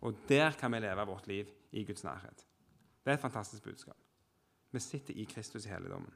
Og 0.00 0.16
der 0.28 0.50
kan 0.56 0.72
vi 0.72 0.80
leve 0.80 1.06
vårt 1.06 1.26
liv 1.26 1.46
i 1.72 1.84
Guds 1.84 2.04
nærhet. 2.04 2.46
Det 3.04 3.10
er 3.10 3.14
et 3.14 3.20
fantastisk 3.20 3.62
budskap. 3.62 3.96
Vi 4.72 4.80
sitter 4.80 5.14
i 5.14 5.24
Kristus 5.24 5.66
i 5.66 5.68
helligdommen. 5.68 6.14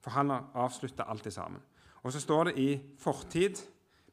For 0.00 0.10
han 0.10 0.30
har 0.30 0.50
avslutta 0.54 1.02
alt 1.02 1.32
sammen. 1.32 1.60
Og 2.04 2.12
så 2.12 2.20
står 2.20 2.50
det 2.50 2.58
i 2.60 2.68
fortid 3.00 3.62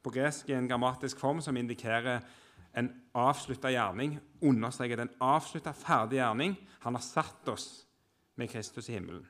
på 0.02 0.10
gresk 0.10 0.48
i 0.48 0.56
en 0.56 0.68
grammatisk 0.68 1.20
form 1.20 1.42
som 1.44 1.56
indikerer 1.56 2.22
en 2.76 2.88
avslutta 3.14 3.70
gjerning. 3.70 4.16
Understreker 4.40 5.02
den 5.02 5.12
avslutta, 5.20 5.74
ferdig 5.76 6.18
gjerning. 6.18 6.56
Han 6.86 6.96
har 6.96 7.04
satt 7.04 7.48
oss 7.52 7.84
med 8.40 8.50
Kristus 8.50 8.88
i 8.88 8.96
himmelen. 8.96 9.26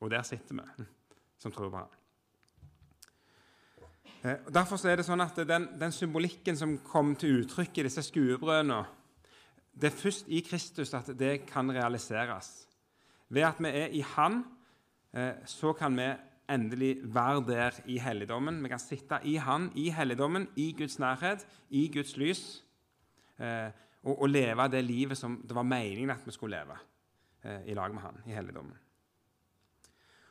Og 0.00 0.10
der 0.10 0.26
sitter 0.26 0.58
vi 0.58 0.86
som 1.38 1.52
tror 1.52 1.70
på 1.70 1.76
ham. 1.76 1.96
Eh, 4.20 4.40
derfor 4.52 4.80
er 4.84 4.98
det 5.00 5.06
sånn 5.06 5.22
at 5.24 5.38
den, 5.48 5.68
den, 5.80 5.92
symbolikken 5.96 6.58
som 6.58 6.74
kom 6.84 7.14
til 7.16 7.40
uttrykk 7.40 7.78
i 7.80 7.84
disse 7.86 8.02
skuebrødene, 8.04 8.82
det 9.72 9.88
er 9.88 9.96
først 9.96 10.28
i 10.28 10.42
Kristus 10.44 10.92
at 10.98 11.08
det 11.16 11.46
kan 11.48 11.70
realiseres. 11.72 12.66
Ved 13.30 13.46
at 13.46 13.62
vi 13.62 13.70
er 13.70 13.94
i 13.96 14.02
Han, 14.16 14.42
eh, 15.14 15.40
så 15.46 15.72
kan 15.72 15.96
vi 15.96 16.10
endelig 16.50 16.96
være 17.14 17.44
der 17.46 17.80
i 17.86 17.98
helligdommen. 17.98 18.62
Vi 18.62 18.68
kan 18.68 18.82
sitte 18.82 19.20
i 19.24 19.36
Han, 19.36 19.70
i 19.74 19.88
helligdommen, 19.90 20.48
i 20.56 20.72
Guds 20.78 20.98
nærhet, 20.98 21.46
i 21.70 21.88
Guds 21.94 22.16
lys, 22.16 22.64
eh, 23.38 23.70
og, 24.02 24.22
og, 24.22 24.28
leve 24.28 24.68
det 24.68 24.84
livet 24.84 25.18
som 25.18 25.40
det 25.48 25.54
var 25.56 25.62
meningen 25.62 26.10
at 26.10 26.26
vi 26.26 26.32
skulle 26.32 26.56
leve 26.56 26.78
eh, 27.44 27.70
i 27.70 27.74
lag 27.74 27.94
med 27.94 28.02
Han 28.02 28.22
i 28.26 28.32
helligdommen. 28.32 28.76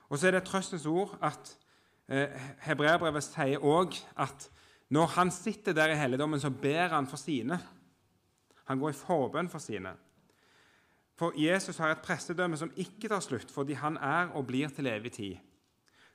Og 0.09 0.17
så 0.17 0.27
er 0.27 0.31
det 0.31 0.43
trøstens 0.43 0.85
ord 0.85 1.17
at 1.21 1.57
eh, 2.09 2.33
Hebreabrevet 2.65 3.23
sier 3.23 3.61
òg 3.61 3.97
at 4.17 4.49
når 4.89 5.05
han 5.05 5.31
sitter 5.31 5.73
der 5.73 5.93
i 5.93 5.97
helligdommen, 5.99 6.39
så 6.39 6.49
ber 6.49 6.87
han 6.95 7.07
for 7.07 7.17
sine. 7.17 7.59
Han 8.65 8.79
går 8.79 8.89
i 8.89 8.97
forbønn 8.97 9.49
for 9.49 9.61
sine. 9.61 9.93
For 11.19 11.35
Jesus 11.35 11.77
har 11.77 11.91
et 11.91 12.01
prestedømme 12.01 12.57
som 12.57 12.71
ikke 12.79 13.09
tar 13.11 13.21
slutt, 13.21 13.51
fordi 13.51 13.75
han 13.77 13.97
er 13.97 14.31
og 14.33 14.47
blir 14.47 14.71
til 14.73 14.87
evig 14.87 15.11
tid. 15.11 15.35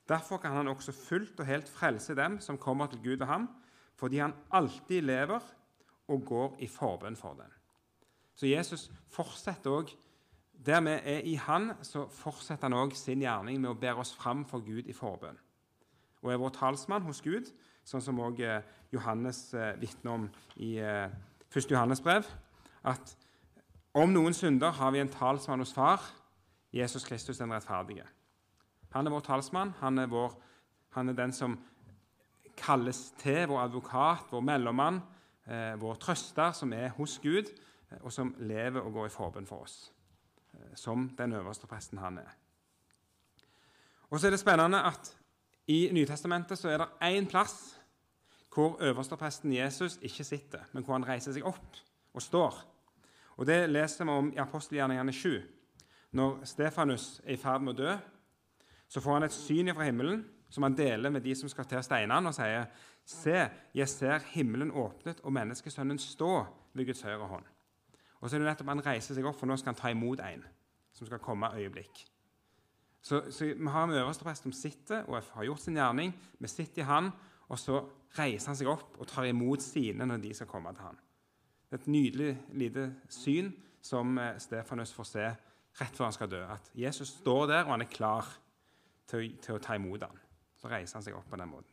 Derfor 0.09 0.37
kan 0.37 0.53
han 0.53 0.69
også 0.69 0.93
fullt 0.93 1.41
og 1.41 1.47
helt 1.47 1.69
frelse 1.69 2.15
dem 2.15 2.41
som 2.41 2.59
kommer 2.59 2.87
til 2.87 3.03
Gud 3.03 3.21
og 3.21 3.27
ham, 3.27 3.49
fordi 3.97 4.19
han 4.19 4.35
alltid 4.53 5.01
lever 5.01 5.41
og 6.09 6.25
går 6.27 6.57
i 6.59 6.67
forbønn 6.67 7.17
for 7.17 7.33
dem. 7.39 7.53
Så 8.35 8.47
Jesus 8.47 8.91
fortsetter 9.09 9.71
òg 9.71 9.95
Der 10.65 10.81
vi 10.81 10.91
er 10.91 11.21
i 11.25 11.35
Han, 11.35 11.73
så 11.83 12.07
fortsetter 12.09 12.69
han 12.69 12.73
òg 12.73 12.95
sin 12.97 13.21
gjerning 13.21 13.61
med 13.61 13.71
å 13.71 13.75
bære 13.75 14.01
oss 14.01 14.15
fram 14.15 14.45
for 14.49 14.63
Gud 14.65 14.87
i 14.87 14.93
forbønn. 14.97 15.37
Og 16.23 16.33
er 16.33 16.39
vår 16.41 16.55
talsmann 16.57 17.03
hos 17.05 17.21
Gud, 17.21 17.51
sånn 17.85 18.01
som 18.01 18.21
òg 18.23 18.41
eh, 18.41 18.63
Johannes 18.93 19.53
eh, 19.53 19.75
vitner 19.77 20.13
om 20.15 20.25
i 20.57 20.79
eh, 20.81 21.11
1. 21.53 21.69
Johannes 21.71 22.01
brev, 22.01 22.25
at 22.85 23.17
om 23.95 24.15
noen 24.15 24.33
synder 24.33 24.73
har 24.79 24.95
vi 24.95 25.03
en 25.03 25.13
talsmann 25.13 25.61
hos 25.61 25.75
Far, 25.75 26.01
Jesus 26.73 27.05
Kristus 27.05 27.39
den 27.39 27.53
rettferdige. 27.53 28.07
Han 28.95 29.07
er 29.07 29.11
vår 29.11 29.25
talsmann. 29.27 29.75
Han 29.81 29.99
er, 29.99 30.07
vår, 30.07 30.37
han 30.95 31.11
er 31.11 31.17
den 31.19 31.33
som 31.35 31.57
kalles 32.57 33.09
til, 33.19 33.49
vår 33.51 33.65
advokat, 33.65 34.31
vår 34.31 34.45
mellommann, 34.47 35.01
eh, 35.47 35.75
vår 35.81 35.99
trøster, 36.03 36.55
som 36.55 36.73
er 36.73 36.95
hos 36.95 37.19
Gud, 37.19 37.51
eh, 37.91 37.99
og 38.01 38.13
som 38.15 38.35
lever 38.39 38.81
og 38.81 38.93
går 38.93 39.11
i 39.11 39.15
forbønn 39.15 39.51
for 39.51 39.67
oss. 39.67 39.91
Eh, 40.55 40.77
som 40.79 41.09
den 41.19 41.33
øverste 41.33 41.67
presten 41.67 41.99
han 41.99 42.19
er. 42.19 42.31
Og 44.11 44.21
så 44.21 44.27
er 44.27 44.31
det 44.31 44.41
spennende 44.41 44.85
at 44.87 45.17
i 45.67 45.89
Nytestamentet 45.93 46.59
så 46.59 46.69
er 46.69 46.79
det 46.79 46.89
én 47.03 47.27
plass 47.27 47.81
hvor 48.55 48.79
øverstepresten 48.83 49.53
Jesus 49.53 49.99
ikke 50.03 50.25
sitter, 50.25 50.61
men 50.73 50.85
hvor 50.85 50.95
han 50.95 51.09
reiser 51.09 51.33
seg 51.33 51.47
opp 51.47 51.81
og 52.15 52.23
står. 52.23 52.55
Og 53.37 53.47
Det 53.47 53.71
leser 53.71 54.05
vi 54.05 54.11
om 54.11 54.33
i 54.33 54.39
apostelgjerningene 54.39 55.13
7. 55.13 55.43
Når 56.13 56.45
Stefanus 56.45 57.21
er 57.25 57.33
i 57.35 57.37
ferd 57.37 57.61
med 57.61 57.75
å 57.75 57.83
dø, 57.83 57.97
så 58.95 59.03
får 59.03 59.17
han 59.19 59.27
et 59.27 59.35
syn 59.35 59.73
fra 59.75 59.89
himmelen 59.89 60.21
som 60.55 60.63
han 60.63 60.77
deler 60.79 61.11
med 61.11 61.25
de 61.25 61.33
som 61.35 61.51
skal 61.51 61.67
til 61.67 61.81
å 61.81 61.83
steine 61.83 62.15
han, 62.15 62.31
og 62.31 62.37
sier 62.37 62.69
Se, 63.05 63.37
jeg 63.77 63.89
ser 63.91 64.23
himmelen 64.33 64.71
åpnet 64.81 65.19
og 65.27 65.33
menneskesønnen 65.35 65.99
stå 66.01 66.31
ved 66.73 66.87
Guds 66.89 67.03
høyre 67.05 67.27
hånd. 67.29 67.49
Og 68.23 68.31
så 68.31 68.37
er 68.37 68.41
det 68.41 68.47
nettopp 68.49 68.71
Han 68.71 68.85
reiser 68.87 69.19
seg 69.19 69.27
opp, 69.29 69.37
for 69.37 69.51
nå 69.51 69.59
skal 69.61 69.75
han 69.75 69.81
ta 69.81 69.91
imot 69.93 70.23
en 70.25 70.45
som 70.95 71.09
skal 71.09 71.21
komme 71.21 71.51
øyeblikk. 71.59 72.05
Så, 73.05 73.27
så 73.35 73.51
Vi 73.51 73.73
har 73.75 73.85
en 73.85 73.99
øversteprest 73.99 74.47
som 74.47 74.55
sitter 74.57 75.05
og 75.11 75.19
har 75.35 75.45
gjort 75.45 75.61
sin 75.61 75.77
gjerning. 75.77 76.15
Vi 76.39 76.49
sitter 76.49 76.81
i 76.81 76.89
han, 76.89 77.11
og 77.51 77.61
så 77.61 77.83
reiser 78.17 78.53
han 78.53 78.57
seg 78.57 78.71
opp 78.73 78.97
og 78.97 79.11
tar 79.11 79.29
imot 79.29 79.61
sine 79.61 80.07
når 80.07 80.23
de 80.23 80.33
skal 80.39 80.49
komme 80.49 80.73
til 80.73 80.87
han. 80.87 81.03
Det 81.69 81.77
er 81.77 81.83
et 81.83 81.91
nydelig 81.93 82.31
lite 82.55 82.87
syn 83.13 83.51
som 83.85 84.17
eh, 84.23 84.39
Stefanus 84.41 84.95
får 84.95 85.11
se 85.11 85.27
rett 85.83 85.99
før 85.99 86.07
han 86.07 86.17
skal 86.17 86.31
dø. 86.31 86.41
At 86.47 86.71
Jesus 86.79 87.19
står 87.19 87.51
der, 87.51 87.67
og 87.67 87.75
han 87.75 87.85
er 87.85 87.93
klar 87.93 88.31
til, 89.11 89.37
til 89.43 89.57
å 89.57 89.63
ta 89.63 89.77
imot 89.79 90.03
ham. 90.07 90.19
Så 90.59 90.71
reiser 90.73 90.99
han 90.99 91.07
seg 91.07 91.17
opp 91.19 91.29
på 91.31 91.39
den 91.41 91.51
måten. 91.51 91.71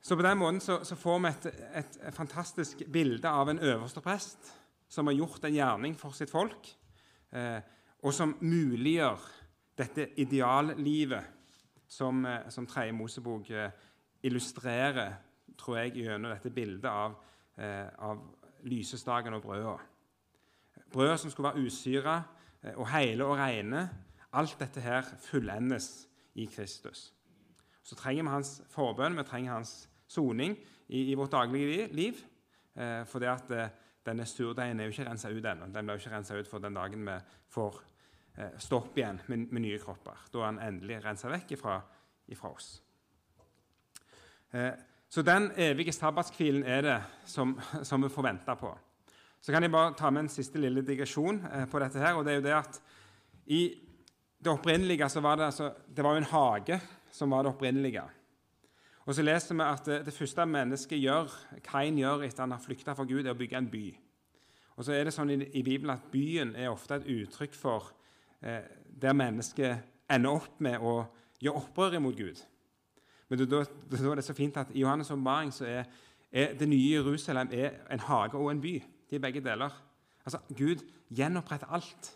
Så 0.00 0.16
på 0.16 0.24
den 0.24 0.38
måten 0.40 0.60
så, 0.64 0.78
så 0.84 0.96
får 0.96 1.18
vi 1.20 1.28
et, 1.28 1.46
et, 1.82 1.98
fantastisk 2.16 2.86
bilde 2.92 3.28
av 3.28 3.50
en 3.52 3.60
øverste 3.60 4.00
prest 4.00 4.48
som 4.88 5.06
har 5.06 5.18
gjort 5.18 5.44
en 5.44 5.54
gjerning 5.54 5.96
for 5.98 6.16
sitt 6.16 6.32
folk, 6.32 6.70
eh, 7.36 7.60
og 8.00 8.14
som 8.16 8.32
muliggjør 8.40 9.26
dette 9.78 10.08
ideallivet 10.18 11.36
som, 11.86 12.24
eh, 12.26 12.48
som 12.48 12.66
Tredje 12.66 12.96
Mosebok 12.96 13.50
eh, 13.50 13.70
illustrerer, 14.24 15.12
tror 15.58 15.82
jeg, 15.82 16.00
gjennom 16.00 16.32
dette 16.32 16.50
bildet 16.50 16.88
av, 16.90 17.14
eh, 17.60 17.86
av 17.98 18.24
lysestaken 18.64 19.36
og 19.36 19.42
brøda. 19.44 19.76
Brød 20.92 21.16
som 21.18 21.30
skulle 21.30 21.52
være 21.52 21.66
usyra 21.66 22.22
eh, 22.62 22.74
og 22.74 22.88
hele 22.88 23.24
og 23.24 23.36
rene. 23.38 23.88
Alt 24.32 24.58
dette 24.60 24.80
her 24.80 25.06
fullendes 25.24 26.08
i 26.34 26.46
Kristus. 26.46 27.10
Så 27.82 27.96
trenger 27.98 28.22
vi 28.22 28.34
hans 28.34 28.60
forbønn, 28.70 29.16
vi 29.18 29.26
trenger 29.26 29.56
hans 29.58 29.88
soning 30.10 30.54
i, 30.88 31.10
i, 31.10 31.14
vårt 31.14 31.32
daglige 31.32 31.88
liv. 31.92 32.20
Eh, 32.74 33.02
fordi 33.06 33.26
at 33.26 33.50
eh, 33.50 33.72
denne 34.06 34.26
surdeigen 34.26 34.80
er 34.80 34.88
jo 34.88 34.94
ikke 34.94 35.08
rensa 35.08 35.30
ut 35.30 35.44
ennå. 35.44 35.70
Den 35.74 35.86
blir 35.86 35.98
jo 35.98 36.04
ikke 36.04 36.14
rensa 36.14 36.38
ut 36.38 36.48
for 36.48 36.62
den 36.62 36.76
dagen 36.76 37.02
vi 37.06 37.16
får 37.52 37.80
eh, 38.36 38.54
stå 38.58 38.82
igjen 38.94 39.20
med, 39.26 39.48
med, 39.50 39.64
nye 39.66 39.80
kropper. 39.82 40.22
Da 40.32 40.42
er 40.42 40.46
han 40.52 40.62
endelig 40.68 41.00
rensa 41.04 41.32
vekk 41.32 41.56
ifra, 41.56 41.80
ifra 42.30 42.52
oss. 42.54 42.70
Eh, 44.54 44.72
så 45.10 45.22
den 45.26 45.50
evige 45.58 45.92
sabbatskvilen 45.92 46.62
er 46.62 46.86
det 46.86 46.96
som, 47.26 47.56
som, 47.88 48.02
vi 48.02 48.12
får 48.12 48.28
vente 48.30 48.56
på. 48.56 48.72
Så 49.40 49.52
kan 49.52 49.64
jeg 49.64 49.72
bare 49.72 49.94
ta 49.98 50.10
med 50.10 50.26
en 50.26 50.32
siste 50.32 50.60
lille 50.60 50.84
digresjon 50.86 51.42
eh, 51.50 51.66
på 51.70 51.82
dette. 51.82 51.98
her, 51.98 52.14
og 52.14 52.24
det 52.24 52.32
er 52.32 52.40
jo 52.40 52.46
det 52.46 52.56
at 52.56 52.82
i 53.50 53.62
det 54.40 54.52
opprinnelige 54.52 55.08
så 55.08 55.20
var 55.20 55.36
det, 55.36 55.44
altså, 55.50 55.72
det 55.96 56.04
var 56.04 56.16
jo 56.16 56.22
en 56.22 56.32
hage 56.32 56.80
som 57.12 57.30
var 57.30 57.44
det 57.44 57.52
opprinnelige. 57.52 58.02
Og 59.04 59.14
så 59.14 59.22
leser 59.22 59.54
vi 59.54 59.64
at 59.66 59.86
det, 59.86 59.98
det 60.06 60.14
første 60.14 60.46
mennesket 60.46 61.00
gjør, 61.00 61.32
Kain 61.64 61.98
gjør 61.98 62.24
etter 62.24 62.44
han 62.44 62.54
har 62.54 62.62
flykta 62.62 62.94
fra 62.94 63.04
Gud, 63.04 63.24
er 63.24 63.34
å 63.34 63.38
bygge 63.38 63.58
en 63.58 63.70
by. 63.70 63.86
Og 64.76 64.86
så 64.86 64.94
er 64.96 65.04
det 65.04 65.14
sånn 65.14 65.32
i, 65.34 65.40
i 65.58 65.64
Bibelen 65.66 65.92
at 65.92 66.06
Byen 66.12 66.54
er 66.56 66.70
ofte 66.70 66.96
et 66.96 67.08
uttrykk 67.10 67.56
for 67.56 67.90
eh, 68.40 68.62
der 69.00 69.16
mennesket 69.16 69.90
ender 70.10 70.38
opp 70.38 70.60
med 70.62 70.80
å 70.80 71.02
gjøre 71.40 71.64
opprør 71.64 71.98
mot 72.00 72.16
Gud. 72.16 72.40
Men 73.30 73.44
da, 73.46 73.60
er 73.64 74.16
det 74.18 74.24
så 74.26 74.34
fint 74.34 74.56
at 74.58 74.72
i 74.74 74.82
Johannes' 74.82 75.12
åpenbaring 75.12 75.52
er, 75.66 75.90
er, 76.32 76.54
det 76.58 76.68
nye 76.68 76.96
Jerusalem 76.96 77.52
er 77.52 77.76
en 77.92 78.02
hage 78.08 78.38
og 78.38 78.50
en 78.50 78.62
by. 78.62 78.78
De 79.10 79.18
er 79.18 79.22
begge 79.22 79.42
deler. 79.44 79.74
Altså, 80.24 80.40
Gud 80.56 80.82
gjenoppretter 81.10 81.70
alt. 81.70 82.10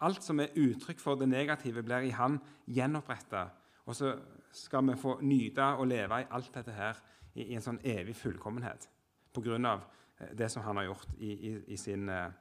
Alt 0.00 0.24
som 0.24 0.40
er 0.40 0.54
uttrykk 0.56 1.00
for 1.00 1.20
det 1.20 1.28
negative, 1.28 1.82
blir 1.84 2.08
i 2.08 2.14
Han 2.16 2.38
gjenoppretta. 2.66 3.48
Og 3.86 3.96
så 3.96 4.14
skal 4.52 4.86
vi 4.88 4.96
få 4.98 5.18
nyte 5.20 5.64
og 5.78 5.88
leve 5.90 6.22
i 6.22 6.28
alt 6.30 6.54
dette 6.54 6.72
her 6.74 6.98
i, 7.34 7.54
en 7.54 7.64
sånn 7.64 7.80
evig 7.86 8.16
fullkommenhet 8.18 8.88
pga. 9.34 9.74
Eh, 10.18 10.32
det 10.36 10.48
som 10.50 10.62
han 10.62 10.76
har 10.76 10.90
gjort 10.90 11.14
i, 11.18 11.30
i, 11.32 11.52
i 11.74 11.76
sin, 11.76 12.08
eh, 12.08 12.32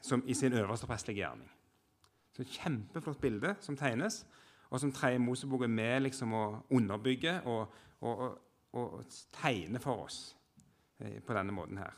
som, 0.00 0.22
i 0.26 0.34
sin 0.34 0.52
øverste 0.52 0.86
prestelige 0.86 1.24
gjerning. 1.24 1.50
Så 2.32 2.42
et 2.42 2.54
Kjempeflott 2.54 3.20
bilde 3.20 3.54
som 3.60 3.76
tegnes, 3.76 4.24
og 4.70 4.80
som 4.80 4.92
Tredje 4.92 5.18
Mosebok 5.18 5.64
er 5.64 5.72
med 5.72 6.02
liksom 6.04 6.34
å 6.36 6.44
underbygge 6.76 7.40
og, 7.48 7.72
og, 8.04 8.20
og, 8.20 8.34
og 8.78 9.16
tegne 9.32 9.80
for 9.82 10.04
oss 10.04 10.36
eh, 11.00 11.18
på 11.24 11.34
denne 11.34 11.54
måten 11.54 11.80
her. 11.80 11.94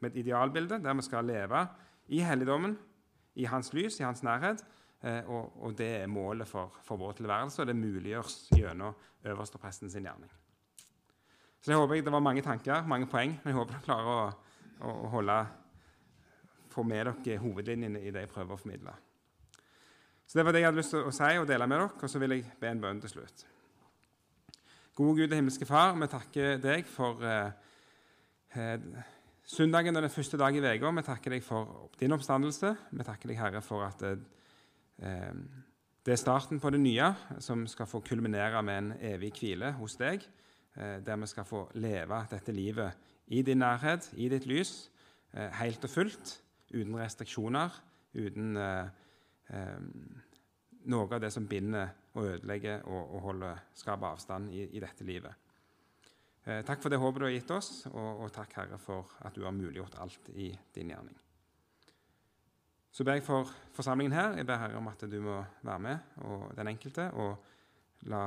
Med 0.00 0.12
et 0.12 0.24
idealbilde 0.24 0.80
der 0.82 0.98
vi 0.98 1.06
skal 1.06 1.26
leve 1.26 1.66
i 2.08 2.20
helligdommen 2.24 2.76
i 3.38 3.46
hans 3.46 3.72
lys, 3.72 4.00
i 4.00 4.06
hans 4.06 4.22
nærhet. 4.26 4.64
Eh, 5.02 5.22
og, 5.30 5.52
og, 5.62 5.78
det 5.78 5.88
er 6.02 6.10
målet 6.10 6.48
for, 6.48 6.74
for, 6.82 6.98
vår 6.98 7.12
tilværelse, 7.20 7.62
og 7.62 7.66
det 7.70 7.76
muliggjøres 7.76 8.48
gjennom 8.56 8.94
øverstepresten 9.24 9.90
sin 9.90 10.02
gjerning. 10.02 10.30
Så 11.60 11.70
jeg 11.70 11.78
håper 11.78 11.94
jeg, 11.94 12.04
Det 12.04 12.12
var 12.12 12.20
mange 12.20 12.42
tanker, 12.42 12.86
mange 12.86 13.06
poeng, 13.06 13.36
men 13.44 13.52
jeg 13.52 13.58
håper 13.58 13.76
dere 13.76 13.84
klarer 13.84 14.08
å, 14.14 14.30
å, 14.80 14.94
holde, 15.14 15.36
få 16.70 16.82
med 16.82 17.12
dere 17.24 17.38
hovedlinjene 17.42 18.02
i 18.02 18.10
det 18.14 18.26
jeg 18.26 18.32
prøver 18.32 18.54
å 18.54 18.58
formidle. 18.58 18.94
Så 20.26 20.38
Det 20.38 20.44
var 20.44 20.52
det 20.52 20.60
jeg 20.60 20.68
hadde 20.68 20.82
lyst 20.82 20.94
til 20.94 21.06
å 21.06 21.14
si 21.14 21.30
og 21.38 21.46
dele 21.48 21.66
med 21.66 21.78
dere, 21.78 21.94
og 22.02 22.10
så 22.10 22.22
vil 22.22 22.34
jeg 22.34 22.50
be 22.60 22.72
en 22.72 22.82
bønn 22.82 23.00
til 23.00 23.14
slutt. 23.14 23.46
Gode 24.98 25.14
Gud 25.20 25.30
og 25.30 25.38
himmelske 25.38 25.66
Far, 25.66 25.94
vi 25.94 26.10
takker 26.10 26.58
deg 26.58 26.90
for 26.90 27.22
eh, 27.22 27.52
eh 28.58 29.14
Søndagen 29.48 29.96
er 29.96 30.04
den 30.04 30.12
første 30.12 30.36
dag 30.36 30.52
i 30.52 30.60
uka. 30.60 30.90
Vi 30.92 31.02
takker 31.06 31.32
deg 31.32 31.44
for 31.44 31.88
din 31.96 32.12
oppstandelse. 32.12 32.74
Vi 32.92 33.04
takker 33.06 33.30
deg, 33.30 33.38
Herre, 33.40 33.62
for 33.64 33.80
at 33.86 34.02
det, 34.04 34.18
eh, 35.00 35.32
det 36.04 36.12
er 36.12 36.20
starten 36.20 36.60
på 36.60 36.70
det 36.70 36.80
nye, 36.80 37.14
som 37.40 37.66
skal 37.66 37.86
få 37.88 38.02
kulminere 38.04 38.62
med 38.62 38.78
en 38.78 38.92
evig 39.00 39.32
hvile 39.40 39.72
hos 39.72 39.96
deg, 39.96 40.20
eh, 40.76 41.00
der 41.00 41.16
vi 41.16 41.26
skal 41.26 41.48
få 41.48 41.70
leve 41.74 42.26
dette 42.30 42.52
livet 42.52 42.92
i 43.28 43.40
din 43.42 43.58
nærhet, 43.58 44.12
i 44.16 44.28
ditt 44.28 44.44
lys, 44.46 44.90
eh, 45.32 45.48
helt 45.48 45.84
og 45.84 45.90
fullt, 45.90 46.42
uten 46.74 46.94
restriksjoner, 47.00 47.72
uten 48.14 48.56
eh, 48.56 48.86
eh, 49.48 49.80
noe 50.84 51.08
av 51.14 51.20
det 51.20 51.32
som 51.32 51.48
binder 51.48 51.88
og 52.14 52.24
ødelegger 52.24 52.84
og, 52.84 53.14
og 53.14 53.20
holder, 53.20 53.56
skaper 53.74 54.12
avstand 54.12 54.52
i, 54.52 54.68
i 54.76 54.80
dette 54.80 55.04
livet. 55.04 55.32
Eh, 56.48 56.62
takk 56.64 56.80
for 56.80 56.88
det 56.88 56.96
håpet 56.96 57.20
du 57.20 57.26
har 57.26 57.34
gitt 57.34 57.50
oss, 57.52 57.70
og, 57.90 58.22
og, 58.24 58.28
takk, 58.32 58.54
Herre, 58.56 58.78
for 58.80 59.10
at 59.28 59.34
du 59.36 59.42
har 59.44 59.52
muliggjort 59.52 59.98
alt 60.00 60.30
i 60.32 60.48
din 60.74 60.94
gjerning. 60.94 61.18
Så 62.88 63.04
ber 63.04 63.18
jeg 63.18 63.26
for 63.26 63.50
forsamlingen 63.76 64.16
her. 64.16 64.38
Jeg 64.40 64.48
ber 64.48 64.62
Herre 64.62 64.78
om 64.80 64.88
at 64.88 65.04
du 65.04 65.18
må 65.20 65.36
være 65.60 65.82
med, 65.84 66.14
og 66.24 66.48
den 66.56 66.72
enkelte, 66.72 67.10
og 67.20 68.08
la, 68.08 68.22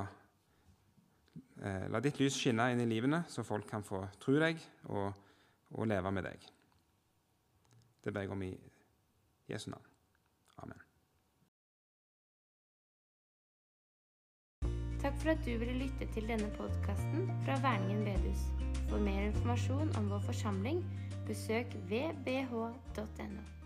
eh, 1.66 1.88
la 1.90 2.04
ditt 2.04 2.22
lys 2.22 2.38
skinne 2.38 2.70
inn 2.76 2.86
i 2.86 2.90
livene, 2.92 3.24
så 3.28 3.46
folk 3.48 3.66
kan 3.72 3.86
få 3.88 4.04
tro 4.22 4.38
deg 4.38 4.62
og, 4.94 5.10
og 5.74 5.90
leve 5.90 6.14
med 6.14 6.30
deg. 6.30 6.52
Det 8.06 8.14
ber 8.14 8.28
jeg 8.28 8.36
om 8.38 8.46
i 8.46 8.54
Jesu 9.50 9.72
navn. 9.74 9.91
Takk 15.02 15.16
for 15.18 15.30
at 15.30 15.46
du 15.46 15.58
ville 15.58 15.74
lytte 15.74 16.06
til 16.14 16.28
denne 16.30 16.50
podkasten 16.58 17.32
fra 17.46 17.56
Verningen 17.64 18.04
bedehus. 18.06 18.44
For 18.90 19.02
mer 19.02 19.32
informasjon 19.32 19.96
om 19.98 20.12
vår 20.12 20.22
forsamling, 20.28 20.84
besøk 21.28 21.74
vbh.no. 21.90 23.61